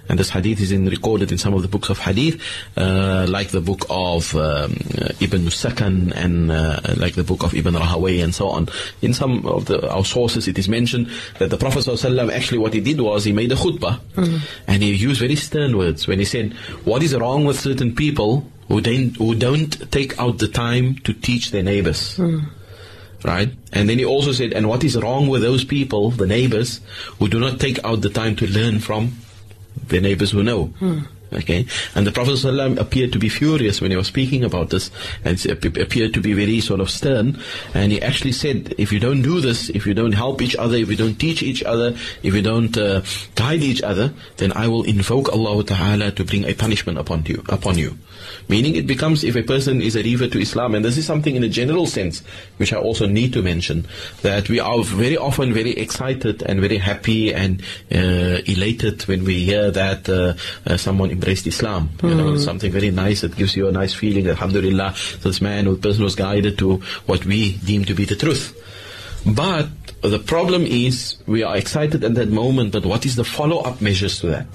and 0.09 0.19
this 0.19 0.29
hadith 0.29 0.59
is 0.61 0.71
in, 0.71 0.87
recorded 0.87 1.31
in 1.31 1.37
some 1.37 1.53
of 1.53 1.61
the 1.61 1.67
books 1.67 1.89
of 1.89 1.97
hadith, 1.99 2.41
uh, 2.77 3.25
like 3.29 3.49
the 3.49 3.61
book 3.61 3.85
of 3.89 4.35
um, 4.35 4.73
Ibn 5.21 5.47
Sakan 5.47 6.11
and 6.15 6.51
uh, 6.51 6.79
like 6.97 7.15
the 7.15 7.23
book 7.23 7.43
of 7.43 7.53
Ibn 7.53 7.73
Rahaway 7.73 8.23
and 8.23 8.33
so 8.35 8.49
on. 8.49 8.67
In 9.01 9.13
some 9.13 9.45
of 9.45 9.65
the, 9.65 9.89
our 9.89 10.03
sources, 10.09 10.47
it 10.47 10.57
is 10.57 10.67
mentioned 10.67 11.09
that 11.37 11.49
the 11.49 11.57
Prophet 11.57 11.85
ﷺ 11.85 12.31
actually 12.33 12.57
what 12.57 12.73
he 12.73 12.81
did 12.81 12.99
was 12.99 13.23
he 13.23 13.31
made 13.31 13.51
a 13.51 13.55
khutbah, 13.55 13.99
hmm. 14.15 14.37
and 14.67 14.83
he 14.83 14.93
used 14.93 15.19
very 15.19 15.35
stern 15.35 15.77
words 15.77 16.07
when 16.07 16.19
he 16.19 16.25
said, 16.25 16.53
"What 16.83 17.03
is 17.03 17.15
wrong 17.15 17.45
with 17.45 17.59
certain 17.59 17.95
people 17.95 18.45
who 18.67 18.81
don't 18.81 19.15
who 19.17 19.35
don't 19.35 19.91
take 19.91 20.19
out 20.19 20.39
the 20.39 20.47
time 20.47 20.95
to 21.05 21.13
teach 21.13 21.51
their 21.51 21.63
neighbors?" 21.63 22.17
Hmm. 22.17 22.39
right? 23.23 23.51
And 23.73 23.89
then 23.89 23.99
he 23.99 24.05
also 24.05 24.31
said, 24.31 24.53
and 24.53 24.67
what 24.67 24.83
is 24.83 24.95
wrong 24.95 25.27
with 25.27 25.41
those 25.41 25.65
people, 25.65 26.11
the 26.11 26.25
neighbors, 26.25 26.79
who 27.19 27.27
do 27.27 27.39
not 27.39 27.59
take 27.59 27.83
out 27.83 28.01
the 28.01 28.09
time 28.09 28.35
to 28.37 28.47
learn 28.47 28.79
from 28.79 29.17
their 29.87 30.01
neighbors 30.01 30.31
who 30.31 30.41
know? 30.41 30.67
Hmm. 30.79 30.99
Okay, 31.31 31.65
and 31.93 32.07
the 32.07 32.11
Prophet 32.11 32.31
ﷺ 32.31 32.79
appeared 32.79 33.13
to 33.13 33.19
be 33.19 33.29
furious 33.29 33.81
when 33.81 33.91
he 33.91 33.97
was 33.97 34.07
speaking 34.07 34.43
about 34.43 34.71
this, 34.71 34.89
and 35.23 35.43
appeared 35.45 36.13
to 36.15 36.21
be 36.21 36.33
very 36.33 36.59
sort 36.59 36.79
of 36.79 36.89
stern. 36.89 37.39
And 37.73 37.91
he 37.91 38.01
actually 38.01 38.31
said, 38.31 38.73
"If 38.77 38.91
you 38.91 38.99
don't 38.99 39.21
do 39.21 39.39
this, 39.39 39.69
if 39.69 39.85
you 39.85 39.93
don't 39.93 40.13
help 40.13 40.41
each 40.41 40.55
other, 40.55 40.75
if 40.77 40.89
you 40.89 40.95
don't 40.95 41.19
teach 41.19 41.43
each 41.43 41.61
other, 41.63 41.95
if 42.23 42.33
you 42.33 42.41
don't 42.41 42.75
uh, 42.77 43.01
guide 43.35 43.61
each 43.61 43.83
other, 43.83 44.11
then 44.37 44.53
I 44.53 44.67
will 44.67 44.83
invoke 44.83 45.29
Allah 45.31 45.63
Taala 45.63 46.15
to 46.15 46.23
bring 46.23 46.45
a 46.45 46.53
punishment 46.53 46.97
upon 46.97 47.25
you." 47.25 47.43
Upon 47.49 47.77
you, 47.77 47.97
meaning 48.47 48.75
it 48.75 48.87
becomes 48.87 49.23
if 49.23 49.35
a 49.35 49.43
person 49.43 49.81
is 49.81 49.95
a 49.95 50.03
revert 50.03 50.31
to 50.31 50.39
Islam, 50.39 50.75
and 50.75 50.83
this 50.83 50.97
is 50.97 51.05
something 51.05 51.35
in 51.35 51.43
a 51.43 51.49
general 51.49 51.85
sense, 51.85 52.23
which 52.57 52.73
I 52.73 52.77
also 52.77 53.05
need 53.05 53.33
to 53.33 53.41
mention, 53.41 53.85
that 54.21 54.49
we 54.49 54.59
are 54.59 54.83
very 54.83 55.17
often 55.17 55.53
very 55.53 55.71
excited 55.71 56.41
and 56.43 56.59
very 56.59 56.77
happy 56.77 57.33
and 57.33 57.61
uh, 57.91 58.41
elated 58.45 59.03
when 59.03 59.25
we 59.25 59.45
hear 59.45 59.71
that 59.71 60.09
uh, 60.09 60.33
uh, 60.65 60.77
someone 60.77 61.18
embraced 61.19 61.47
Islam. 61.47 61.89
You 62.01 62.15
know, 62.15 62.31
hmm. 62.31 62.37
something 62.37 62.71
very 62.71 62.91
nice. 62.91 63.21
that 63.21 63.35
gives 63.35 63.55
you 63.55 63.67
a 63.67 63.71
nice 63.71 63.93
feeling. 63.93 64.27
Alhamdulillah, 64.27 64.95
this 65.21 65.41
man 65.41 65.67
or 65.67 65.75
person 65.75 66.03
was 66.03 66.15
guided 66.15 66.57
to 66.59 66.77
what 67.07 67.25
we 67.25 67.57
deem 67.57 67.83
to 67.85 67.93
be 67.93 68.05
the 68.05 68.15
truth. 68.15 68.55
But 69.25 69.67
the 70.01 70.19
problem 70.19 70.63
is 70.63 71.17
we 71.27 71.43
are 71.43 71.57
excited 71.57 72.03
at 72.03 72.15
that 72.15 72.29
moment, 72.29 72.71
but 72.71 72.85
what 72.85 73.05
is 73.05 73.15
the 73.17 73.25
follow-up 73.25 73.81
measures 73.81 74.19
to 74.21 74.27
that? 74.27 74.47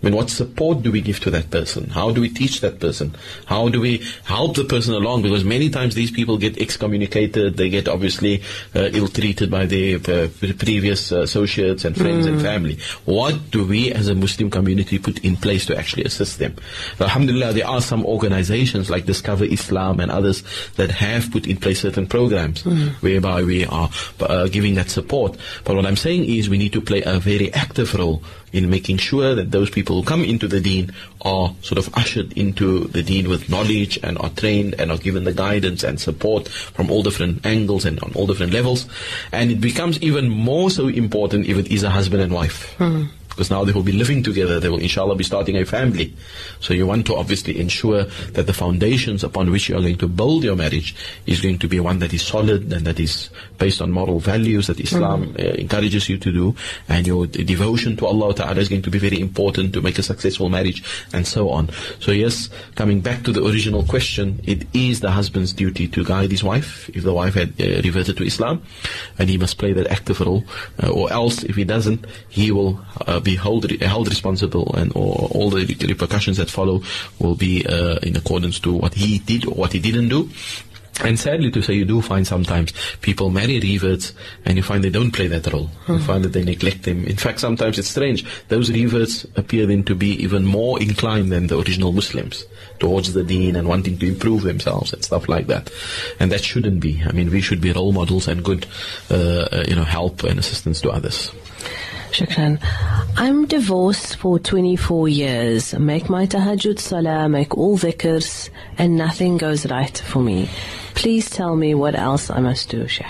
I 0.00 0.06
mean, 0.06 0.14
what 0.14 0.30
support 0.30 0.82
do 0.82 0.92
we 0.92 1.00
give 1.00 1.18
to 1.20 1.30
that 1.32 1.50
person? 1.50 1.90
How 1.90 2.12
do 2.12 2.20
we 2.20 2.28
teach 2.28 2.60
that 2.60 2.78
person? 2.78 3.16
How 3.46 3.68
do 3.68 3.80
we 3.80 4.04
help 4.24 4.54
the 4.54 4.64
person 4.64 4.94
along? 4.94 5.22
Because 5.22 5.44
many 5.44 5.70
times 5.70 5.94
these 5.96 6.12
people 6.12 6.38
get 6.38 6.56
excommunicated, 6.58 7.56
they 7.56 7.68
get 7.68 7.88
obviously 7.88 8.42
uh, 8.76 8.90
ill-treated 8.92 9.50
by 9.50 9.66
their 9.66 9.96
uh, 9.96 10.28
previous 10.58 11.10
uh, 11.10 11.22
associates 11.22 11.84
and 11.84 11.96
friends 11.96 12.26
and 12.26 12.40
family. 12.40 12.78
What 13.06 13.50
do 13.50 13.66
we 13.66 13.92
as 13.92 14.06
a 14.08 14.14
Muslim 14.14 14.50
community 14.50 15.00
put 15.00 15.18
in 15.24 15.36
place 15.36 15.66
to 15.66 15.76
actually 15.76 16.04
assist 16.04 16.38
them? 16.38 16.54
Alhamdulillah, 17.00 17.52
there 17.52 17.66
are 17.66 17.80
some 17.80 18.06
organizations 18.06 18.90
like 18.90 19.04
Discover 19.04 19.46
Islam 19.46 19.98
and 19.98 20.12
others 20.12 20.44
that 20.76 20.92
have 20.92 21.30
put 21.32 21.48
in 21.48 21.56
place 21.56 21.80
certain 21.80 22.06
programs 22.06 22.64
whereby 23.00 23.42
we 23.42 23.66
are 23.66 23.90
uh, 24.20 24.46
giving 24.46 24.74
that 24.76 24.90
support. 24.90 25.36
But 25.64 25.74
what 25.74 25.86
I'm 25.86 25.96
saying 25.96 26.24
is 26.26 26.48
we 26.48 26.58
need 26.58 26.72
to 26.74 26.80
play 26.80 27.02
a 27.02 27.18
very 27.18 27.52
active 27.52 27.94
role 27.94 28.22
in 28.52 28.70
making 28.70 28.98
sure 28.98 29.34
that 29.34 29.50
those 29.50 29.70
people 29.70 29.96
who 29.96 30.02
come 30.06 30.24
into 30.24 30.48
the 30.48 30.60
deen 30.60 30.90
are 31.22 31.54
sort 31.62 31.78
of 31.78 31.94
ushered 31.96 32.32
into 32.36 32.86
the 32.88 33.02
deen 33.02 33.28
with 33.28 33.48
knowledge 33.48 33.98
and 34.02 34.18
are 34.18 34.30
trained 34.30 34.74
and 34.78 34.90
are 34.90 34.98
given 34.98 35.24
the 35.24 35.32
guidance 35.32 35.82
and 35.82 36.00
support 36.00 36.48
from 36.48 36.90
all 36.90 37.02
different 37.02 37.44
angles 37.44 37.84
and 37.84 38.00
on 38.00 38.12
all 38.14 38.26
different 38.26 38.52
levels. 38.52 38.86
And 39.32 39.50
it 39.50 39.60
becomes 39.60 40.00
even 40.02 40.28
more 40.28 40.70
so 40.70 40.88
important 40.88 41.46
if 41.46 41.58
it 41.58 41.68
is 41.68 41.82
a 41.82 41.90
husband 41.90 42.22
and 42.22 42.32
wife. 42.32 42.74
Hmm. 42.78 43.04
because 43.38 43.52
now 43.52 43.62
they 43.62 43.70
will 43.70 43.84
be 43.84 43.92
living 43.92 44.20
together. 44.20 44.58
They 44.58 44.68
will, 44.68 44.80
inshallah, 44.80 45.14
be 45.14 45.22
starting 45.22 45.56
a 45.56 45.64
family. 45.64 46.12
So 46.58 46.74
you 46.74 46.88
want 46.88 47.06
to 47.06 47.14
obviously 47.14 47.60
ensure 47.60 48.02
that 48.32 48.48
the 48.48 48.52
foundations 48.52 49.22
upon 49.22 49.52
which 49.52 49.68
you 49.68 49.76
are 49.76 49.80
going 49.80 49.98
to 49.98 50.08
build 50.08 50.42
your 50.42 50.56
marriage 50.56 50.96
is 51.24 51.40
going 51.40 51.60
to 51.60 51.68
be 51.68 51.78
one 51.78 52.00
that 52.00 52.12
is 52.12 52.22
solid 52.22 52.72
and 52.72 52.84
that 52.84 52.98
is 52.98 53.30
based 53.58 53.82
on 53.82 53.90
moral 53.90 54.20
values 54.20 54.66
that 54.68 54.80
Islam 54.80 55.34
uh, 55.38 55.42
encourages 55.42 56.08
you 56.08 56.18
to 56.18 56.32
do, 56.32 56.54
and 56.88 57.06
your 57.06 57.26
d- 57.26 57.44
devotion 57.44 57.96
to 57.96 58.06
Allah 58.06 58.34
Ta'ala 58.34 58.60
is 58.60 58.68
going 58.68 58.82
to 58.82 58.90
be 58.90 58.98
very 58.98 59.20
important 59.20 59.72
to 59.74 59.82
make 59.82 59.98
a 59.98 60.02
successful 60.02 60.48
marriage, 60.48 60.82
and 61.12 61.26
so 61.26 61.50
on. 61.50 61.70
So 62.00 62.12
yes, 62.12 62.48
coming 62.74 63.00
back 63.00 63.24
to 63.24 63.32
the 63.32 63.44
original 63.44 63.84
question, 63.84 64.40
it 64.44 64.66
is 64.72 65.00
the 65.00 65.10
husband's 65.10 65.52
duty 65.52 65.88
to 65.88 66.04
guide 66.04 66.30
his 66.30 66.44
wife 66.44 66.88
if 66.94 67.02
the 67.02 67.12
wife 67.12 67.34
had 67.34 67.60
uh, 67.60 67.82
reverted 67.82 68.16
to 68.18 68.24
Islam, 68.24 68.62
and 69.18 69.28
he 69.28 69.36
must 69.38 69.58
play 69.58 69.72
that 69.72 69.86
active 69.88 70.20
role, 70.20 70.44
uh, 70.82 70.90
or 70.90 71.12
else 71.12 71.42
if 71.42 71.56
he 71.56 71.64
doesn't, 71.64 72.06
he 72.28 72.50
will 72.50 72.80
uh, 73.06 73.20
be 73.20 73.36
held, 73.36 73.70
held 73.82 74.08
responsible, 74.08 74.74
and 74.76 74.92
or 74.94 75.28
all 75.34 75.50
the 75.50 75.66
repercussions 75.86 76.36
that 76.36 76.50
follow 76.50 76.82
will 77.18 77.34
be 77.34 77.66
uh, 77.66 77.96
in 78.02 78.16
accordance 78.16 78.60
to 78.60 78.72
what 78.72 78.94
he 78.94 79.18
did 79.18 79.44
or 79.46 79.54
what 79.54 79.72
he 79.72 79.80
didn't 79.80 80.08
do. 80.08 80.30
And 81.04 81.18
sadly 81.18 81.50
to 81.52 81.62
say, 81.62 81.74
you 81.74 81.84
do 81.84 82.02
find 82.02 82.26
sometimes 82.26 82.72
people 83.00 83.30
marry 83.30 83.60
reverts 83.60 84.12
and 84.44 84.56
you 84.56 84.62
find 84.62 84.82
they 84.82 84.90
don't 84.90 85.12
play 85.12 85.28
that 85.28 85.52
role. 85.52 85.70
You 85.86 85.98
find 86.00 86.24
that 86.24 86.32
they 86.32 86.44
neglect 86.44 86.82
them. 86.82 87.04
In 87.04 87.16
fact, 87.16 87.40
sometimes 87.40 87.78
it's 87.78 87.88
strange. 87.88 88.24
Those 88.48 88.70
reverts 88.70 89.24
appear 89.36 89.66
then 89.66 89.84
to 89.84 89.94
be 89.94 90.10
even 90.22 90.44
more 90.44 90.80
inclined 90.80 91.30
than 91.30 91.46
the 91.46 91.58
original 91.58 91.92
Muslims 91.92 92.44
towards 92.78 93.12
the 93.12 93.24
deen 93.24 93.56
and 93.56 93.68
wanting 93.68 93.98
to 93.98 94.08
improve 94.08 94.42
themselves 94.42 94.92
and 94.92 95.04
stuff 95.04 95.28
like 95.28 95.46
that. 95.46 95.70
And 96.18 96.32
that 96.32 96.42
shouldn't 96.42 96.80
be. 96.80 97.02
I 97.06 97.12
mean, 97.12 97.30
we 97.30 97.40
should 97.40 97.60
be 97.60 97.72
role 97.72 97.92
models 97.92 98.28
and 98.28 98.44
good, 98.44 98.66
uh, 99.10 99.14
uh, 99.14 99.64
you 99.68 99.76
know, 99.76 99.84
help 99.84 100.24
and 100.24 100.38
assistance 100.38 100.80
to 100.82 100.90
others. 100.90 101.32
Shukran. 102.10 102.58
I'm 103.16 103.46
divorced 103.46 104.16
for 104.16 104.38
24 104.38 105.08
years. 105.08 105.74
Make 105.74 106.08
my 106.08 106.26
tahajjud 106.26 106.78
salah, 106.78 107.28
make 107.28 107.56
all 107.56 107.76
dhikrs, 107.76 108.48
and 108.78 108.96
nothing 108.96 109.36
goes 109.36 109.66
right 109.66 109.96
for 109.98 110.20
me. 110.20 110.48
Please 110.98 111.30
tell 111.30 111.54
me 111.54 111.74
what 111.74 111.94
else 111.94 112.28
I 112.28 112.40
must 112.40 112.68
do, 112.70 112.88
Sheikh. 112.88 113.06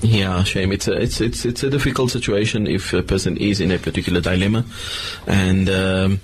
Yeah, 0.00 0.44
shame. 0.44 0.70
It's 0.70 0.86
a 0.86 0.92
it's 0.92 1.20
it's 1.20 1.44
it's 1.44 1.62
a 1.64 1.70
difficult 1.70 2.12
situation 2.12 2.68
if 2.68 2.92
a 2.92 3.02
person 3.02 3.36
is 3.36 3.60
in 3.60 3.72
a 3.72 3.78
particular 3.78 4.20
dilemma, 4.20 4.64
and. 5.26 5.68
Um, 5.68 6.20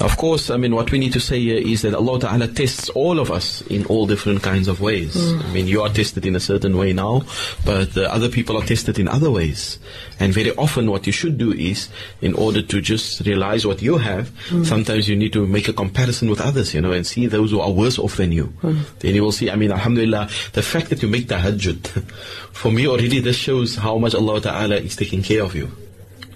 of 0.00 0.16
course, 0.18 0.50
I 0.50 0.56
mean, 0.56 0.74
what 0.74 0.92
we 0.92 0.98
need 0.98 1.12
to 1.14 1.20
say 1.20 1.40
here 1.40 1.56
is 1.56 1.82
that 1.82 1.94
Allah 1.94 2.20
Ta'ala 2.20 2.48
tests 2.48 2.90
all 2.90 3.18
of 3.18 3.30
us 3.30 3.62
in 3.62 3.86
all 3.86 4.06
different 4.06 4.42
kinds 4.42 4.68
of 4.68 4.80
ways. 4.80 5.16
Mm. 5.16 5.44
I 5.44 5.52
mean, 5.52 5.66
you 5.66 5.82
are 5.82 5.88
tested 5.88 6.26
in 6.26 6.36
a 6.36 6.40
certain 6.40 6.76
way 6.76 6.92
now, 6.92 7.22
but 7.64 7.96
uh, 7.96 8.02
other 8.02 8.28
people 8.28 8.56
are 8.58 8.64
tested 8.64 8.98
in 8.98 9.08
other 9.08 9.30
ways. 9.30 9.78
And 10.20 10.34
very 10.34 10.54
often 10.56 10.90
what 10.90 11.06
you 11.06 11.12
should 11.12 11.38
do 11.38 11.52
is, 11.52 11.88
in 12.20 12.34
order 12.34 12.60
to 12.62 12.80
just 12.80 13.20
realize 13.26 13.66
what 13.66 13.80
you 13.80 13.96
have, 13.96 14.30
mm. 14.48 14.66
sometimes 14.66 15.08
you 15.08 15.16
need 15.16 15.32
to 15.32 15.46
make 15.46 15.68
a 15.68 15.72
comparison 15.72 16.28
with 16.28 16.40
others, 16.40 16.74
you 16.74 16.80
know, 16.80 16.92
and 16.92 17.06
see 17.06 17.26
those 17.26 17.50
who 17.50 17.60
are 17.60 17.70
worse 17.70 17.98
off 17.98 18.16
than 18.16 18.32
you. 18.32 18.52
Mm. 18.62 18.98
Then 18.98 19.14
you 19.14 19.22
will 19.22 19.32
see, 19.32 19.50
I 19.50 19.56
mean, 19.56 19.72
Alhamdulillah, 19.72 20.28
the 20.52 20.62
fact 20.62 20.90
that 20.90 21.02
you 21.02 21.08
make 21.08 21.26
tahajjud, 21.26 21.86
for 22.52 22.70
me 22.70 22.86
already 22.86 23.20
this 23.20 23.36
shows 23.36 23.76
how 23.76 23.96
much 23.96 24.14
Allah 24.14 24.40
Ta'ala 24.40 24.76
is 24.76 24.94
taking 24.94 25.22
care 25.22 25.42
of 25.42 25.54
you. 25.54 25.70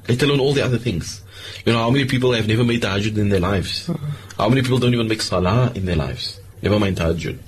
Let 0.08 0.22
alone 0.22 0.40
all 0.40 0.52
the 0.52 0.64
other 0.64 0.78
things. 0.78 1.22
You 1.64 1.72
know, 1.72 1.78
how 1.78 1.90
many 1.90 2.04
people 2.04 2.32
have 2.32 2.48
never 2.48 2.64
made 2.64 2.82
tahajjud 2.82 3.16
in 3.18 3.28
their 3.28 3.40
lives? 3.40 3.90
How 4.36 4.48
many 4.48 4.62
people 4.62 4.78
don't 4.78 4.94
even 4.94 5.08
make 5.08 5.22
salah 5.22 5.72
in 5.74 5.84
their 5.84 5.96
lives? 5.96 6.40
Never 6.62 6.78
mind 6.78 6.96
tahajjud. 6.96 7.38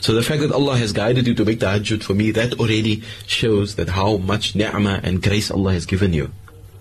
So 0.00 0.12
the 0.12 0.22
fact 0.22 0.42
that 0.42 0.52
Allah 0.52 0.76
has 0.76 0.92
guided 0.92 1.26
you 1.26 1.34
to 1.34 1.44
make 1.44 1.58
tahajjud, 1.58 2.02
for 2.02 2.14
me, 2.14 2.30
that 2.32 2.58
already 2.58 3.02
shows 3.26 3.76
that 3.76 3.88
how 3.88 4.18
much 4.18 4.54
ni'mah 4.54 5.00
and 5.02 5.22
grace 5.22 5.50
Allah 5.50 5.72
has 5.72 5.86
given 5.86 6.12
you. 6.12 6.30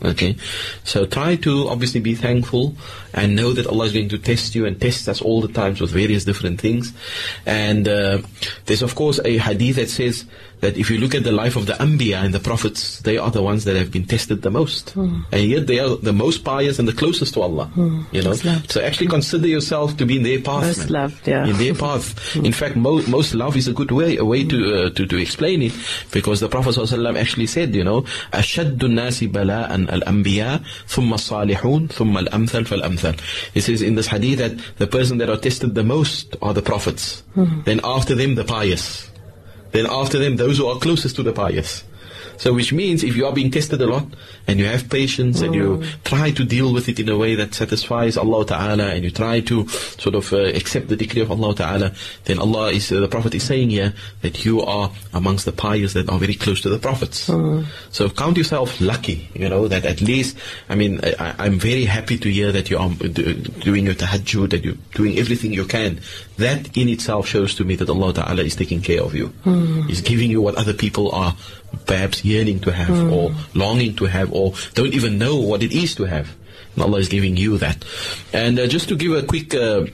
Okay, 0.04 0.36
so 0.84 1.06
try 1.06 1.36
to 1.36 1.68
obviously 1.70 2.00
be 2.00 2.16
thankful 2.16 2.76
and 3.14 3.36
know 3.36 3.54
that 3.54 3.68
Allah 3.68 3.86
is 3.86 3.94
going 3.94 4.10
to 4.10 4.18
test 4.18 4.56
you 4.56 4.66
and 4.66 4.82
test 4.82 5.08
us 5.08 5.22
all 5.22 5.42
the 5.42 5.48
times 5.48 5.80
with 5.80 5.92
various 5.92 6.26
different 6.26 6.60
things. 6.60 6.92
And 7.46 7.88
uh, 7.88 8.22
there's 8.66 8.82
of 8.82 8.96
course 8.96 9.20
a 9.24 9.38
hadith 9.38 9.76
that 9.76 9.92
says 9.92 10.26
that 10.61 10.77
if 10.79 10.91
you 10.91 10.97
look 10.99 11.15
at 11.15 11.23
the 11.23 11.33
life 11.33 11.55
of 11.55 11.67
the 11.67 11.75
Anbiya 11.75 12.25
and 12.25 12.33
the 12.33 12.41
Prophets, 12.41 13.01
they 13.01 13.19
are 13.19 13.31
the 13.31 13.43
ones 13.43 13.65
that 13.65 13.77
have 13.77 13.91
been 13.93 14.07
tested 14.07 14.41
the 14.41 14.51
most. 14.51 14.95
And 14.97 15.23
yet 15.33 15.67
they 15.67 15.81
are 15.81 15.97
the 15.97 16.15
most 16.15 16.45
pious 16.45 16.79
and 16.79 16.89
the 16.89 16.95
closest 16.95 17.35
to 17.35 17.43
Allah. 17.43 17.71
You 17.77 18.23
know, 18.23 18.31
Most 18.31 18.45
loved. 18.47 18.73
so 18.73 18.81
actually 18.81 19.09
consider 19.09 19.47
yourself 19.49 19.99
to 19.99 20.07
be 20.07 20.17
in 20.17 20.23
their 20.23 20.41
path. 20.41 20.65
Most 20.65 20.79
man. 20.91 21.03
loved, 21.03 21.29
yeah. 21.29 21.47
In 21.47 21.59
their 21.59 21.75
path. 21.75 22.35
In 22.37 22.53
fact, 22.53 22.75
mo- 22.77 23.03
most 23.07 23.35
love 23.35 23.55
is 23.55 23.69
a 23.69 23.73
good 23.75 23.91
way, 23.91 24.17
a 24.17 24.25
way 24.25 24.45
to, 24.45 24.59
uh, 24.87 24.91
to, 24.91 25.05
to 25.07 25.17
explain 25.19 25.61
it, 25.61 25.73
because 26.11 26.41
the 26.41 26.49
Prophet 26.49 26.75
ﷺ 26.75 27.19
actually 27.21 27.47
said, 27.47 27.75
you 27.75 27.85
know, 27.85 28.07
أشد 28.33 28.83
الناس 28.83 29.25
بلاء 29.25 29.75
الأنبياء 29.75 30.63
ثم 30.89 31.13
الصالحون 31.15 31.89
ثم 31.89 32.17
الأمثل 32.19 32.65
فالأمثل. 32.65 33.21
He 33.53 33.61
says 33.61 33.83
in 33.83 33.95
this 33.95 34.07
hadith 34.07 34.39
that 34.39 34.53
the 34.79 34.87
person 34.87 35.19
that 35.19 35.29
are 35.29 35.37
tested 35.37 35.75
the 35.75 35.85
most 35.85 36.35
are 36.41 36.55
the 36.55 36.63
prophets. 36.63 37.23
Then 37.37 37.81
after 37.85 38.15
them, 38.15 38.37
the 38.37 38.45
pious. 38.45 39.10
Then 39.72 39.88
after 39.90 40.20
them, 40.20 40.36
those 40.36 40.58
who 40.58 40.68
are 40.68 40.80
closest 40.80 41.16
to 41.18 41.24
the 41.24 41.34
pious. 41.34 41.84
So 42.38 42.54
which 42.54 42.74
means 42.74 43.04
if 43.04 43.16
you 43.16 43.26
are 43.26 43.34
being 43.34 43.52
tested 43.52 43.82
a 43.82 43.88
lot 43.88 44.06
and 44.52 44.60
you 44.60 44.66
have 44.66 44.90
patience 44.90 45.40
and 45.40 45.56
you 45.56 45.82
try 46.04 46.30
to 46.30 46.44
deal 46.44 46.74
with 46.74 46.90
it 46.90 47.00
in 47.00 47.08
a 47.08 47.18
way 47.18 47.36
that 47.36 47.54
satisfies 47.54 48.18
Allah 48.18 48.46
Ta'ala 48.46 48.88
and 48.92 49.04
you 49.06 49.10
try 49.10 49.40
to 49.40 49.66
sort 49.68 50.14
of 50.14 50.34
uh, 50.34 50.40
accept 50.60 50.90
the 50.90 50.98
decree 50.98 51.22
of 51.22 51.32
Allah 51.32 51.56
Ta'ala, 51.56 51.94
then 52.26 52.38
Allah 52.38 52.72
is, 52.72 52.92
uh, 52.92 53.00
the 53.00 53.08
Prophet 53.08 53.34
is 53.34 53.44
saying 53.44 53.70
here 53.70 53.94
that 54.22 54.44
you 54.44 54.62
are 54.62 54.92
amongst 55.14 55.46
the 55.46 55.54
pious 55.54 55.94
that 55.94 56.10
are 56.10 56.20
very 56.20 56.36
close 56.36 56.60
to 56.62 56.70
the 56.70 56.80
Prophets. 56.80 57.30
So 57.92 58.10
count 58.10 58.36
yourself 58.38 58.82
lucky, 58.82 59.30
you 59.34 59.48
know, 59.48 59.70
that 59.70 59.86
at 59.86 60.02
least, 60.02 60.36
I 60.68 60.76
mean, 60.76 61.00
I, 61.18 61.34
I'm 61.40 61.58
very 61.58 61.86
happy 61.86 62.18
to 62.18 62.30
hear 62.30 62.52
that 62.52 62.70
you 62.70 62.78
are 62.78 62.90
doing 62.90 63.86
your 63.86 63.96
tahajjud, 63.96 64.50
that 64.50 64.66
you're 64.66 64.82
doing 64.94 65.18
everything 65.18 65.54
you 65.54 65.66
can. 65.66 66.02
That 66.38 66.76
in 66.76 66.90
itself 66.90 67.28
shows 67.28 67.56
to 67.56 67.64
me 67.64 67.76
that 67.78 67.90
Allah 67.90 68.14
Ta'ala 68.14 68.44
is 68.44 68.56
taking 68.56 68.82
care 68.82 69.02
of 69.02 69.16
you. 69.16 69.32
Is 69.88 70.02
giving 70.02 70.30
you 70.30 70.42
what 70.42 70.56
other 70.56 70.74
people 70.74 71.12
are 71.12 71.36
perhaps 71.86 72.26
yearning 72.26 72.60
to 72.62 72.72
have 72.72 72.90
or 73.14 73.32
longing 73.54 73.96
to 73.96 74.06
have 74.06 74.34
or 74.34 74.41
don't 74.74 74.94
even 74.94 75.18
know 75.18 75.36
what 75.38 75.62
it 75.64 75.72
is 75.72 75.96
to 75.96 76.04
have. 76.06 76.28
And 76.76 76.84
Allah 76.84 77.00
is 77.00 77.10
giving 77.10 77.36
you 77.38 77.58
that. 77.60 77.84
And 78.34 78.58
uh, 78.60 78.68
just 78.68 78.88
to 78.90 78.96
give 78.96 79.12
a 79.14 79.24
quick 79.24 79.54
uh, 79.54 79.86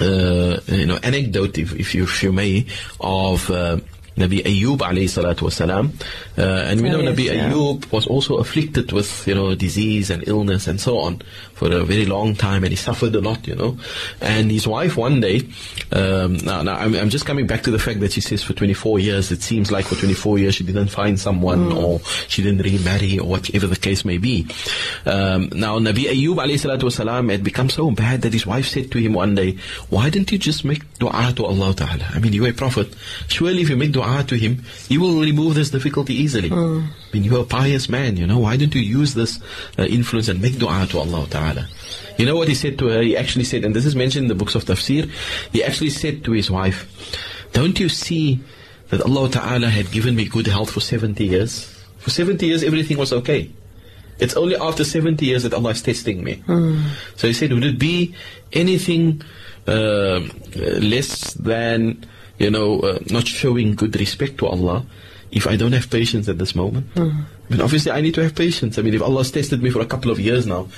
uh, 0.00 0.60
you 0.66 0.86
know, 0.86 0.98
anecdote, 1.02 1.58
if, 1.58 1.74
if, 1.74 1.94
you, 1.94 2.04
if 2.04 2.22
you 2.22 2.32
may, 2.32 2.66
of 3.00 3.50
uh, 3.50 3.78
Nabi 4.16 4.42
Ayyub 4.42 4.78
alayhi 4.78 5.06
salatu 5.06 5.46
wasalam. 5.46 5.90
Uh, 6.36 6.42
and 6.70 6.80
we 6.82 6.88
Oh, 6.88 6.92
know 6.92 7.00
yes, 7.00 7.14
Nabi 7.14 7.24
yeah. 7.26 7.50
Ayyub 7.50 7.90
was 7.92 8.06
also 8.06 8.38
afflicted 8.38 8.90
with, 8.90 9.26
you 9.28 9.34
know, 9.34 9.54
disease 9.54 10.10
and 10.10 10.26
illness 10.26 10.66
and 10.66 10.80
so 10.80 10.98
on 10.98 11.22
for 11.58 11.72
a 11.72 11.84
very 11.84 12.06
long 12.06 12.34
time 12.36 12.62
and 12.62 12.70
he 12.70 12.76
suffered 12.76 13.14
a 13.16 13.20
lot, 13.20 13.46
you 13.46 13.56
know. 13.56 13.76
And 14.20 14.50
his 14.50 14.66
wife 14.66 14.96
one 14.96 15.20
day, 15.20 15.42
um, 15.92 16.36
now, 16.38 16.62
now 16.62 16.76
I'm, 16.76 16.94
I'm 16.94 17.08
just 17.10 17.26
coming 17.26 17.46
back 17.46 17.64
to 17.64 17.70
the 17.72 17.78
fact 17.80 17.98
that 18.00 18.12
she 18.12 18.20
says 18.20 18.44
for 18.44 18.52
24 18.52 19.00
years, 19.00 19.32
it 19.32 19.42
seems 19.42 19.72
like 19.72 19.86
for 19.86 19.96
24 19.96 20.38
years 20.38 20.54
she 20.54 20.64
didn't 20.64 20.88
find 20.88 21.18
someone 21.18 21.72
or 21.72 22.00
she 22.28 22.42
didn't 22.42 22.62
remarry 22.62 23.18
or 23.18 23.26
whatever 23.28 23.66
the 23.66 23.76
case 23.76 24.04
may 24.04 24.18
be. 24.18 24.46
Um, 25.04 25.50
now 25.52 25.78
Nabi 25.80 26.04
Ayyub 26.04 26.36
wasalam 26.38 27.30
had 27.30 27.42
become 27.42 27.68
so 27.68 27.90
bad 27.90 28.22
that 28.22 28.32
his 28.32 28.46
wife 28.46 28.68
said 28.68 28.92
to 28.92 28.98
him 28.98 29.12
one 29.12 29.34
day, 29.34 29.58
why 29.90 30.10
didn't 30.10 30.30
you 30.30 30.38
just 30.38 30.64
make 30.64 30.82
dua 30.98 31.32
to 31.34 31.44
Allah 31.44 31.74
Ta'ala? 31.74 32.06
I 32.14 32.20
mean, 32.20 32.32
you're 32.32 32.48
a 32.48 32.52
prophet. 32.52 32.94
Surely 33.26 33.62
if 33.62 33.68
you 33.68 33.76
make 33.76 33.92
dua 33.92 34.24
to 34.28 34.36
him, 34.36 34.62
he 34.88 34.96
will 34.96 35.20
remove 35.20 35.56
this 35.56 35.70
difficulty 35.70 36.14
easily. 36.14 36.50
I 37.08 37.16
mean, 37.16 37.24
you're 37.24 37.40
a 37.40 37.46
pious 37.46 37.88
man, 37.88 38.16
you 38.16 38.26
know. 38.26 38.38
Why 38.38 38.56
don't 38.56 38.74
you 38.74 38.82
use 38.82 39.14
this 39.14 39.40
uh, 39.78 39.84
influence 39.84 40.28
and 40.28 40.42
make 40.42 40.58
dua 40.58 40.86
to 40.90 40.98
Allah 40.98 41.26
Ta'ala? 41.30 41.66
You 42.18 42.26
know 42.26 42.36
what 42.36 42.48
he 42.48 42.54
said 42.54 42.78
to 42.80 42.88
her? 42.88 43.00
He 43.00 43.16
actually 43.16 43.44
said, 43.44 43.64
and 43.64 43.74
this 43.74 43.86
is 43.86 43.96
mentioned 43.96 44.24
in 44.24 44.28
the 44.28 44.34
books 44.34 44.54
of 44.54 44.64
tafsir, 44.64 45.10
he 45.52 45.64
actually 45.64 45.90
said 45.90 46.24
to 46.24 46.32
his 46.32 46.50
wife, 46.50 46.84
don't 47.52 47.80
you 47.80 47.88
see 47.88 48.40
that 48.90 49.00
Allah 49.00 49.30
Ta'ala 49.30 49.68
had 49.68 49.90
given 49.90 50.16
me 50.16 50.26
good 50.26 50.46
health 50.46 50.70
for 50.70 50.80
70 50.80 51.24
years? 51.24 51.64
For 51.98 52.10
70 52.10 52.44
years 52.46 52.62
everything 52.62 52.98
was 52.98 53.12
okay. 53.12 53.50
It's 54.18 54.36
only 54.36 54.56
after 54.56 54.84
70 54.84 55.24
years 55.24 55.44
that 55.44 55.54
Allah 55.54 55.70
is 55.70 55.80
testing 55.82 56.22
me. 56.24 56.42
So 57.16 57.28
he 57.28 57.32
said, 57.32 57.52
would 57.52 57.64
it 57.64 57.78
be 57.78 58.14
anything 58.52 59.22
uh, 59.66 60.20
less 60.56 61.34
than, 61.34 62.04
you 62.38 62.50
know, 62.50 62.80
uh, 62.80 62.98
not 63.10 63.26
showing 63.26 63.76
good 63.76 63.98
respect 63.98 64.38
to 64.38 64.46
Allah 64.46 64.84
if 65.30 65.46
I 65.46 65.56
don't 65.56 65.72
have 65.72 65.90
patience 65.90 66.28
at 66.28 66.38
this 66.38 66.54
moment? 66.54 66.92
Mm-hmm. 66.94 67.20
I 67.20 67.50
mean, 67.50 67.60
obviously 67.60 67.92
I 67.92 68.00
need 68.00 68.14
to 68.14 68.22
have 68.22 68.34
patience. 68.34 68.78
I 68.78 68.82
mean, 68.82 68.94
if 68.94 69.02
Allah 69.02 69.18
has 69.18 69.30
tested 69.30 69.62
me 69.62 69.70
for 69.70 69.80
a 69.80 69.86
couple 69.86 70.10
of 70.10 70.20
years 70.20 70.46
now, 70.46 70.68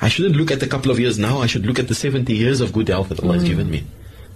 I 0.00 0.08
shouldn't 0.08 0.36
look 0.36 0.50
at 0.50 0.60
the 0.60 0.66
couple 0.66 0.90
of 0.90 0.98
years 0.98 1.18
now, 1.18 1.38
I 1.38 1.46
should 1.46 1.66
look 1.66 1.78
at 1.78 1.88
the 1.88 1.94
70 1.94 2.32
years 2.34 2.60
of 2.60 2.72
good 2.72 2.88
health 2.88 3.08
that 3.10 3.20
Allah 3.20 3.34
has 3.34 3.42
mm-hmm. 3.42 3.50
given 3.50 3.70
me. 3.70 3.84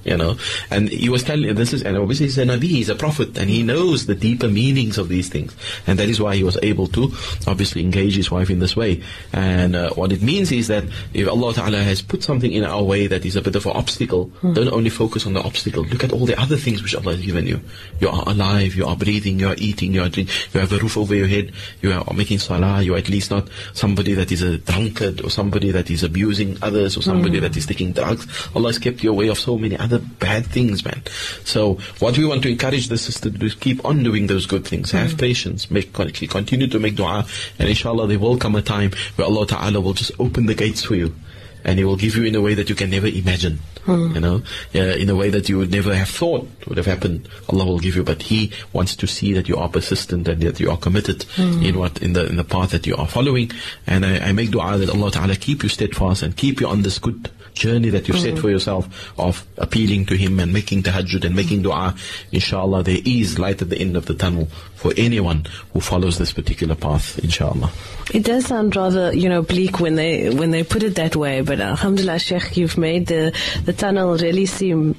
You 0.05 0.17
know, 0.17 0.39
and 0.71 0.89
he 0.89 1.09
was 1.09 1.23
telling 1.23 1.55
this 1.55 1.73
is, 1.75 1.83
and 1.83 1.97
obviously 1.97 2.27
he's 2.27 2.39
a 2.39 2.45
Nabi, 2.45 2.65
he's 2.65 2.89
a 2.89 2.95
prophet, 2.95 3.37
and 3.37 3.51
he 3.51 3.63
knows 3.63 4.07
the 4.07 4.15
deeper 4.15 4.49
meanings 4.49 4.97
of 4.97 5.09
these 5.09 5.29
things, 5.29 5.55
and 5.87 5.99
that 5.99 6.09
is 6.09 6.21
why 6.21 6.37
he 6.37 6.43
was 6.43 6.59
able 6.63 6.87
to 6.89 7.13
obviously 7.47 7.83
engage 7.83 8.17
his 8.17 8.31
wife 8.31 8.49
in 8.49 8.61
this 8.61 8.75
way. 8.75 9.03
And 9.33 9.77
uh, 9.77 9.91
what 9.91 10.13
it 10.13 10.23
means 10.23 10.53
is 10.53 10.69
that 10.69 10.85
if 11.13 11.29
Allah 11.29 11.53
Taala 11.53 11.83
has 11.83 12.01
put 12.01 12.23
something 12.23 12.51
in 12.51 12.65
our 12.65 12.83
way 12.83 13.09
that 13.09 13.27
is 13.27 13.37
a 13.37 13.43
bit 13.43 13.57
of 13.57 13.67
an 13.67 13.73
obstacle, 13.73 14.33
don't 14.41 14.73
only 14.73 14.91
focus 14.91 15.27
on 15.27 15.35
the 15.35 15.43
obstacle. 15.43 15.85
Look 15.85 16.05
at 16.05 16.13
all 16.13 16.25
the 16.25 16.41
other 16.41 16.57
things 16.57 16.83
which 16.83 16.95
Allah 16.95 17.17
has 17.17 17.25
given 17.25 17.47
you. 17.47 17.61
You 18.01 18.09
are 18.09 18.25
alive, 18.27 18.75
you 18.75 18.87
are 18.87 18.97
breathing, 18.97 19.39
you 19.39 19.49
are 19.49 19.57
eating, 19.59 19.93
you 19.93 20.03
are 20.03 20.09
drinking, 20.09 20.35
you 20.55 20.61
have 20.61 20.73
a 20.73 20.79
roof 20.79 20.97
over 20.97 21.15
your 21.15 21.29
head, 21.29 21.53
you 21.83 21.93
are 21.93 22.15
making 22.15 22.39
salah, 22.39 22.81
you 22.83 22.95
are 22.95 22.99
at 22.99 23.09
least 23.09 23.31
not 23.31 23.49
somebody 23.75 24.15
that 24.15 24.33
is 24.33 24.43
a 24.43 24.59
drunkard 24.59 25.21
or 25.23 25.31
somebody 25.31 25.71
that 25.73 25.91
is 25.91 26.03
abusing 26.03 26.57
others 26.63 26.97
or 26.97 27.03
somebody 27.03 27.39
that 27.39 27.57
is 27.57 27.67
taking 27.67 27.93
drugs. 27.93 28.27
Allah 28.55 28.69
has 28.69 28.79
kept 28.79 29.03
you 29.03 29.11
away 29.11 29.29
of 29.29 29.39
so 29.39 29.59
many 29.59 29.77
other 29.77 29.90
bad 29.99 30.47
things, 30.47 30.85
man. 30.85 31.03
So 31.45 31.75
what 31.99 32.17
we 32.17 32.25
want 32.25 32.43
to 32.43 32.51
encourage 32.51 32.89
the 32.89 32.99
sister 32.99 33.31
to 33.31 33.39
do 33.39 33.47
is 33.47 33.55
keep 33.55 33.85
on 33.85 34.03
doing 34.03 34.27
those 34.27 34.47
good 34.47 34.67
things. 34.67 34.91
Have 34.93 35.13
mm. 35.13 35.21
patience, 35.21 35.71
make 35.71 35.93
continue 35.93 36.69
to 36.69 36.79
make 36.79 36.97
dua, 36.97 37.27
and 37.59 37.69
inshallah 37.69 38.07
there 38.07 38.19
will 38.19 38.39
come 38.39 38.57
a 38.57 38.63
time 38.63 38.93
where 39.17 39.27
Allah 39.27 39.47
Ta'ala 39.47 39.81
will 39.81 39.95
just 39.95 40.13
open 40.19 40.47
the 40.47 40.55
gates 40.55 40.85
for 40.85 40.95
you. 40.95 41.15
And 41.63 41.79
He 41.79 41.85
will 41.85 41.97
give 41.97 42.17
you 42.17 42.25
in 42.25 42.35
a 42.35 42.41
way 42.41 42.55
that 42.55 42.71
you 42.71 42.75
can 42.75 42.89
never 42.89 43.07
imagine. 43.07 43.59
Hmm. 43.85 44.15
You 44.15 44.21
know, 44.21 44.43
yeah, 44.73 44.95
in 44.95 45.09
a 45.11 45.17
way 45.17 45.31
that 45.31 45.49
you 45.49 45.59
would 45.59 45.71
never 45.71 45.95
have 45.95 46.09
thought 46.09 46.49
would 46.67 46.77
have 46.77 46.87
happened. 46.87 47.29
Allah 47.49 47.67
will 47.67 47.79
give 47.79 47.97
you, 47.97 48.03
but 48.03 48.23
He 48.23 48.53
wants 48.73 48.97
to 48.97 49.07
see 49.07 49.33
that 49.35 49.49
you 49.49 49.57
are 49.57 49.69
persistent 49.69 50.29
and 50.29 50.41
that 50.43 50.61
you 50.61 50.71
are 50.71 50.77
committed 50.77 51.25
hmm. 51.35 51.63
in 51.63 51.79
what 51.79 52.01
in 52.03 52.13
the 52.15 52.27
in 52.27 52.37
the 52.37 52.45
path 52.45 52.71
that 52.71 52.87
you 52.87 52.97
are 52.97 53.07
following. 53.07 53.51
And 53.87 54.07
I, 54.07 54.29
I 54.29 54.33
make 54.33 54.51
dua 54.51 54.79
that 54.79 54.91
Allah 54.91 55.11
Taala 55.11 55.39
keep 55.39 55.63
you 55.63 55.69
steadfast 55.69 56.23
and 56.23 56.37
keep 56.37 56.61
you 56.61 56.69
on 56.69 56.83
this 56.83 56.99
good 56.99 57.31
journey 57.55 57.91
that 57.91 58.09
you've 58.09 58.19
set 58.19 58.35
mm. 58.35 58.41
for 58.41 58.51
yourself 58.51 59.13
of 59.19 59.47
appealing 59.57 60.07
to 60.07 60.17
Him 60.17 60.41
and 60.41 60.53
making 60.53 60.83
tahajjud 60.83 61.25
and 61.25 61.37
making 61.37 61.63
dua. 61.63 61.95
Inshallah, 62.33 62.83
there 62.83 63.01
is 63.05 63.39
light 63.39 63.63
at 63.63 63.71
the 63.71 63.79
end 63.79 63.97
of 63.97 64.07
the 64.07 64.15
tunnel 64.15 64.49
for 64.81 64.93
anyone 64.97 65.45
who 65.75 65.81
follows 65.81 66.17
this 66.17 66.33
particular 66.33 66.75
path. 66.75 67.19
Inshallah. 67.23 67.71
It 68.13 68.25
does 68.25 68.47
sound 68.47 68.75
rather, 68.75 69.13
you 69.13 69.29
know, 69.29 69.43
bleak 69.43 69.79
when 69.79 69.95
they 69.95 70.31
when 70.31 70.51
they 70.51 70.65
put 70.65 70.83
it 70.83 70.97
that 70.97 71.15
way. 71.15 71.43
But 71.43 71.61
Alhamdulillah, 71.61 72.19
Sheikh, 72.19 72.57
you've 72.57 72.77
made 72.77 73.07
the 73.07 73.37
the 73.65 73.73
tunnel 73.73 74.17
really 74.17 74.47
seem 74.47 74.95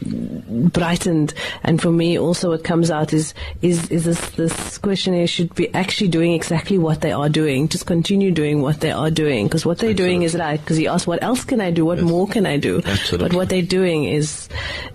brightened. 0.72 1.34
And 1.64 1.82
for 1.82 1.92
me, 1.92 2.18
also, 2.18 2.52
what 2.52 2.64
comes 2.64 2.90
out 2.90 3.12
is 3.12 3.34
is 3.62 3.90
is 3.90 4.06
this 4.06 4.30
this 4.32 4.78
questionnaire 4.78 5.28
should 5.28 5.54
be 5.56 5.74
actually 5.74 6.08
doing 6.08 6.34
exactly 6.34 6.78
what 6.78 7.02
they 7.02 7.12
are 7.12 7.28
doing. 7.28 7.68
Just 7.68 7.86
continue 7.86 8.32
doing 8.32 8.62
what 8.62 8.80
they 8.80 8.92
are 8.92 9.12
doing 9.12 9.48
because 9.48 9.66
what 9.66 9.80
they're 9.80 9.94
doing 9.94 10.22
is 10.22 10.36
right. 10.36 10.62
Because 10.62 10.78
he 10.78 10.88
asked, 10.88 11.08
"What 11.08 11.22
else 11.24 11.44
can 11.44 11.60
I 11.60 11.72
do? 11.72 11.84
What 11.84 12.02
more 12.02 12.28
can 12.28 12.46
I 12.46 12.58
do?" 12.58 12.82
Absolutely. 12.86 13.28
But 13.28 13.36
what 13.36 13.50
they're 13.50 13.62
doing 13.62 14.06
is 14.06 14.48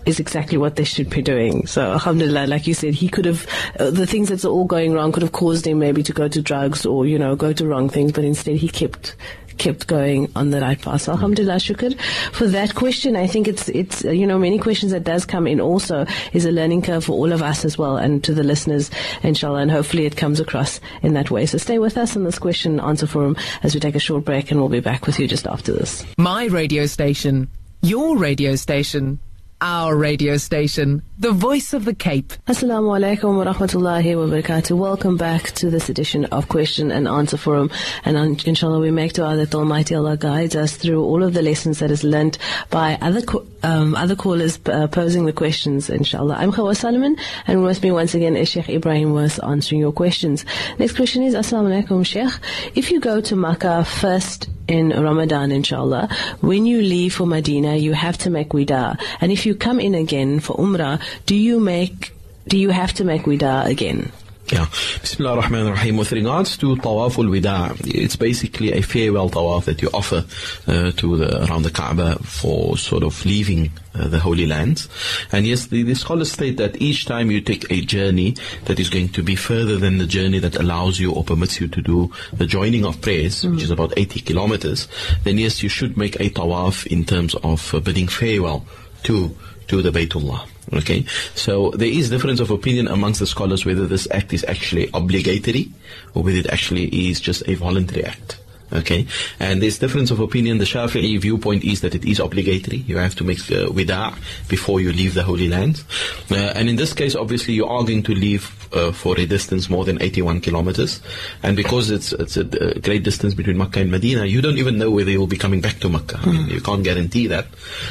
is 0.07 0.21
exactly 0.21 0.57
what 0.57 0.77
they 0.77 0.85
should 0.85 1.11
be 1.11 1.21
doing. 1.21 1.67
So 1.67 1.93
Alhamdulillah, 1.93 2.47
like 2.47 2.67
you 2.67 2.75
said, 2.75 2.95
he 2.95 3.09
could 3.09 3.27
have 3.27 3.47
uh, 3.79 3.91
the 3.91 4.07
things 4.07 4.31
that's 4.31 4.45
all 4.45 4.65
going 4.77 4.93
wrong 4.93 5.11
could 5.11 5.23
have 5.23 5.33
caused 5.33 5.67
him 5.67 5.79
maybe 5.79 6.03
to 6.03 6.13
go 6.13 6.29
to 6.29 6.43
drugs 6.43 6.85
or 6.85 7.07
you 7.07 7.19
know 7.19 7.35
go 7.35 7.51
to 7.51 7.67
wrong 7.67 7.89
things, 7.89 8.13
but 8.13 8.25
instead 8.25 8.57
he 8.57 8.69
kept 8.69 9.17
kept 9.57 9.87
going 9.87 10.31
on 10.37 10.51
the 10.51 10.61
right 10.61 10.79
path. 10.83 11.01
So 11.01 11.13
Alhamdulillah, 11.13 11.55
shukr 11.55 11.99
for 12.33 12.47
that 12.49 12.75
question. 12.75 13.17
I 13.17 13.27
think 13.27 13.49
it's 13.49 13.71
it's 13.71 14.05
uh, 14.05 14.11
you 14.11 14.27
know 14.27 14.39
many 14.39 14.59
questions 14.59 14.93
that 14.93 15.03
does 15.03 15.25
come 15.25 15.47
in 15.47 15.63
also 15.63 16.05
is 16.35 16.45
a 16.45 16.53
learning 16.53 16.83
curve 16.83 17.07
for 17.07 17.13
all 17.13 17.33
of 17.33 17.41
us 17.41 17.65
as 17.65 17.79
well 17.79 17.97
and 17.97 18.23
to 18.25 18.35
the 18.35 18.43
listeners, 18.43 18.91
inshallah, 19.23 19.61
and 19.61 19.71
hopefully 19.71 20.05
it 20.05 20.19
comes 20.19 20.41
across 20.41 20.79
in 21.03 21.15
that 21.15 21.31
way. 21.31 21.47
So 21.47 21.57
stay 21.57 21.79
with 21.79 21.97
us 21.97 22.15
in 22.15 22.25
this 22.25 22.39
question 22.39 22.79
answer 22.79 23.07
forum 23.07 23.35
as 23.63 23.73
we 23.73 23.81
take 23.81 23.95
a 23.95 24.05
short 24.09 24.27
break, 24.27 24.51
and 24.51 24.61
we'll 24.61 24.69
be 24.69 24.81
back 24.81 25.07
with 25.07 25.19
you 25.19 25.27
just 25.27 25.47
after 25.47 25.73
this. 25.73 26.05
My 26.19 26.45
radio 26.45 26.85
station, 26.85 27.49
your 27.81 28.19
radio 28.19 28.57
station, 28.57 29.21
our 29.63 29.97
radio 29.97 30.37
station, 30.37 31.03
the 31.19 31.33
voice 31.33 31.73
of 31.73 31.87
the 31.87 31.95
Cape. 31.95 32.35
Assalamu 32.47 32.93
alaikum 32.93 33.39
wa 33.39 33.51
rahmatullahi 33.51 34.17
wa 34.17 34.37
barakatuh. 34.37 34.77
Welcome 34.77 35.17
back 35.17 35.45
to 35.53 35.71
this 35.71 35.89
edition 35.89 36.27
of 36.27 36.49
Question 36.51 36.91
and 36.91 37.09
Answer 37.09 37.39
Forum. 37.39 37.71
And 38.05 38.19
um, 38.19 38.37
inshallah, 38.45 38.81
we 38.81 38.91
make 38.91 39.15
dua 39.15 39.35
that 39.37 39.55
Almighty 39.55 39.95
Allah 39.95 40.19
guides 40.19 40.55
us 40.55 40.77
through 40.77 41.03
all 41.03 41.23
of 41.23 41.33
the 41.33 41.41
lessons 41.41 41.79
that 41.79 41.91
is 41.91 42.05
learnt 42.05 42.37
by 42.69 42.99
other 43.01 43.23
um, 43.63 43.95
other 43.95 44.15
callers 44.15 44.61
uh, 44.67 44.89
posing 44.89 45.25
the 45.25 45.33
questions, 45.33 45.89
inshallah. 45.89 46.37
I'm 46.39 46.53
Khawa 46.53 46.77
Solomon, 46.77 47.17
and 47.47 47.65
with 47.65 47.83
me 47.83 47.93
once 47.93 48.15
again 48.15 48.37
is 48.37 48.51
Sheikh 48.51 48.67
Ebrahim 48.67 49.09
Moos 49.09 49.39
answering 49.39 49.81
your 49.81 49.93
questions. 49.93 50.45
Next 50.79 50.97
question 50.97 51.23
is 51.23 51.35
Assalamu 51.35 51.83
alaikum, 51.83 52.05
Sheikh. 52.05 52.33
If 52.77 52.91
you 52.91 53.01
go 53.01 53.23
to 53.23 53.35
Makkah 53.35 53.85
first 53.85 54.51
in 54.69 54.91
Ramadan, 54.91 55.51
inshallah, 55.53 56.09
when 56.41 56.67
you 56.67 56.83
leave 56.83 57.15
for 57.15 57.27
Medina, 57.27 57.77
you 57.77 57.93
have 57.93 58.19
to 58.19 58.31
make 58.31 58.51
wida. 58.51 59.01
And 59.21 59.33
if 59.33 59.47
you 59.47 59.55
come 59.55 59.81
in 59.81 59.95
again 59.95 60.41
for 60.41 60.57
Umrah, 60.57 61.01
do 61.27 61.35
you 61.35 61.61
make, 61.61 62.13
do 62.49 62.59
you 62.59 62.71
have 62.71 62.93
to 62.95 63.05
make 63.05 63.23
wida 63.23 63.67
again? 63.67 64.13
Yeah. 64.53 64.67
Bismillah 65.01 65.37
ar-Rahman 65.37 65.67
ar-Rahim. 65.67 65.97
With 65.97 66.13
regards 66.13 66.57
to 66.59 66.77
Tawaf 66.77 67.19
al-Wida, 67.19 67.85
it's 67.85 68.15
basically 68.15 68.73
a 68.73 68.81
farewell 68.81 69.29
tawaf 69.29 69.65
that 69.65 69.83
you 69.83 69.91
offer 69.93 70.25
uh, 70.69 70.93
to 70.93 71.17
the, 71.17 71.45
around 71.47 71.63
the 71.63 71.71
Kaaba 71.73 72.17
for 72.21 72.79
sort 72.79 73.03
of 73.03 73.25
leaving 73.25 73.73
uh, 73.93 74.07
the 74.07 74.21
Holy 74.21 74.47
Lands. 74.47 74.89
And 75.33 75.47
yes, 75.47 75.67
the, 75.67 75.83
the 75.83 75.97
scholars 75.97 76.31
state 76.31 76.59
that 76.59 76.81
each 76.81 77.07
time 77.07 77.33
you 77.33 77.41
take 77.41 77.69
a 77.73 77.81
journey 77.81 78.37
that 78.67 78.79
is 78.79 78.89
going 78.89 79.09
to 79.11 79.23
be 79.25 79.35
further 79.35 79.79
than 79.79 79.99
the 79.99 80.07
journey 80.07 80.39
that 80.39 80.55
allows 80.55 81.01
you 81.01 81.13
or 81.13 81.25
permits 81.25 81.61
you 81.61 81.67
to 81.67 81.83
do 81.83 82.13
the 82.33 82.47
joining 82.47 82.85
of 82.85 83.01
prayers, 83.01 83.45
which 83.45 83.65
is 83.65 83.73
about 83.73 83.95
80 83.97 84.21
kilometers, 84.21 84.87
then 85.25 85.39
yes, 85.39 85.61
you 85.65 85.69
should 85.69 85.97
make 85.97 86.21
a 86.21 86.31
tawaf 86.31 86.87
in 86.87 87.05
terms 87.05 87.35
of 87.43 87.75
uh, 87.75 87.81
bidding 87.81 88.07
farewell 88.07 88.65
to 89.03 89.37
to 89.67 89.83
the 89.83 89.91
Baytullah. 89.91 90.47
Okay, 90.73 91.05
so 91.35 91.71
there 91.71 91.89
is 91.89 92.11
difference 92.11 92.41
of 92.41 92.51
opinion 92.51 92.89
amongst 92.89 93.21
the 93.21 93.27
scholars 93.27 93.65
whether 93.65 93.87
this 93.87 94.09
act 94.11 94.33
is 94.33 94.45
actually 94.49 94.91
obligatory 94.95 95.71
or 96.15 96.25
whether 96.25 96.39
it 96.39 96.51
actually 96.51 96.87
is 97.09 97.21
just 97.21 97.47
a 97.47 97.55
voluntary 97.55 98.05
act. 98.05 98.39
Okay, 98.73 99.07
and 99.39 99.63
there's 99.63 99.79
difference 99.79 100.11
of 100.11 100.21
opinion. 100.21 100.59
The 100.59 100.65
Shafi'i 100.65 101.21
viewpoint 101.21 101.65
is 101.65 101.81
that 101.83 101.95
it 101.95 102.05
is 102.05 102.19
obligatory. 102.19 102.79
You 102.79 102.97
have 102.99 103.15
to 103.17 103.25
make 103.25 103.39
uh, 103.51 103.71
wida' 103.71 104.15
before 104.49 104.81
you 104.81 104.93
leave 104.93 105.15
the 105.15 105.23
Holy 105.23 105.49
Land. 105.49 105.85
Uh, 106.31 106.35
and 106.55 106.69
in 106.69 106.77
this 106.77 106.93
case, 106.93 107.15
obviously, 107.15 107.55
you 107.55 107.67
are 107.67 107.85
going 107.85 108.03
to 108.03 108.15
leave 108.15 108.51
uh, 108.73 108.93
for 108.93 109.19
a 109.19 109.27
distance 109.27 109.71
more 109.71 109.85
than 109.85 110.01
81 110.03 110.41
kilometers. 110.41 111.01
And 111.43 111.57
because 111.57 111.91
it's 111.91 112.13
it's 112.13 112.37
a, 112.37 112.43
a 112.43 112.79
great 112.81 113.05
distance 113.05 113.35
between 113.35 113.57
Makkah 113.57 113.81
and 113.81 113.91
Medina, 113.91 114.25
you 114.25 114.43
don't 114.43 114.59
even 114.59 114.79
know 114.79 114.91
whether 114.91 115.11
you'll 115.11 115.27
be 115.27 115.37
coming 115.37 115.61
back 115.61 115.79
to 115.81 115.89
Makkah. 115.89 116.19
I 116.23 116.27
mean, 116.27 116.49
you 116.49 116.61
can't 116.61 116.83
guarantee 116.83 117.27
that. 117.29 117.47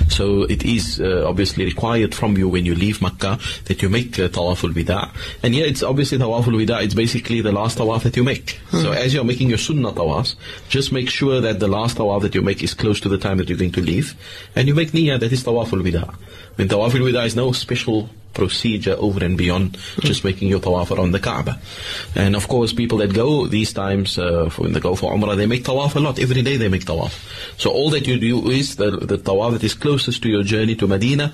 So 0.10 0.44
it 0.44 0.64
is 0.64 1.00
uh, 1.00 1.24
obviously 1.28 1.66
required 1.66 2.14
from 2.14 2.38
you 2.38 2.50
when 2.50 2.66
you 2.66 2.76
leave 2.76 3.02
Makkah 3.02 3.40
that 3.66 3.82
you 3.82 3.90
make 3.90 4.20
uh, 4.20 4.28
Tawaf 4.28 4.64
al-Wida'. 4.64 5.12
And 5.44 5.56
yeah, 5.56 5.66
it's 5.66 5.84
obviously 5.84 6.18
Tawaf 6.18 6.48
al-Wida', 6.48 6.84
it's 6.84 6.94
basically 6.94 7.42
the 7.42 7.52
last 7.52 7.78
Tawaf 7.78 8.04
that 8.04 8.16
you 8.18 8.24
make. 8.24 8.60
So 8.72 8.92
as 8.92 9.14
you're 9.14 9.24
making 9.24 9.50
your 9.50 9.58
Sunnah 9.58 9.92
Tawafs, 9.92 10.36
just 10.68 10.92
make 10.92 11.10
sure 11.10 11.42
that 11.42 11.60
the 11.60 11.68
last 11.68 11.98
Tawaf 11.98 12.22
that 12.22 12.36
you 12.36 12.42
make 12.42 12.64
is 12.64 12.74
close 12.74 13.00
to 13.02 13.10
the 13.10 13.18
time 13.18 13.38
that 13.38 13.50
you're 13.50 13.58
going 13.58 13.72
to 13.74 13.82
leave. 13.82 14.16
And 14.56 14.68
you 14.68 14.76
make 14.76 14.92
Niyyah, 14.92 15.20
that 15.20 15.32
is 15.32 15.44
Tawaf 15.44 15.74
al-Wida'. 15.74 16.14
When 16.56 16.68
Tawaf 16.68 16.96
al-Wida' 16.96 17.26
is 17.26 17.36
no 17.36 17.52
special 17.52 18.10
procedure 18.36 18.96
over 19.00 19.24
and 19.24 19.38
beyond 19.38 19.78
just 20.02 20.26
making 20.26 20.50
your 20.50 20.60
tawaf 20.60 20.92
around 20.92 21.14
the 21.14 21.20
Kaaba. 21.20 21.58
And 22.16 22.36
of 22.36 22.50
course, 22.50 22.74
people 22.74 22.98
that 22.98 23.14
go 23.14 23.48
these 23.48 23.72
times, 23.72 24.20
uh, 24.20 24.50
for- 24.50 24.64
when 24.64 24.74
they 24.74 24.82
go 24.82 24.94
for 24.94 25.14
Umrah, 25.14 25.38
they 25.38 25.46
make 25.46 25.64
tawaf 25.64 25.96
a 25.96 26.02
lot. 26.02 26.20
Every 26.20 26.42
day 26.42 26.58
they 26.58 26.68
make 26.68 26.84
tawaf. 26.84 27.14
So 27.58 27.72
all 27.72 27.90
that 27.92 28.06
you 28.08 28.20
do 28.20 28.52
is 28.52 28.76
the, 28.76 28.92
the 28.92 29.18
tawaf 29.18 29.54
that 29.54 29.64
is 29.64 29.74
closest 29.74 30.22
to 30.24 30.30
your 30.30 30.44
journey 30.44 30.76
to 30.76 30.86
Medina, 30.86 31.32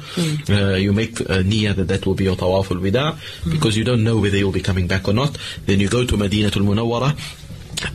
uh, 0.50 0.76
you 0.76 0.94
make 0.94 1.20
uh, 1.22 1.42
niyyah 1.42 1.76
that 1.76 1.88
that 1.88 2.06
will 2.06 2.14
be 2.14 2.26
your 2.26 2.36
tawaf 2.36 2.70
al-wida, 2.70 3.18
because 3.52 3.76
you 3.76 3.84
don't 3.84 4.04
know 4.04 4.20
whether 4.20 4.38
you'll 4.38 4.52
be 4.52 4.62
coming 4.62 4.86
back 4.86 5.08
or 5.08 5.14
not. 5.14 5.36
Then 5.66 5.80
you 5.80 5.90
go 5.90 6.06
to 6.06 6.16
Medina 6.16 6.52
al-Munawwara, 6.56 7.18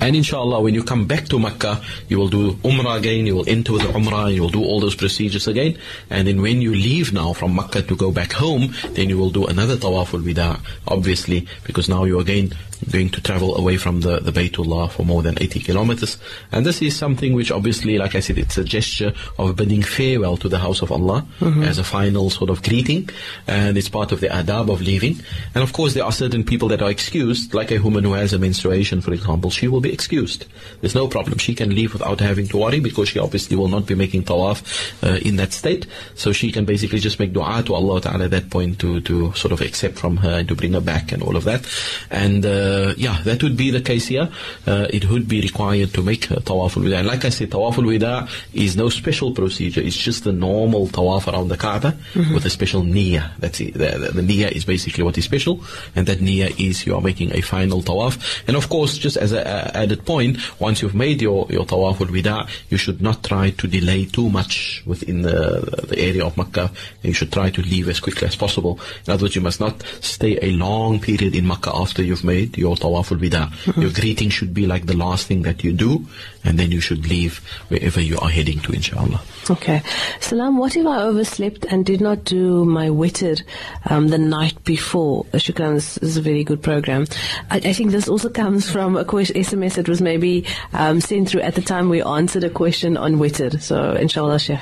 and 0.00 0.16
inshallah, 0.16 0.60
when 0.60 0.74
you 0.74 0.82
come 0.82 1.06
back 1.06 1.26
to 1.26 1.38
Mecca, 1.38 1.80
you 2.08 2.18
will 2.18 2.28
do 2.28 2.52
Umrah 2.64 2.98
again, 2.98 3.26
you 3.26 3.34
will 3.34 3.48
enter 3.48 3.72
with 3.72 3.82
the 3.82 3.88
Umrah, 3.88 4.32
you 4.32 4.42
will 4.42 4.50
do 4.50 4.62
all 4.62 4.80
those 4.80 4.94
procedures 4.94 5.46
again. 5.46 5.78
And 6.10 6.26
then 6.28 6.42
when 6.42 6.60
you 6.60 6.74
leave 6.74 7.12
now 7.12 7.32
from 7.32 7.54
Mecca 7.54 7.82
to 7.82 7.96
go 7.96 8.10
back 8.10 8.32
home, 8.32 8.74
then 8.90 9.08
you 9.08 9.18
will 9.18 9.30
do 9.30 9.46
another 9.46 9.76
Tawaf 9.76 10.14
al-Wida, 10.14 10.60
obviously, 10.88 11.46
because 11.64 11.88
now 11.88 12.04
you 12.04 12.20
again 12.20 12.52
going 12.90 13.10
to 13.10 13.20
travel 13.20 13.56
away 13.56 13.76
from 13.76 14.00
the, 14.00 14.20
the 14.20 14.30
Baytullah 14.30 14.90
for 14.90 15.04
more 15.04 15.22
than 15.22 15.40
80 15.40 15.60
kilometers. 15.60 16.18
And 16.52 16.64
this 16.64 16.82
is 16.82 16.96
something 16.96 17.32
which 17.32 17.50
obviously, 17.50 17.98
like 17.98 18.14
I 18.14 18.20
said, 18.20 18.38
it's 18.38 18.58
a 18.58 18.64
gesture 18.64 19.12
of 19.38 19.56
bidding 19.56 19.82
farewell 19.82 20.36
to 20.38 20.48
the 20.48 20.58
house 20.58 20.82
of 20.82 20.92
Allah 20.92 21.26
as 21.64 21.78
a 21.78 21.84
final 21.84 22.30
sort 22.30 22.50
of 22.50 22.62
greeting. 22.62 23.08
And 23.46 23.76
it's 23.76 23.88
part 23.88 24.12
of 24.12 24.20
the 24.20 24.28
adab 24.28 24.72
of 24.72 24.80
leaving. 24.80 25.20
And 25.54 25.62
of 25.62 25.72
course, 25.72 25.94
there 25.94 26.04
are 26.04 26.12
certain 26.12 26.44
people 26.44 26.68
that 26.68 26.82
are 26.82 26.90
excused, 26.90 27.54
like 27.54 27.70
a 27.70 27.78
woman 27.78 28.04
who 28.04 28.12
has 28.12 28.32
a 28.32 28.38
menstruation, 28.38 29.00
for 29.00 29.12
example, 29.12 29.50
she 29.50 29.68
will 29.68 29.80
be 29.80 29.92
excused. 29.92 30.46
There's 30.80 30.94
no 30.94 31.08
problem. 31.08 31.38
She 31.38 31.54
can 31.54 31.74
leave 31.74 31.92
without 31.92 32.20
having 32.20 32.48
to 32.48 32.58
worry 32.58 32.80
because 32.80 33.08
she 33.08 33.18
obviously 33.18 33.56
will 33.56 33.68
not 33.68 33.86
be 33.86 33.94
making 33.94 34.24
tawaf 34.24 34.62
uh, 35.02 35.18
in 35.18 35.36
that 35.36 35.52
state. 35.52 35.86
So 36.14 36.32
she 36.32 36.52
can 36.52 36.64
basically 36.64 36.98
just 36.98 37.18
make 37.18 37.32
dua 37.32 37.62
to 37.66 37.74
Allah 37.74 38.00
Ta'ala 38.00 38.24
at 38.24 38.30
that 38.30 38.50
point 38.50 38.78
to, 38.80 39.00
to 39.02 39.32
sort 39.32 39.52
of 39.52 39.60
accept 39.60 39.98
from 39.98 40.18
her 40.18 40.38
and 40.38 40.48
to 40.48 40.54
bring 40.54 40.72
her 40.72 40.80
back 40.80 41.12
and 41.12 41.22
all 41.22 41.36
of 41.36 41.44
that. 41.44 41.66
And 42.10 42.44
uh, 42.44 42.65
yeah, 42.96 43.22
that 43.24 43.42
would 43.42 43.56
be 43.56 43.70
the 43.70 43.80
case 43.80 44.06
here. 44.06 44.28
Uh, 44.66 44.86
it 44.90 45.08
would 45.10 45.26
be 45.28 45.40
required 45.40 45.92
to 45.94 46.02
make 46.02 46.30
uh, 46.30 46.36
tawaf 46.36 46.76
al-wida. 46.76 46.98
And 46.98 47.06
like 47.06 47.24
I 47.24 47.30
said, 47.30 47.50
tawaf 47.50 47.78
al-wida 47.78 48.28
is 48.52 48.76
no 48.76 48.88
special 48.88 49.32
procedure. 49.32 49.80
It's 49.80 49.96
just 49.96 50.24
the 50.24 50.32
normal 50.32 50.86
tawaf 50.88 51.30
around 51.32 51.48
the 51.48 51.56
Kaaba 51.56 51.96
with 52.34 52.44
a 52.44 52.50
special 52.50 52.82
niyyah. 52.82 53.36
That's 53.38 53.60
it. 53.60 53.74
The, 53.74 53.98
the, 53.98 54.20
the 54.20 54.22
niyyah 54.22 54.52
is 54.52 54.64
basically 54.64 55.04
what 55.04 55.18
is 55.18 55.24
special, 55.24 55.62
and 55.94 56.06
that 56.06 56.18
niyyah 56.18 56.58
is 56.58 56.86
you 56.86 56.94
are 56.94 57.00
making 57.00 57.34
a 57.34 57.40
final 57.40 57.82
tawaf. 57.82 58.18
And 58.46 58.56
of 58.56 58.68
course, 58.68 58.98
just 58.98 59.16
as 59.16 59.32
an 59.32 59.46
added 59.46 60.04
point, 60.04 60.38
once 60.60 60.82
you've 60.82 60.94
made 60.94 61.22
your, 61.22 61.46
your 61.50 61.64
tawaf 61.64 62.00
al-wida, 62.00 62.48
you 62.70 62.76
should 62.76 63.00
not 63.00 63.22
try 63.24 63.50
to 63.50 63.66
delay 63.66 64.04
too 64.04 64.30
much 64.30 64.82
within 64.86 65.22
the, 65.22 65.86
the 65.88 65.98
area 65.98 66.24
of 66.24 66.36
Makkah. 66.36 66.70
You 67.02 67.12
should 67.12 67.32
try 67.32 67.50
to 67.50 67.62
leave 67.62 67.88
as 67.88 68.00
quickly 68.00 68.26
as 68.28 68.36
possible. 68.36 68.80
In 69.06 69.12
other 69.12 69.24
words, 69.24 69.36
you 69.36 69.42
must 69.42 69.60
not 69.60 69.82
stay 70.00 70.38
a 70.40 70.52
long 70.52 71.00
period 71.00 71.34
in 71.34 71.46
Makkah 71.46 71.74
after 71.74 72.02
you've 72.02 72.24
made 72.24 72.55
your 72.56 72.76
tawaf 72.76 73.12
al-wida. 73.12 73.52
Your 73.80 73.90
greeting 73.90 74.30
should 74.30 74.54
be 74.54 74.66
like 74.66 74.86
the 74.86 74.96
last 74.96 75.26
thing 75.26 75.42
that 75.42 75.64
you 75.64 75.72
do, 75.72 76.06
and 76.44 76.58
then 76.58 76.70
you 76.70 76.80
should 76.80 77.06
leave 77.08 77.38
wherever 77.68 78.00
you 78.00 78.18
are 78.18 78.28
heading 78.28 78.60
to, 78.60 78.72
inshallah. 78.72 79.20
Okay. 79.50 79.82
Salam, 80.20 80.58
what 80.58 80.76
if 80.76 80.86
I 80.86 81.02
overslept 81.02 81.64
and 81.66 81.84
did 81.84 82.00
not 82.00 82.24
do 82.24 82.64
my 82.64 82.88
witr 82.88 83.42
um, 83.88 84.08
the 84.08 84.18
night 84.18 84.62
before? 84.64 85.24
Shukran, 85.34 85.74
this 85.74 85.98
is 85.98 86.16
a 86.16 86.22
very 86.22 86.44
good 86.44 86.62
program. 86.62 87.06
I, 87.50 87.56
I 87.56 87.72
think 87.72 87.90
this 87.90 88.08
also 88.08 88.28
comes 88.28 88.70
from 88.70 88.96
a 88.96 89.04
question, 89.04 89.36
SMS 89.36 89.74
that 89.74 89.88
was 89.88 90.00
maybe 90.00 90.44
um, 90.72 91.00
sent 91.00 91.28
through 91.28 91.42
at 91.42 91.54
the 91.54 91.62
time 91.62 91.88
we 91.88 92.02
answered 92.02 92.44
a 92.44 92.50
question 92.50 92.96
on 92.96 93.16
witr. 93.16 93.60
So, 93.60 93.92
inshallah, 93.92 94.38
Sheikh. 94.38 94.60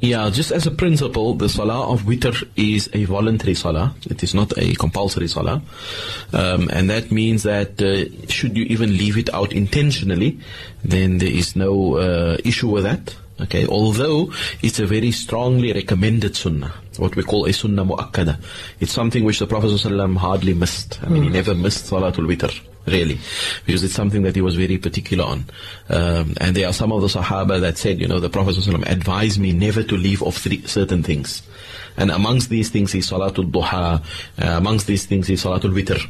Yeah, 0.00 0.30
just 0.30 0.50
as 0.50 0.66
a 0.66 0.70
principle, 0.70 1.34
the 1.34 1.48
salah 1.48 1.90
of 1.92 2.02
witr 2.02 2.48
is 2.56 2.88
a 2.92 3.04
voluntary 3.04 3.54
salah. 3.54 3.94
It 4.06 4.22
is 4.22 4.34
not 4.34 4.56
a 4.56 4.74
compulsory 4.74 5.28
salah. 5.28 5.62
Um, 6.32 6.68
and 6.72 6.90
that 6.90 7.10
means 7.10 7.42
that 7.42 7.80
uh, 7.82 8.28
should 8.28 8.56
you 8.56 8.64
even 8.64 8.96
leave 8.96 9.16
it 9.16 9.32
out 9.34 9.52
intentionally, 9.52 10.38
then 10.84 11.18
there 11.18 11.30
is 11.30 11.56
no 11.56 11.96
uh, 11.96 12.36
issue 12.44 12.68
with 12.68 12.84
that. 12.84 13.16
Okay, 13.40 13.66
although 13.68 14.32
it's 14.62 14.80
a 14.80 14.86
very 14.86 15.12
strongly 15.12 15.72
recommended 15.72 16.34
sunnah, 16.34 16.74
what 16.96 17.14
we 17.14 17.22
call 17.22 17.46
a 17.46 17.52
sunnah 17.52 17.84
mu'akkada. 17.84 18.40
It's 18.80 18.90
something 18.90 19.22
which 19.22 19.38
the 19.38 19.46
Prophet 19.46 19.68
ﷺ 19.68 20.16
hardly 20.16 20.54
missed. 20.54 20.98
I 21.04 21.08
mean, 21.08 21.22
he 21.22 21.28
never 21.28 21.54
missed 21.54 21.88
Salatul 21.88 22.26
Witr, 22.26 22.60
really, 22.88 23.18
because 23.64 23.84
it's 23.84 23.94
something 23.94 24.22
that 24.22 24.34
he 24.34 24.42
was 24.42 24.56
very 24.56 24.78
particular 24.78 25.24
on. 25.24 25.44
Um, 25.88 26.34
and 26.40 26.56
there 26.56 26.68
are 26.68 26.72
some 26.72 26.92
of 26.92 27.00
the 27.00 27.08
Sahaba 27.08 27.60
that 27.60 27.78
said, 27.78 28.00
you 28.00 28.08
know, 28.08 28.20
the 28.20 28.30
Prophet 28.30 28.56
advised 28.86 29.38
me 29.38 29.52
never 29.52 29.82
to 29.82 29.96
leave 29.96 30.22
off 30.22 30.38
three, 30.38 30.62
certain 30.66 31.02
things. 31.02 31.42
And 31.98 32.10
amongst 32.10 32.48
these 32.48 32.70
things 32.70 32.94
is 32.94 33.10
Salatul 33.10 33.50
Duha, 33.50 34.00
uh, 34.00 34.00
amongst 34.38 34.86
these 34.86 35.04
things 35.04 35.28
is 35.28 35.44
Salatul 35.44 35.74
Witr, 35.74 36.00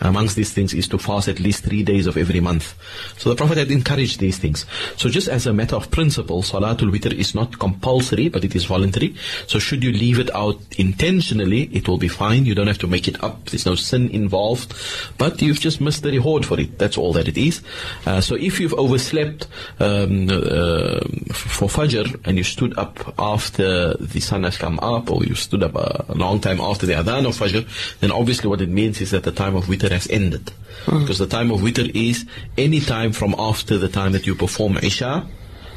amongst 0.00 0.36
these 0.36 0.52
things 0.52 0.74
is 0.74 0.88
to 0.88 0.98
fast 0.98 1.28
at 1.28 1.40
least 1.40 1.64
three 1.64 1.82
days 1.82 2.06
of 2.06 2.16
every 2.16 2.40
month. 2.40 2.74
So 3.16 3.30
the 3.30 3.36
Prophet 3.36 3.56
had 3.56 3.70
encouraged 3.70 4.20
these 4.20 4.38
things. 4.38 4.66
So 4.96 5.08
just 5.08 5.28
as 5.28 5.46
a 5.46 5.52
matter 5.52 5.76
of 5.76 5.90
principle, 5.90 6.42
Salatul 6.42 6.90
Witr 6.90 7.12
is 7.12 7.34
not 7.34 7.58
compulsory, 7.58 8.28
but 8.28 8.44
it 8.44 8.54
is 8.54 8.64
voluntary. 8.64 9.14
So 9.46 9.58
should 9.58 9.84
you 9.84 9.92
leave 9.92 10.18
it 10.18 10.34
out 10.34 10.60
intentionally, 10.78 11.64
it 11.72 11.88
will 11.88 11.98
be 11.98 12.08
fine. 12.08 12.44
You 12.44 12.54
don't 12.54 12.66
have 12.66 12.78
to 12.78 12.86
make 12.88 13.06
it 13.06 13.22
up. 13.22 13.46
There's 13.46 13.66
no 13.66 13.76
sin 13.76 14.10
involved. 14.10 14.74
But 15.16 15.40
you've 15.40 15.60
just 15.60 15.80
missed 15.80 16.02
the 16.02 16.10
reward 16.10 16.44
for 16.44 16.58
it. 16.58 16.78
That's 16.78 16.98
all 16.98 17.12
that 17.12 17.28
it 17.28 17.38
is. 17.38 17.62
Uh, 18.04 18.20
so 18.20 18.34
if 18.34 18.58
you've 18.58 18.74
overslept 18.74 19.46
um, 19.78 20.28
uh, 20.28 21.00
for 21.32 21.68
Fajr 21.68 22.20
and 22.26 22.36
you 22.36 22.44
stood 22.44 22.76
up 22.76 23.14
after 23.18 23.94
the 23.94 24.20
sun 24.20 24.42
has 24.42 24.58
come 24.58 24.80
up 24.80 25.10
or 25.10 25.24
you 25.24 25.35
stood 25.36 25.62
up 25.62 25.74
a 25.74 26.14
long 26.14 26.40
time 26.40 26.60
after 26.60 26.86
the 26.86 26.94
Adhan 26.94 27.26
of 27.26 27.36
Fajr, 27.36 27.66
then 28.00 28.10
obviously 28.10 28.48
what 28.48 28.60
it 28.60 28.68
means 28.68 29.00
is 29.00 29.10
that 29.10 29.24
the 29.24 29.32
time 29.32 29.54
of 29.54 29.66
Witr 29.66 29.90
has 29.90 30.08
ended. 30.08 30.50
Hmm. 30.84 31.00
Because 31.00 31.18
the 31.18 31.26
time 31.26 31.50
of 31.50 31.60
Witr 31.60 31.90
is 31.94 32.26
any 32.56 32.80
time 32.80 33.12
from 33.12 33.34
after 33.38 33.78
the 33.78 33.88
time 33.88 34.12
that 34.12 34.26
you 34.26 34.34
perform 34.34 34.76
Isha 34.78 35.26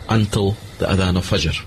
until 0.10 0.57
the 0.80 0.88
Adhan 0.88 1.18
of 1.18 1.30
Fajr. 1.30 1.66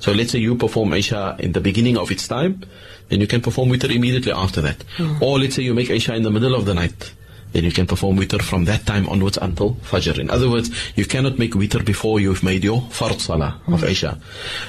So 0.00 0.12
let's 0.12 0.32
say 0.32 0.38
you 0.38 0.54
perform 0.54 0.92
Isha 0.94 1.36
in 1.38 1.52
the 1.52 1.60
beginning 1.60 1.98
of 1.98 2.10
its 2.10 2.26
time, 2.26 2.62
then 3.08 3.20
you 3.20 3.26
can 3.26 3.40
perform 3.40 3.68
Witr 3.68 3.94
immediately 3.94 4.32
after 4.32 4.60
that. 4.62 4.82
Hmm. 4.96 5.22
Or 5.22 5.38
let's 5.38 5.54
say 5.56 5.62
you 5.62 5.74
make 5.74 5.90
Isha 5.90 6.14
in 6.14 6.22
the 6.22 6.30
middle 6.30 6.54
of 6.54 6.64
the 6.64 6.74
night, 6.74 7.12
then 7.52 7.64
you 7.64 7.72
can 7.72 7.86
perform 7.86 8.16
witr 8.18 8.40
from 8.40 8.64
that 8.64 8.86
time 8.86 9.08
onwards 9.08 9.38
until 9.40 9.74
Fajr. 9.74 10.18
In 10.18 10.30
other 10.30 10.48
words, 10.50 10.70
you 10.96 11.04
cannot 11.04 11.38
make 11.38 11.52
witr 11.52 11.84
before 11.84 12.20
you've 12.20 12.42
made 12.42 12.64
your 12.64 12.80
Fard 12.82 13.20
Salah 13.20 13.60
of 13.66 13.84
Isha. 13.84 14.18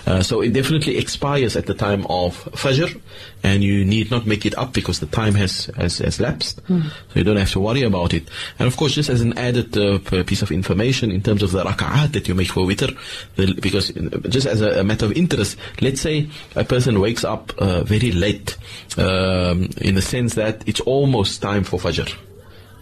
Uh, 0.08 0.22
so 0.22 0.42
it 0.42 0.54
definitely 0.54 0.98
expires 0.98 1.56
at 1.56 1.66
the 1.66 1.74
time 1.74 2.06
of 2.10 2.44
Fajr, 2.54 3.00
and 3.44 3.64
you 3.64 3.86
need 3.86 4.12
not 4.12 4.26
make 4.26 4.46
it 4.46 4.58
up 4.58 4.74
because 4.74 5.00
the 5.00 5.06
time 5.08 5.36
has, 5.36 5.66
has, 5.78 6.00
has 6.00 6.20
lapsed. 6.20 6.62
So 7.10 7.16
you 7.16 7.24
don't 7.24 7.38
have 7.38 7.52
to 7.52 7.60
worry 7.60 7.84
about 7.84 8.14
it. 8.14 8.28
And 8.60 8.68
of 8.68 8.78
course, 8.78 8.94
just 8.94 9.10
as 9.10 9.22
an 9.22 9.38
added 9.38 9.78
uh, 9.78 10.00
piece 10.24 10.42
of 10.42 10.52
information 10.52 11.12
in 11.12 11.22
terms 11.22 11.44
of 11.44 11.52
the 11.52 11.64
raka'at 11.64 12.14
that 12.14 12.28
you 12.28 12.36
make 12.36 12.50
for 12.50 12.66
witr, 12.66 12.98
the, 13.36 13.54
because 13.62 13.90
just 14.30 14.48
as 14.48 14.62
a, 14.62 14.80
a 14.80 14.84
matter 14.84 15.06
of 15.06 15.14
interest, 15.14 15.58
let's 15.82 16.02
say 16.02 16.30
a 16.56 16.64
person 16.64 17.00
wakes 17.00 17.24
up 17.24 17.54
uh, 17.58 17.84
very 17.84 18.12
late, 18.12 18.58
um, 18.98 19.70
in 19.78 19.96
the 19.96 20.02
sense 20.02 20.36
that 20.36 20.68
it's 20.68 20.82
almost 20.82 21.42
time 21.42 21.64
for 21.64 21.80
Fajr 21.80 22.16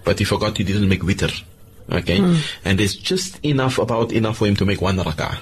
but 0.03 0.19
he 0.19 0.25
forgot 0.25 0.57
he 0.57 0.63
didn't 0.63 0.89
make 0.89 1.01
witr. 1.01 1.43
Okay? 1.91 2.19
Hmm. 2.19 2.35
And 2.65 2.79
there's 2.79 2.95
just 2.95 3.43
enough, 3.43 3.77
about 3.77 4.11
enough 4.11 4.37
for 4.37 4.47
him 4.47 4.55
to 4.57 4.65
make 4.65 4.81
one 4.81 4.97
rak'ah. 4.97 5.39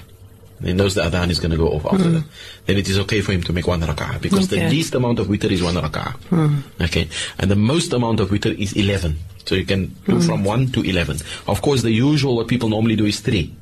He 0.62 0.72
knows 0.72 0.94
the 0.94 1.02
adhan 1.02 1.30
is 1.30 1.38
going 1.38 1.52
to 1.52 1.56
go 1.56 1.68
off 1.68 1.86
after 1.86 2.04
hmm. 2.04 2.14
that. 2.14 2.24
Then 2.66 2.76
it 2.78 2.88
is 2.88 2.98
okay 3.00 3.20
for 3.20 3.32
him 3.32 3.42
to 3.44 3.52
make 3.52 3.66
one 3.66 3.80
rak'ah 3.80 4.20
because 4.20 4.48
the 4.48 4.68
least 4.68 4.94
amount 4.94 5.18
of 5.18 5.28
witr 5.28 5.50
is 5.50 5.62
one 5.62 5.74
rak'ah. 5.74 6.12
Hmm. 6.30 6.58
Okay? 6.80 7.08
And 7.38 7.50
the 7.50 7.56
most 7.56 7.92
amount 7.92 8.20
of 8.20 8.30
witr 8.30 8.58
is 8.58 8.72
11. 8.72 9.18
So 9.44 9.54
you 9.54 9.64
can 9.64 9.96
do 10.04 10.20
from 10.20 10.44
1 10.44 10.72
to 10.72 10.82
11. 10.82 11.18
Of 11.46 11.62
course, 11.62 11.82
the 11.82 11.90
usual, 11.90 12.36
what 12.36 12.48
people 12.48 12.68
normally 12.68 12.96
do 12.96 13.06
is 13.06 13.20
3. 13.20 13.54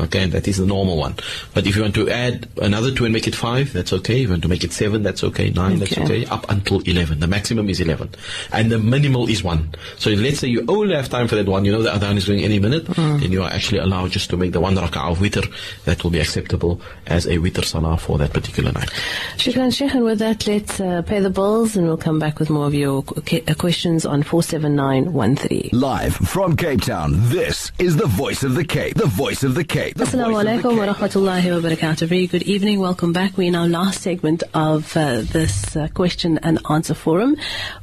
Okay, 0.00 0.26
that 0.26 0.48
is 0.48 0.56
the 0.56 0.66
normal 0.66 0.96
one. 0.96 1.14
But 1.54 1.66
if 1.66 1.76
you 1.76 1.82
want 1.82 1.94
to 1.96 2.08
add 2.08 2.48
another 2.60 2.92
two 2.94 3.04
and 3.04 3.12
make 3.12 3.26
it 3.28 3.34
five, 3.34 3.72
that's 3.72 3.92
okay. 3.92 4.16
If 4.16 4.22
you 4.22 4.28
want 4.30 4.42
to 4.42 4.48
make 4.48 4.64
it 4.64 4.72
seven, 4.72 5.02
that's 5.02 5.22
okay. 5.24 5.50
Nine, 5.50 5.78
that's 5.78 5.92
Okay. 5.92 6.02
okay. 6.04 6.26
Up 6.26 6.48
until 6.50 6.80
11. 6.80 7.20
The 7.20 7.26
maximum 7.26 7.68
is 7.68 7.80
11. 7.80 8.10
And 8.52 8.72
the 8.72 8.78
minimal 8.78 9.28
is 9.28 9.42
one. 9.44 9.70
So 9.98 10.10
let's 10.10 10.38
say 10.38 10.48
you 10.48 10.64
only 10.68 10.94
have 10.94 11.08
time 11.10 11.28
for 11.28 11.34
that 11.36 11.46
one. 11.46 11.64
You 11.66 11.72
know 11.72 11.82
the 11.82 11.90
adhan 11.90 12.16
is 12.16 12.26
going 12.26 12.40
any 12.42 12.58
minute. 12.58 12.86
Then 12.86 13.30
you 13.32 13.42
are 13.42 13.50
actually 13.50 13.78
allowed 13.78 14.10
just 14.12 14.30
to 14.30 14.36
make 14.36 14.52
the 14.52 14.60
one 14.60 14.74
rak'ah 14.76 15.10
of 15.12 15.18
witr. 15.18 15.44
That 15.84 16.02
will 16.02 16.10
be 16.10 16.20
acceptable 16.20 16.80
as 17.06 17.26
a 17.26 17.36
witr 17.38 17.64
salah 17.64 17.98
for 17.98 18.16
that 18.18 18.32
particular 18.32 18.72
night. 18.72 18.90
Shukran 19.36 19.74
Sheikh, 19.76 19.94
and 19.94 20.04
with 20.04 20.18
that, 20.20 20.46
let's 20.46 20.80
uh, 20.80 21.02
pay 21.02 21.20
the 21.20 21.30
bills 21.30 21.76
and 21.76 21.86
we'll 21.86 21.96
come 21.98 22.18
back 22.18 22.38
with 22.38 22.48
more 22.48 22.66
of 22.66 22.74
your 22.74 23.04
uh, 23.06 23.54
questions 23.54 24.06
on 24.06 24.22
47913. 24.22 25.70
Live 25.72 26.14
from 26.16 26.56
Cape 26.56 26.80
Town, 26.82 27.12
this 27.28 27.72
is 27.78 27.96
the 27.96 28.06
voice 28.06 28.42
of 28.42 28.54
the 28.54 28.64
Cape. 28.64 28.96
The 28.96 29.06
voice 29.06 29.42
of 29.42 29.54
the 29.54 29.64
Cape. 29.64 29.81
The 29.82 30.04
Assalamu 30.04 30.44
alaikum 30.44 30.78
wa 30.78 30.94
rahmatullahi 30.94 31.60
wa 31.60 31.68
barakatuh. 31.68 32.06
Very 32.06 32.28
good 32.28 32.44
evening. 32.44 32.78
Welcome 32.78 33.12
back. 33.12 33.36
We're 33.36 33.48
in 33.48 33.56
our 33.56 33.66
last 33.66 34.00
segment 34.00 34.44
of 34.54 34.96
uh, 34.96 35.22
this 35.22 35.76
uh, 35.76 35.88
question 35.88 36.38
and 36.44 36.60
answer 36.70 36.94
forum. 36.94 37.36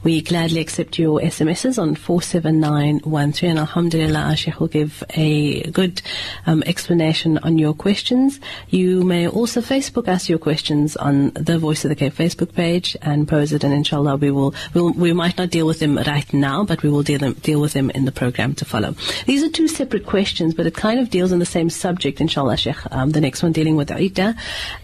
We 0.03 0.21
gladly 0.21 0.61
accept 0.61 0.97
your 0.97 1.19
SMSs 1.19 1.77
on 1.77 1.95
47913 1.95 3.49
and 3.49 3.59
Alhamdulillah, 3.59 4.19
our 4.19 4.37
Sheikh 4.37 4.61
will 4.61 4.69
give 4.69 5.03
a 5.09 5.69
good 5.71 6.01
um, 6.45 6.63
explanation 6.65 7.37
on 7.39 7.57
your 7.57 7.73
questions. 7.73 8.39
You 8.69 9.03
may 9.03 9.27
also 9.27 9.59
Facebook 9.59 10.07
us 10.07 10.29
your 10.29 10.39
questions 10.39 10.95
on 10.95 11.31
the 11.31 11.59
Voice 11.59 11.83
of 11.83 11.89
the 11.89 11.95
Cape 11.95 12.13
Facebook 12.13 12.53
page 12.53 12.95
and 13.01 13.27
pose 13.27 13.51
it 13.51 13.65
and 13.65 13.73
inshallah 13.73 14.15
we 14.15 14.31
will, 14.31 14.55
we'll, 14.73 14.93
we 14.93 15.11
might 15.11 15.37
not 15.37 15.49
deal 15.49 15.67
with 15.67 15.79
them 15.79 15.97
right 15.97 16.33
now, 16.33 16.63
but 16.63 16.81
we 16.81 16.89
will 16.89 17.03
deal, 17.03 17.19
them, 17.19 17.33
deal 17.33 17.59
with 17.59 17.73
them 17.73 17.89
in 17.89 18.05
the 18.05 18.13
program 18.13 18.55
to 18.55 18.63
follow. 18.63 18.95
These 19.25 19.43
are 19.43 19.49
two 19.49 19.67
separate 19.67 20.05
questions, 20.05 20.53
but 20.53 20.65
it 20.65 20.75
kind 20.75 21.01
of 21.01 21.09
deals 21.09 21.33
on 21.33 21.39
the 21.39 21.45
same 21.45 21.69
subject, 21.69 21.88
inshallah, 22.21 22.57
Sheikh. 22.57 22.77
Um, 22.91 23.11
the 23.11 23.21
next 23.21 23.41
one 23.43 23.51
dealing 23.51 23.75
with 23.75 23.89
Iddah. 23.91 24.35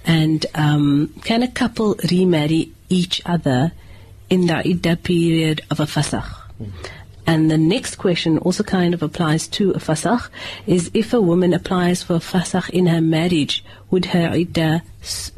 And 0.06 0.46
um, 0.56 1.14
can 1.24 1.44
a 1.44 1.48
couple 1.48 1.96
remarry 2.12 2.72
each 2.90 3.22
other 3.26 3.72
in 4.30 4.48
the 4.48 4.68
Iddah 4.68 4.98
period 4.98 5.62
of 5.70 5.80
a 5.80 5.86
fasakh? 5.86 6.34
And 7.28 7.50
the 7.50 7.58
next 7.58 7.96
question 7.96 8.38
also 8.38 8.64
kind 8.64 8.94
of 8.94 9.02
applies 9.02 9.48
to 9.48 9.72
a 9.72 9.80
fasakh, 9.80 10.30
is 10.68 10.92
if 10.94 11.12
a 11.12 11.20
woman 11.20 11.54
applies 11.54 12.04
for 12.04 12.16
a 12.16 12.20
fasakh 12.20 12.70
in 12.70 12.86
her 12.86 13.02
marriage, 13.02 13.64
would 13.90 14.06
her 14.06 14.30
iddah 14.36 14.84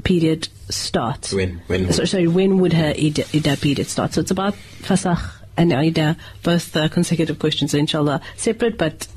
period 0.03 0.49
start? 0.69 1.31
When- 1.31 1.61
when 1.67 1.91
So, 1.93 2.01
would- 2.01 2.09
sorry, 2.09 2.27
when 2.27 2.59
would 2.59 2.73
her 2.73 2.93
iddah, 2.97 3.23
iddah 3.33 3.55
period 3.57 3.87
start? 3.87 4.13
So 4.13 4.21
it's 4.21 4.31
about 4.31 4.55
fasakh 4.81 5.31
and 5.57 5.73
iddah, 5.73 6.15
both 6.43 6.75
uh, 6.75 6.87
consecutive 6.89 7.39
questions, 7.39 7.73
inshallah, 7.73 8.21
separate 8.35 8.77
but 8.77 9.07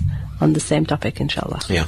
on 0.40 0.54
the 0.54 0.60
same 0.60 0.86
topic, 0.86 1.20
inshallah. 1.20 1.60
Yeah. 1.68 1.86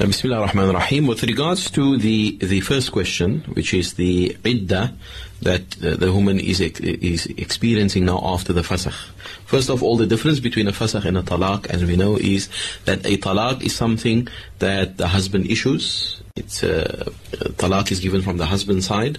Uh, 0.00 0.06
Bismillah 0.06 0.40
ar-Rahman 0.40 0.70
ar-Rahim. 0.70 1.06
With 1.06 1.22
regards 1.22 1.70
to 1.72 1.98
the, 1.98 2.38
the 2.38 2.60
first 2.60 2.92
question, 2.92 3.40
which 3.52 3.74
is 3.74 3.94
the 3.94 4.36
iddah 4.44 4.94
that 5.42 5.84
uh, 5.84 5.96
the 5.96 6.10
woman 6.10 6.40
is, 6.40 6.60
is 6.60 7.26
experiencing 7.26 8.06
now 8.06 8.20
after 8.24 8.52
the 8.52 8.62
fasakh. 8.62 8.94
First 9.44 9.68
of 9.68 9.82
all, 9.82 9.96
the 9.98 10.06
difference 10.06 10.40
between 10.40 10.66
a 10.66 10.72
fasakh 10.72 11.04
and 11.04 11.18
a 11.18 11.22
talaq, 11.22 11.66
as 11.66 11.84
we 11.84 11.96
know, 11.96 12.16
is 12.16 12.48
that 12.86 13.04
a 13.04 13.18
talaq 13.18 13.62
is 13.62 13.74
something 13.76 14.28
that 14.60 14.96
the 14.96 15.08
husband 15.08 15.50
issues. 15.50 16.22
It's 16.36 16.64
uh, 16.64 17.10
talaq 17.58 17.92
is 17.92 18.00
given 18.00 18.22
from 18.22 18.38
the 18.38 18.46
husband's 18.46 18.86
side 18.86 19.18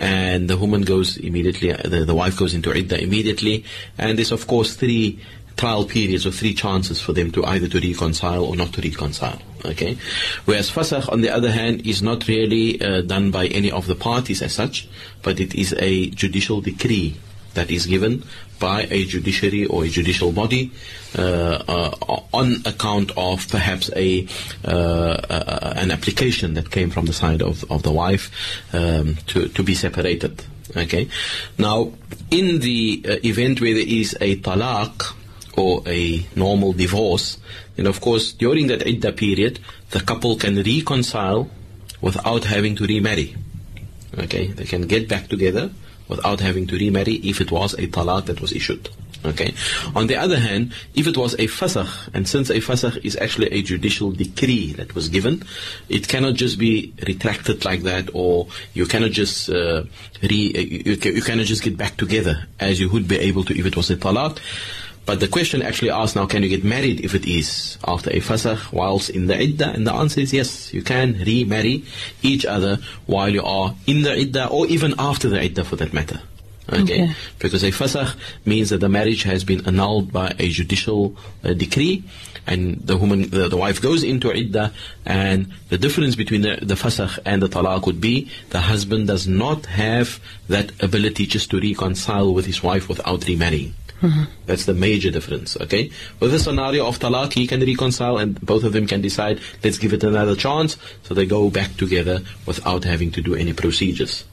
and 0.00 0.48
the 0.48 0.56
woman 0.56 0.82
goes 0.82 1.18
immediately, 1.18 1.72
the, 1.72 2.04
the 2.04 2.14
wife 2.14 2.36
goes 2.36 2.54
into 2.54 2.70
idda 2.70 2.98
immediately, 3.00 3.64
and 3.98 4.18
there's 4.18 4.32
of 4.32 4.46
course 4.46 4.74
three 4.74 5.20
trial 5.56 5.84
periods 5.84 6.26
or 6.26 6.30
three 6.30 6.54
chances 6.54 7.00
for 7.00 7.12
them 7.12 7.30
to 7.30 7.44
either 7.44 7.68
to 7.68 7.78
reconcile 7.78 8.44
or 8.44 8.56
not 8.56 8.72
to 8.72 8.80
reconcile. 8.80 9.40
Okay, 9.64 9.98
whereas 10.46 10.70
fasakh, 10.70 11.12
on 11.12 11.20
the 11.20 11.28
other 11.28 11.50
hand, 11.50 11.86
is 11.86 12.02
not 12.02 12.26
really 12.26 12.80
uh, 12.80 13.02
done 13.02 13.30
by 13.30 13.46
any 13.48 13.70
of 13.70 13.86
the 13.86 13.94
parties 13.94 14.40
as 14.40 14.54
such, 14.54 14.88
but 15.22 15.38
it 15.38 15.54
is 15.54 15.74
a 15.78 16.08
judicial 16.10 16.62
decree 16.62 17.16
that 17.54 17.70
is 17.70 17.86
given 17.86 18.24
by 18.58 18.86
a 18.90 19.04
judiciary 19.06 19.66
or 19.66 19.84
a 19.84 19.88
judicial 19.88 20.32
body 20.32 20.70
uh, 21.18 21.22
uh, 21.66 22.20
on 22.32 22.56
account 22.66 23.10
of 23.16 23.48
perhaps 23.48 23.90
a 23.96 24.26
uh, 24.64 24.70
uh, 24.70 25.72
an 25.76 25.90
application 25.90 26.54
that 26.54 26.70
came 26.70 26.90
from 26.90 27.06
the 27.06 27.12
side 27.12 27.42
of, 27.42 27.64
of 27.70 27.82
the 27.82 27.90
wife 27.90 28.30
um, 28.72 29.16
to, 29.26 29.48
to 29.48 29.62
be 29.62 29.74
separated. 29.74 30.44
Okay. 30.76 31.08
Now, 31.58 31.92
in 32.30 32.60
the 32.60 33.02
uh, 33.08 33.16
event 33.24 33.60
where 33.60 33.74
there 33.74 33.88
is 33.88 34.16
a 34.20 34.36
talaq 34.36 35.16
or 35.56 35.82
a 35.86 36.24
normal 36.36 36.72
divorce, 36.72 37.38
then 37.74 37.86
of 37.86 38.00
course 38.00 38.32
during 38.32 38.68
that 38.68 38.80
idda 38.80 39.16
period, 39.16 39.58
the 39.90 40.00
couple 40.00 40.36
can 40.36 40.56
reconcile 40.56 41.50
without 42.00 42.44
having 42.44 42.76
to 42.76 42.86
remarry. 42.86 43.34
Okay, 44.16 44.48
they 44.48 44.64
can 44.64 44.82
get 44.82 45.08
back 45.08 45.28
together 45.28 45.70
without 46.10 46.40
having 46.40 46.66
to 46.66 46.76
remarry 46.76 47.14
if 47.14 47.40
it 47.40 47.50
was 47.50 47.72
a 47.74 47.86
talaq 47.86 48.26
that 48.26 48.40
was 48.40 48.52
issued. 48.52 48.90
Okay. 49.24 49.52
On 49.94 50.06
the 50.06 50.16
other 50.16 50.38
hand, 50.38 50.72
if 50.94 51.06
it 51.06 51.16
was 51.16 51.34
a 51.34 51.46
fasakh, 51.46 52.08
and 52.14 52.26
since 52.26 52.48
a 52.48 52.54
fasakh 52.54 53.04
is 53.04 53.16
actually 53.16 53.48
a 53.48 53.60
judicial 53.60 54.12
decree 54.12 54.72
that 54.74 54.94
was 54.94 55.08
given, 55.10 55.42
it 55.90 56.08
cannot 56.08 56.34
just 56.34 56.58
be 56.58 56.94
retracted 57.06 57.64
like 57.66 57.82
that, 57.82 58.08
or 58.14 58.48
you 58.72 58.86
cannot 58.86 59.10
just 59.10 59.50
uh, 59.50 59.84
re, 60.22 60.52
uh, 60.56 60.60
you, 60.60 60.96
you 61.12 61.22
cannot 61.22 61.44
just 61.44 61.62
get 61.62 61.76
back 61.76 61.98
together 61.98 62.46
as 62.58 62.80
you 62.80 62.88
would 62.88 63.06
be 63.06 63.18
able 63.18 63.44
to 63.44 63.58
if 63.58 63.66
it 63.66 63.76
was 63.76 63.90
a 63.90 63.96
talaq. 63.96 64.38
But 65.06 65.20
the 65.20 65.28
question 65.28 65.62
actually 65.62 65.90
asks 65.90 66.14
now, 66.14 66.26
can 66.26 66.42
you 66.42 66.48
get 66.48 66.62
married 66.62 67.00
if 67.00 67.14
it 67.14 67.26
is 67.26 67.78
after 67.86 68.10
a 68.10 68.20
fasakh 68.20 68.72
whilst 68.72 69.10
in 69.10 69.26
the 69.26 69.40
iddah? 69.40 69.70
And 69.70 69.86
the 69.86 69.92
answer 69.92 70.20
is 70.20 70.32
yes, 70.32 70.72
you 70.72 70.82
can 70.82 71.14
remarry 71.14 71.84
each 72.22 72.46
other 72.46 72.78
while 73.06 73.28
you 73.28 73.42
are 73.42 73.74
in 73.86 74.02
the 74.02 74.16
iddah 74.16 74.48
or 74.48 74.66
even 74.66 74.94
after 74.98 75.28
the 75.28 75.42
iddah 75.42 75.64
for 75.64 75.76
that 75.76 75.92
matter. 75.92 76.20
Okay. 76.72 76.82
Okay. 76.82 77.14
Because 77.38 77.64
a 77.64 77.70
fasakh 77.70 78.16
means 78.44 78.70
that 78.70 78.78
the 78.78 78.88
marriage 78.88 79.24
has 79.24 79.42
been 79.42 79.66
annulled 79.66 80.12
by 80.12 80.34
a 80.38 80.48
judicial 80.48 81.16
uh, 81.42 81.52
decree 81.52 82.04
and 82.46 82.80
the 82.86 82.96
woman, 82.96 83.30
the, 83.30 83.48
the 83.48 83.56
wife 83.56 83.82
goes 83.82 84.02
into 84.02 84.32
iddah 84.32 84.72
and 85.04 85.52
the 85.68 85.78
difference 85.78 86.14
between 86.14 86.42
the, 86.42 86.58
the 86.62 86.74
fasakh 86.74 87.18
and 87.24 87.42
the 87.42 87.48
talaq 87.48 87.86
would 87.86 88.00
be 88.00 88.30
the 88.50 88.60
husband 88.60 89.08
does 89.08 89.26
not 89.26 89.66
have 89.66 90.20
that 90.48 90.70
ability 90.82 91.26
just 91.26 91.50
to 91.50 91.60
reconcile 91.60 92.32
with 92.32 92.46
his 92.46 92.62
wife 92.62 92.88
without 92.88 93.26
remarrying. 93.26 93.74
That's 94.46 94.64
the 94.64 94.74
major 94.74 95.10
difference, 95.10 95.56
okay? 95.60 95.90
With 96.20 96.32
the 96.32 96.38
scenario 96.38 96.86
of 96.86 96.98
talaq, 96.98 97.34
he 97.34 97.46
can 97.46 97.60
reconcile 97.60 98.18
and 98.18 98.40
both 98.40 98.64
of 98.64 98.72
them 98.72 98.86
can 98.86 99.00
decide, 99.00 99.40
let's 99.62 99.78
give 99.78 99.92
it 99.92 100.02
another 100.04 100.36
chance, 100.36 100.76
so 101.02 101.14
they 101.14 101.26
go 101.26 101.50
back 101.50 101.76
together 101.76 102.20
without 102.46 102.84
having 102.84 103.10
to 103.12 103.20
do 103.22 103.34
any 103.34 103.52
procedures. 103.52 104.24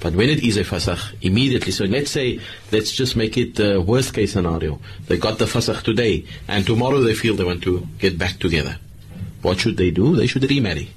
But 0.00 0.14
when 0.14 0.28
it 0.28 0.42
is 0.42 0.56
a 0.56 0.64
fasakh, 0.64 1.14
immediately, 1.22 1.72
so 1.72 1.84
let's 1.84 2.10
say, 2.10 2.40
let's 2.72 2.92
just 2.92 3.16
make 3.16 3.38
it 3.38 3.54
the 3.54 3.80
worst 3.80 4.12
case 4.12 4.32
scenario. 4.32 4.80
They 5.06 5.16
got 5.16 5.38
the 5.38 5.46
fasakh 5.46 5.82
today, 5.82 6.26
and 6.48 6.66
tomorrow 6.66 7.00
they 7.00 7.14
feel 7.14 7.36
they 7.36 7.44
want 7.44 7.62
to 7.62 7.86
get 7.98 8.18
back 8.18 8.38
together. 8.38 8.78
What 9.42 9.60
should 9.60 9.76
they 9.76 9.90
do? 9.90 10.16
They 10.16 10.26
should 10.26 10.48
remarry. 10.50 10.90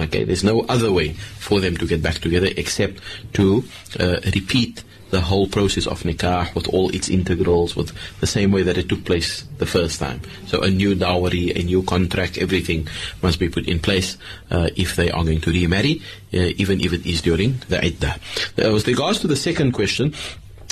Okay, 0.00 0.24
there's 0.24 0.42
no 0.42 0.62
other 0.62 0.90
way 0.90 1.12
for 1.38 1.60
them 1.60 1.76
to 1.76 1.86
get 1.86 2.02
back 2.02 2.14
together 2.18 2.48
except 2.56 3.00
to 3.34 3.62
uh, 4.00 4.18
repeat 4.34 4.82
the 5.10 5.20
whole 5.20 5.46
process 5.46 5.86
of 5.86 6.02
nikah 6.02 6.54
with 6.54 6.68
all 6.68 6.90
its 6.90 7.08
integrals, 7.08 7.76
with 7.76 7.92
the 8.20 8.26
same 8.26 8.52
way 8.52 8.62
that 8.62 8.78
it 8.78 8.88
took 8.88 9.04
place 9.04 9.42
the 9.58 9.66
first 9.66 9.98
time. 9.98 10.20
So 10.46 10.62
a 10.62 10.70
new 10.70 10.94
dowry, 10.94 11.50
a 11.50 11.62
new 11.62 11.82
contract, 11.82 12.38
everything 12.38 12.88
must 13.22 13.38
be 13.38 13.48
put 13.48 13.68
in 13.68 13.78
place 13.78 14.16
uh, 14.50 14.70
if 14.76 14.96
they 14.96 15.10
are 15.10 15.24
going 15.24 15.40
to 15.42 15.50
remarry, 15.50 16.02
uh, 16.32 16.54
even 16.56 16.80
if 16.80 16.92
it 16.92 17.06
is 17.06 17.22
during 17.22 17.60
the 17.68 17.84
iddah. 17.84 18.16
Uh, 18.58 18.72
with 18.72 18.86
regards 18.86 19.20
to 19.20 19.26
the 19.26 19.36
second 19.36 19.72
question, 19.72 20.14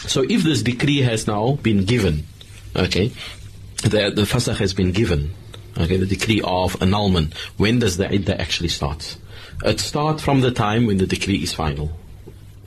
so 0.06 0.22
if 0.22 0.42
this 0.42 0.62
decree 0.62 0.98
has 0.98 1.26
now 1.26 1.58
been 1.62 1.84
given, 1.84 2.24
okay, 2.76 3.12
the, 3.82 4.12
the 4.14 4.22
fasakh 4.22 4.58
has 4.58 4.72
been 4.72 4.92
given, 4.92 5.34
okay, 5.76 5.96
the 5.96 6.06
decree 6.06 6.40
of 6.44 6.80
annulment, 6.80 7.34
when 7.56 7.80
does 7.80 7.96
the 7.96 8.12
iddah 8.12 8.40
actually 8.40 8.68
start? 8.68 9.16
It 9.64 9.80
starts 9.80 10.22
from 10.22 10.40
the 10.40 10.52
time 10.52 10.86
when 10.86 10.98
the 10.98 11.06
decree 11.06 11.42
is 11.42 11.52
final. 11.52 11.90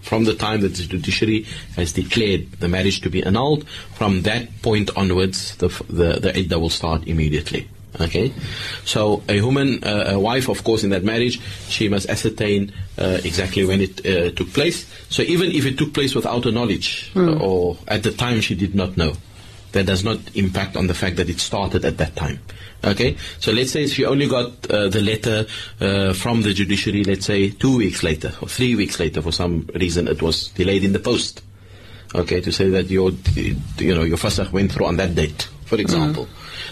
From 0.01 0.25
the 0.25 0.33
time 0.33 0.61
that 0.61 0.75
the 0.75 0.83
judiciary 0.83 1.45
has 1.75 1.93
declared 1.93 2.51
the 2.53 2.67
marriage 2.67 3.01
to 3.01 3.09
be 3.09 3.23
annulled, 3.23 3.67
from 3.95 4.23
that 4.23 4.61
point 4.61 4.89
onwards, 4.95 5.55
the, 5.57 5.67
the, 5.89 6.19
the 6.19 6.37
iddah 6.37 6.59
will 6.59 6.69
start 6.69 7.07
immediately. 7.07 7.67
Okay, 7.99 8.31
so 8.85 9.21
a 9.27 9.41
woman, 9.41 9.83
uh, 9.83 10.11
a 10.11 10.19
wife, 10.19 10.47
of 10.47 10.63
course, 10.63 10.85
in 10.85 10.91
that 10.91 11.03
marriage, 11.03 11.41
she 11.67 11.89
must 11.89 12.09
ascertain 12.09 12.71
uh, 12.97 13.19
exactly 13.25 13.65
when 13.65 13.81
it 13.81 14.05
uh, 14.05 14.31
took 14.31 14.53
place. 14.53 14.85
So 15.09 15.23
even 15.23 15.51
if 15.51 15.65
it 15.65 15.77
took 15.77 15.93
place 15.93 16.15
without 16.15 16.45
her 16.45 16.51
knowledge, 16.51 17.11
or 17.15 17.77
at 17.89 18.03
the 18.03 18.11
time 18.11 18.39
she 18.39 18.55
did 18.55 18.75
not 18.75 18.95
know, 18.95 19.13
that 19.71 19.85
does 19.85 20.03
not 20.03 20.19
impact 20.35 20.75
on 20.75 20.87
the 20.87 20.93
fact 20.93 21.15
that 21.17 21.29
it 21.29 21.39
started 21.39 21.85
at 21.85 21.97
that 21.97 22.15
time. 22.15 22.39
Okay, 22.83 23.15
so 23.39 23.51
let's 23.51 23.71
say 23.71 23.85
she 23.85 24.05
only 24.05 24.27
got 24.27 24.69
uh, 24.71 24.89
the 24.89 25.01
letter 25.01 25.45
uh, 25.79 26.13
from 26.13 26.41
the 26.41 26.51
judiciary, 26.51 27.03
let's 27.03 27.27
say 27.27 27.51
two 27.51 27.77
weeks 27.77 28.01
later 28.01 28.33
or 28.41 28.47
three 28.47 28.75
weeks 28.75 28.99
later, 28.99 29.21
for 29.21 29.31
some 29.31 29.69
reason 29.75 30.07
it 30.07 30.21
was 30.21 30.49
delayed 30.49 30.83
in 30.83 30.93
the 30.93 30.99
post. 30.99 31.43
Okay, 32.15 32.41
to 32.41 32.51
say 32.51 32.69
that 32.69 32.89
your, 32.89 33.11
you 33.77 33.95
know, 33.95 34.03
your 34.03 34.17
fasakh 34.17 34.51
went 34.51 34.71
through 34.71 34.87
on 34.87 34.97
that 34.97 35.15
date, 35.15 35.47
for 35.65 35.79
example, 35.79 36.27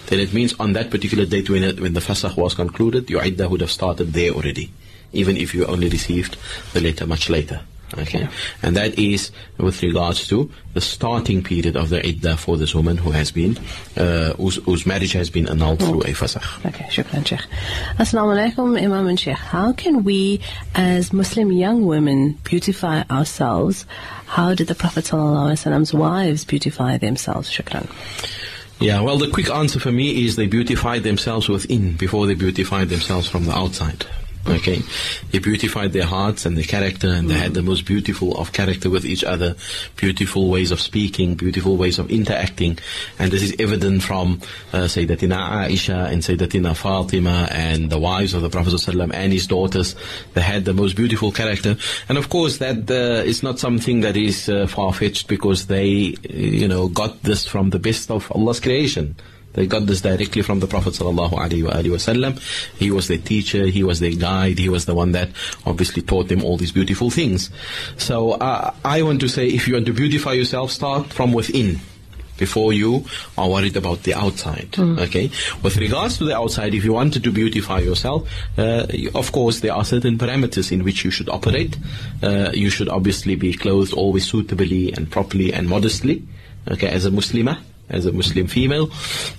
then 0.08 0.20
it 0.20 0.34
means 0.34 0.54
on 0.60 0.74
that 0.74 0.90
particular 0.90 1.26
date 1.26 1.50
when 1.50 1.64
it, 1.64 1.80
when 1.80 1.94
the 1.94 2.02
fasakh 2.02 2.36
was 2.36 2.56
concluded, 2.56 3.10
your 3.10 3.24
iddah 3.24 3.48
would 3.48 3.62
have 3.62 3.72
started 3.72 4.12
there 4.12 4.32
already, 4.32 4.72
even 5.14 5.38
if 5.38 5.54
you 5.54 5.66
only 5.68 5.90
received 5.90 6.38
the 6.74 6.82
letter 6.82 7.06
much 7.06 7.30
later. 7.30 7.62
Okay, 7.98 8.28
and 8.62 8.76
that 8.76 8.98
is 9.00 9.32
with 9.58 9.82
regards 9.82 10.28
to 10.28 10.52
the 10.74 10.82
starting 10.82 11.44
period 11.44 11.76
of 11.76 11.90
the 11.90 12.06
iddah 12.06 12.38
for 12.38 12.58
this 12.58 12.76
woman 12.76 12.98
who 12.98 13.12
has 13.12 13.32
been, 13.32 13.58
uh, 13.98 14.34
whose, 14.34 14.56
whose 14.58 14.86
marriage 14.86 15.14
has 15.14 15.30
been 15.30 15.50
annulled 15.50 15.80
through 15.80 16.02
a 16.02 16.14
fasakh. 16.14 16.66
Okay, 16.66 16.86
shukran, 16.86 17.26
Sheikh. 17.26 17.42
Assalamu 17.98 18.54
alaikum, 18.54 18.82
Imam 18.82 19.08
and 19.08 19.20
Sheikh. 19.20 19.36
How 19.36 19.74
can 19.74 20.04
we, 20.04 20.42
as 20.76 21.12
Muslim 21.12 21.52
young 21.52 21.86
women, 21.86 22.38
beautify 22.44 23.04
ourselves? 23.10 23.86
How 24.28 24.54
did 24.54 24.68
the 24.68 24.76
Prophet 24.76 25.06
ﷺ's 25.06 25.94
wives 25.94 26.46
beautify 26.46 26.98
themselves? 26.98 27.50
Shukran. 27.50 27.90
Yeah, 28.80 29.02
well, 29.02 29.18
the 29.18 29.30
quick 29.30 29.50
answer 29.50 29.80
for 29.80 29.92
me 29.92 30.24
is 30.24 30.38
they 30.38 30.48
beautified 30.48 31.04
themselves 31.04 31.50
within 31.50 31.98
before 31.98 32.28
they 32.28 32.36
beautified 32.36 32.88
themselves 32.88 33.28
from 33.28 33.46
the 33.46 33.52
outside. 33.52 34.06
Okay, 34.48 34.82
they 35.32 35.40
beautified 35.40 35.92
their 35.92 36.06
hearts 36.06 36.46
and 36.46 36.58
their 36.58 36.64
character, 36.64 37.08
and 37.08 37.30
they 37.30 37.36
had 37.36 37.54
the 37.54 37.62
most 37.62 37.86
beautiful 37.86 38.38
of 38.38 38.54
character 38.54 38.90
with 38.90 39.06
each 39.06 39.24
other, 39.24 39.56
beautiful 39.98 40.50
ways 40.50 40.72
of 40.72 40.80
speaking, 40.80 41.36
beautiful 41.36 41.76
ways 41.76 42.00
of 42.00 42.10
interacting, 42.10 42.80
and 43.20 43.32
this 43.32 43.44
is 43.44 43.54
evident 43.60 44.02
from 44.02 44.42
uh, 44.72 44.88
Sayyidatina 44.88 45.68
Aisha 45.68 46.10
and 46.10 46.22
Sayyidatina 46.22 46.76
Fatima 46.76 47.48
and 47.52 47.90
the 47.90 48.00
wives 48.00 48.34
of 48.34 48.42
the 48.42 48.50
Prophet 48.50 48.74
ﷺ 48.74 49.14
and 49.14 49.34
his 49.34 49.46
daughters. 49.46 49.96
They 50.34 50.42
had 50.42 50.66
the 50.66 50.74
most 50.74 50.96
beautiful 50.96 51.32
character, 51.32 51.76
and 52.08 52.18
of 52.18 52.30
course 52.30 52.58
that 52.58 52.90
uh, 52.90 53.24
is 53.26 53.44
not 53.44 53.60
something 53.60 54.02
that 54.02 54.16
is 54.16 54.48
uh, 54.48 54.68
far 54.68 54.94
fetched 54.94 55.28
because 55.28 55.68
they, 55.68 56.16
uh, 56.28 56.34
you 56.34 56.68
know, 56.68 56.88
got 56.88 57.22
this 57.24 57.46
from 57.46 57.72
the 57.72 57.80
best 57.80 58.10
of 58.10 58.32
Allah's 58.32 58.62
creation. 58.62 59.16
They 59.54 59.66
got 59.68 59.86
this 59.86 60.02
directly 60.02 60.42
from 60.42 60.60
the 60.60 60.68
Prophet 60.68 60.94
sallallahu. 60.94 62.40
He 62.78 62.92
was 62.92 63.08
their 63.08 63.18
teacher, 63.18 63.66
he 63.66 63.84
was 63.84 64.00
their 64.00 64.14
guide, 64.14 64.60
he 64.60 64.70
was 64.70 64.86
the 64.86 64.96
one 64.96 65.12
that 65.14 65.30
obviously 65.66 66.02
taught 66.02 66.28
them 66.28 66.44
all 66.44 66.58
these 66.58 66.72
beautiful 66.72 67.10
things. 67.10 67.50
So 67.98 68.32
uh, 68.34 68.74
I 68.86 69.02
want 69.02 69.22
to 69.22 69.28
say, 69.28 69.48
if 69.48 69.68
you 69.68 69.74
want 69.74 69.88
to 69.88 69.94
beautify 69.94 70.34
yourself, 70.34 70.72
start 70.72 71.12
from 71.12 71.34
within 71.34 71.80
before 72.38 72.72
you 72.72 73.04
are 73.38 73.50
worried 73.50 73.76
about 73.76 74.04
the 74.04 74.14
outside. 74.14 74.74
Okay. 74.80 75.30
With 75.62 75.76
regards 75.76 76.18
to 76.20 76.24
the 76.24 76.38
outside, 76.38 76.74
if 76.74 76.86
you 76.86 76.94
wanted 76.94 77.24
to 77.26 77.32
beautify 77.32 77.80
yourself, 77.80 78.30
uh, 78.58 78.88
of 79.14 79.32
course 79.34 79.60
there 79.60 79.74
are 79.74 79.84
certain 79.84 80.18
parameters 80.18 80.72
in 80.72 80.86
which 80.86 81.04
you 81.04 81.12
should 81.12 81.28
operate. 81.28 81.78
Uh, 82.24 82.52
you 82.54 82.70
should 82.70 82.88
obviously 82.88 83.36
be 83.36 83.54
clothed 83.54 83.94
always 83.94 84.26
suitably 84.26 84.94
and 84.94 85.12
properly 85.12 85.52
and 85.54 85.68
modestly. 85.68 86.24
Okay, 86.72 86.88
as 86.88 87.06
a 87.06 87.12
Muslimah 87.12 87.60
as 87.89 88.07
a 88.07 88.13
Muslim 88.13 88.47
female. 88.47 88.91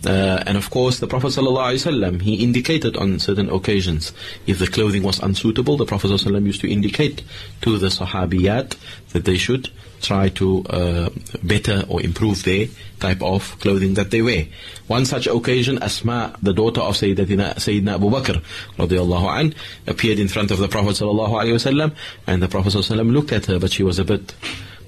Uh, 0.05 0.43
and 0.45 0.57
of 0.57 0.69
course, 0.69 0.99
the 0.99 1.07
Prophet 1.07 1.27
ﷺ, 1.27 2.21
he 2.21 2.35
indicated 2.35 2.95
on 2.97 3.19
certain 3.19 3.49
occasions, 3.49 4.13
if 4.45 4.59
the 4.59 4.67
clothing 4.67 5.03
was 5.03 5.19
unsuitable, 5.19 5.77
the 5.77 5.85
Prophet 5.85 6.11
ﷺ 6.11 6.45
used 6.45 6.61
to 6.61 6.71
indicate 6.71 7.23
to 7.61 7.77
the 7.77 7.87
Sahabiyat 7.87 8.75
that 9.13 9.25
they 9.25 9.37
should 9.37 9.69
try 10.01 10.29
to 10.29 10.63
uh, 10.65 11.09
better 11.41 11.83
or 11.89 12.01
improve 12.01 12.43
their 12.43 12.67
type 12.99 13.23
of 13.23 13.59
clothing 13.59 13.95
that 13.95 14.11
they 14.11 14.21
wear. 14.21 14.45
One 14.87 15.05
such 15.05 15.25
occasion, 15.25 15.81
Asma, 15.81 16.35
the 16.43 16.53
daughter 16.53 16.81
of 16.81 16.95
Sayyidatina, 16.95 17.55
Sayyidina 17.55 17.95
Abu 17.95 18.09
Bakr, 18.11 18.43
radiallahu 18.77 19.39
an, 19.39 19.55
appeared 19.87 20.19
in 20.19 20.27
front 20.27 20.51
of 20.51 20.59
the 20.59 20.67
Prophet 20.67 20.91
ﷺ, 20.91 21.95
and 22.27 22.43
the 22.43 22.47
Prophet 22.47 22.73
ﷺ 22.73 23.11
looked 23.11 23.31
at 23.31 23.47
her, 23.47 23.57
but 23.57 23.71
she 23.71 23.81
was 23.81 23.97
a 23.97 24.05
bit 24.05 24.35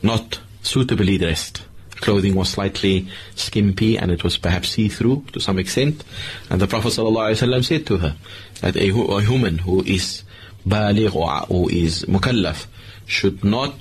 not 0.03 0.39
suitably 0.61 1.17
dressed 1.17 1.63
clothing 2.02 2.34
was 2.34 2.50
slightly 2.50 3.08
skimpy 3.34 3.96
and 3.96 4.10
it 4.10 4.22
was 4.22 4.36
perhaps 4.36 4.70
see-through 4.70 5.24
to 5.32 5.40
some 5.40 5.58
extent. 5.58 6.04
And 6.50 6.60
the 6.60 6.66
Prophet 6.66 6.88
ﷺ 6.88 7.64
said 7.64 7.86
to 7.86 7.96
her 7.98 8.16
that 8.60 8.76
a, 8.76 8.90
a 8.90 9.30
woman 9.30 9.58
who 9.58 9.82
is 9.84 10.24
baligh 10.66 11.14
or 11.14 11.46
who 11.46 11.68
is 11.68 12.04
mukallaf 12.04 12.66
should 13.06 13.42
not 13.42 13.74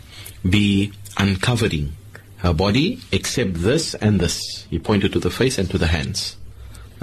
be 0.47 0.93
uncovering 1.17 1.91
her 2.38 2.53
body 2.53 2.99
except 3.11 3.55
this 3.55 3.93
and 3.95 4.19
this. 4.19 4.65
He 4.69 4.80
pointed 4.80 5.13
to 5.13 5.19
the 5.19 5.30
face 5.30 5.57
and 5.57 5.69
to 5.69 5.78
the 5.78 5.88
hands. 5.88 6.38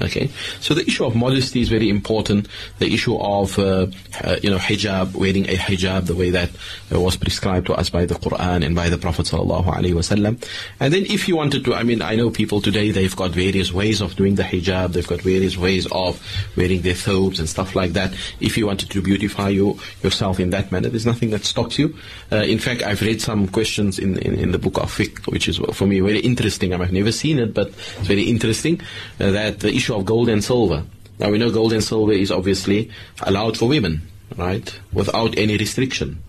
Okay, 0.01 0.31
so 0.61 0.75
the 0.75 0.87
issue 0.87 1.05
of 1.05 1.17
modesty 1.17 1.61
is 1.61 1.69
very 1.69 1.89
important. 1.89 2.47
The 2.79 2.95
issue 2.95 3.17
of 3.19 3.59
uh, 3.59 3.87
uh, 4.23 4.37
you 4.43 4.51
know 4.51 4.59
hijab, 4.59 5.15
wearing 5.15 5.49
a 5.49 5.55
hijab, 5.57 6.07
the 6.07 6.15
way 6.15 6.31
that 6.31 6.51
uh, 6.93 7.01
was 7.01 7.17
prescribed 7.17 7.67
to 7.67 7.75
us 7.75 7.91
by 7.91 8.07
the 8.07 8.15
Quran 8.15 8.65
and 8.65 8.77
by 8.77 8.89
the 8.91 8.99
Prophet 8.99 9.27
sallallahu 9.27 9.65
alaihi 9.65 9.95
wasallam. 9.95 10.43
And 10.79 10.95
then, 10.95 11.05
if 11.07 11.27
you 11.27 11.37
wanted 11.37 11.65
to, 11.65 11.75
I 11.75 11.83
mean, 11.83 12.01
I 12.01 12.15
know 12.15 12.31
people 12.31 12.61
today 12.61 12.93
they've 12.93 13.15
got 13.15 13.33
various 13.33 13.73
ways 13.73 14.01
of 14.01 14.15
doing 14.15 14.37
the 14.37 14.45
hijab. 14.45 14.93
They've 14.93 15.07
got 15.07 15.21
various 15.23 15.57
ways 15.57 15.89
of 15.91 16.23
wearing 16.57 16.83
their 16.83 16.95
thobes 16.95 17.41
and 17.41 17.49
stuff 17.49 17.75
like 17.75 17.93
that. 17.95 18.13
If 18.39 18.57
you 18.57 18.67
wanted 18.67 18.91
to 18.91 19.03
beautify 19.03 19.49
you 19.49 19.81
yourself 20.05 20.39
in 20.39 20.51
that 20.51 20.71
manner, 20.71 20.91
there's 20.91 21.07
nothing 21.07 21.31
that 21.31 21.45
stops 21.45 21.77
you. 21.77 21.97
Uh, 22.31 22.37
in 22.37 22.61
fact, 22.61 22.83
I've 22.83 23.03
read 23.03 23.21
some 23.21 23.49
questions 23.49 23.99
in, 23.99 24.19
in 24.19 24.35
in 24.39 24.53
the 24.53 24.59
book 24.59 24.79
of 24.79 24.97
fiqh, 24.97 25.27
which 25.27 25.49
is 25.49 25.59
for 25.73 25.87
me 25.87 25.99
very 25.99 26.21
interesting. 26.21 26.73
I've 26.73 26.93
never 26.93 27.11
seen 27.11 27.41
it, 27.41 27.53
but 27.53 27.69
it's 27.69 28.07
very 28.07 28.23
interesting 28.23 28.81
uh, 29.19 29.33
that 29.33 29.61
the 29.61 29.75
issue 29.75 29.88
of 29.91 30.05
gold 30.05 30.29
and 30.29 30.43
silver. 30.43 30.85
Now 31.19 31.31
we 31.31 31.39
know 31.39 31.51
gold 31.51 31.73
and 31.73 31.83
silver 31.83 32.13
is 32.13 32.31
obviously 32.31 32.91
allowed 33.23 33.57
for 33.57 33.69
women, 33.69 34.03
right? 34.37 34.79
Without 34.93 35.37
any 35.37 35.57
restriction. 35.57 36.23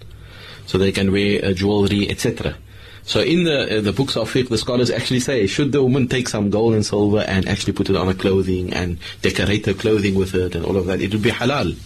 So 0.65 0.77
they 0.77 0.91
can 0.91 1.11
wear 1.11 1.43
uh, 1.43 1.53
jewelry, 1.53 2.09
etc. 2.09 2.55
So 3.03 3.21
in 3.21 3.43
the 3.43 3.79
uh, 3.79 3.81
the 3.81 3.93
books 3.93 4.15
of 4.15 4.31
fiqh, 4.31 4.49
the 4.49 4.57
scholars 4.57 4.91
actually 4.91 5.19
say, 5.19 5.47
should 5.47 5.71
the 5.71 5.81
woman 5.81 6.07
take 6.07 6.27
some 6.27 6.49
gold 6.49 6.75
and 6.75 6.85
silver 6.85 7.21
and 7.21 7.47
actually 7.47 7.73
put 7.73 7.89
it 7.89 7.95
on 7.95 8.07
her 8.07 8.13
clothing 8.13 8.73
and 8.73 8.99
decorate 9.21 9.65
her 9.65 9.73
clothing 9.73 10.15
with 10.15 10.35
it 10.35 10.55
and 10.55 10.65
all 10.65 10.77
of 10.77 10.85
that, 10.85 11.01
it 11.01 11.11
would 11.13 11.23
be 11.23 11.31
halal, 11.31 11.77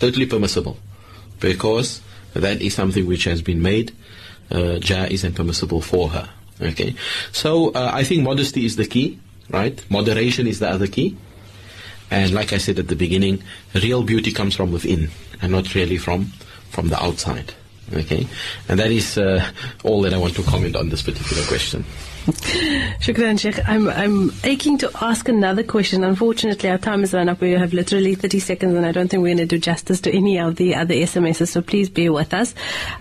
totally 0.00 0.26
permissible, 0.26 0.76
because 1.40 2.00
that 2.34 2.60
is 2.62 2.74
something 2.74 3.06
which 3.06 3.24
has 3.24 3.42
been 3.42 3.62
made 3.62 3.92
uh, 4.50 4.78
jaiz 4.80 5.24
and 5.24 5.36
permissible 5.36 5.80
for 5.80 6.08
her. 6.10 6.28
Okay, 6.60 6.94
so 7.32 7.70
uh, 7.72 7.90
I 7.92 8.02
think 8.02 8.22
modesty 8.22 8.64
is 8.64 8.76
the 8.76 8.86
key, 8.86 9.20
right? 9.50 9.84
Moderation 9.90 10.46
is 10.46 10.58
the 10.58 10.68
other 10.68 10.86
key. 10.86 11.16
And 12.10 12.32
like 12.32 12.52
I 12.52 12.58
said 12.58 12.78
at 12.78 12.88
the 12.88 12.96
beginning, 12.96 13.42
real 13.74 14.02
beauty 14.02 14.30
comes 14.32 14.54
from 14.54 14.72
within 14.72 15.10
and 15.42 15.52
not 15.52 15.74
really 15.74 15.98
from 15.98 16.26
from 16.70 16.88
the 16.88 17.02
outside. 17.02 17.54
Okay, 17.92 18.26
and 18.68 18.78
that 18.78 18.90
is 18.90 19.16
uh, 19.16 19.44
all 19.84 20.02
that 20.02 20.12
I 20.12 20.18
want 20.18 20.34
to 20.34 20.42
comment 20.42 20.74
on 20.74 20.88
this 20.88 21.02
particular 21.02 21.44
question. 21.44 21.84
Shukran, 22.98 23.38
Sheikh. 23.38 23.60
I'm, 23.68 23.88
I'm 23.88 24.32
aching 24.42 24.78
to 24.78 24.90
ask 25.00 25.28
another 25.28 25.62
question. 25.62 26.02
Unfortunately, 26.02 26.68
our 26.68 26.76
time 26.76 27.04
is 27.04 27.14
run 27.14 27.28
up. 27.28 27.40
We 27.40 27.52
have 27.52 27.72
literally 27.72 28.16
30 28.16 28.40
seconds, 28.40 28.74
and 28.74 28.84
I 28.84 28.90
don't 28.90 29.06
think 29.06 29.22
we're 29.22 29.28
going 29.28 29.38
to 29.38 29.46
do 29.46 29.60
justice 29.60 30.00
to 30.00 30.12
any 30.12 30.40
of 30.40 30.56
the 30.56 30.74
other 30.74 30.92
SMSs, 30.92 31.46
so 31.46 31.62
please 31.62 31.88
bear 31.88 32.12
with 32.12 32.34
us. 32.34 32.52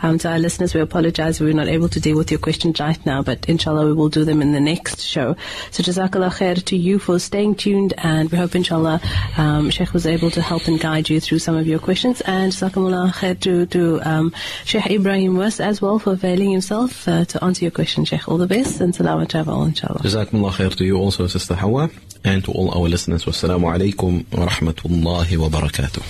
Um, 0.04 0.20
to 0.20 0.30
our 0.30 0.38
listeners, 0.38 0.76
we 0.76 0.82
apologize. 0.82 1.40
We 1.40 1.48
were 1.48 1.54
not 1.54 1.68
able 1.68 1.90
to 1.90 2.00
deal 2.00 2.16
with 2.16 2.30
your 2.30 2.40
questions 2.40 2.80
right 2.80 3.04
now, 3.04 3.24
but 3.24 3.50
inshallah, 3.50 3.88
we 3.88 3.94
will 3.94 4.10
do 4.10 4.26
them 4.26 4.44
in 4.44 4.52
the 4.52 4.60
next 4.60 5.02
show. 5.02 5.36
So, 5.72 5.82
Jazakallah 5.82 6.30
khair 6.38 6.64
to 6.66 6.78
you 6.78 7.00
for 7.00 7.18
staying 7.18 7.56
tuned, 7.56 7.96
and 7.98 8.30
we 8.30 8.38
hope, 8.38 8.56
inshallah, 8.56 9.02
um, 9.38 9.72
Sheikh 9.72 9.92
was 9.92 10.06
able 10.06 10.30
to 10.32 10.42
help 10.44 10.68
and 10.68 10.80
guide 10.80 11.10
you 11.10 11.20
through 11.20 11.40
some 11.40 11.56
of 11.56 11.66
your 11.66 11.80
questions. 11.80 12.22
And 12.22 12.52
Jazakumullah 12.52 13.12
khair 13.12 13.40
to, 13.40 13.66
to 13.66 14.02
um, 14.08 14.36
Sheikh 14.66 14.84
Ebrahim 14.84 15.32
Moos 15.32 15.60
as 15.60 15.82
well 15.82 15.98
for 15.98 16.14
availing 16.14 16.52
himself 16.52 17.08
uh, 17.08 17.26
to 17.26 17.44
answer 17.44 17.66
your 17.66 17.72
question, 17.72 18.06
Sheikh. 18.06 18.30
All 18.30 18.38
the 18.38 18.46
best, 18.46 18.82
and 18.82 18.94
salam 18.94 19.15
travel, 19.24 19.64
inshallah. 19.64 20.02
Jazakumullah 20.02 20.52
khair 20.52 20.76
to 20.76 20.84
you 20.84 20.98
also, 20.98 21.28
Sister 21.28 21.56
Hawa, 21.56 21.90
and 22.26 22.44
to 22.44 22.52
all 22.52 22.72
our 22.72 22.90
listeners. 22.90 23.24
Wassalamu 23.24 23.72
alaikum 23.74 24.26
wa 24.38 24.48
rahmatullahi 24.48 25.38
wa 25.38 25.48
barakatuh. 25.48 26.02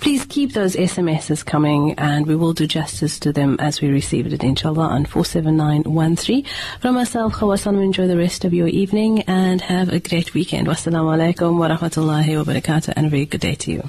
Please 0.00 0.24
keep 0.24 0.54
those 0.54 0.76
SMSs 0.76 1.44
coming 1.44 1.94
and 1.98 2.26
we 2.26 2.36
will 2.36 2.52
do 2.54 2.66
justice 2.66 3.18
to 3.18 3.32
them 3.32 3.56
as 3.58 3.82
we 3.82 3.88
receive 3.88 4.32
it, 4.32 4.42
inshallah, 4.42 4.86
on 4.86 5.04
47913. 5.04 6.44
From 6.80 6.94
myself, 6.94 7.34
Khawasan, 7.34 7.82
enjoy 7.82 8.06
the 8.06 8.16
rest 8.16 8.44
of 8.44 8.54
your 8.54 8.68
evening 8.68 9.22
and 9.22 9.60
have 9.60 9.90
a 9.90 10.00
great 10.00 10.32
weekend. 10.32 10.68
Wassalamu 10.68 11.34
alaikum 11.34 11.58
wa 11.58 11.68
rahmatullahi 11.68 12.38
wa 12.38 12.44
barakatuh 12.50 12.94
and 12.96 13.06
a 13.06 13.10
very 13.10 13.26
good 13.26 13.40
day 13.40 13.56
to 13.56 13.72
you. 13.72 13.88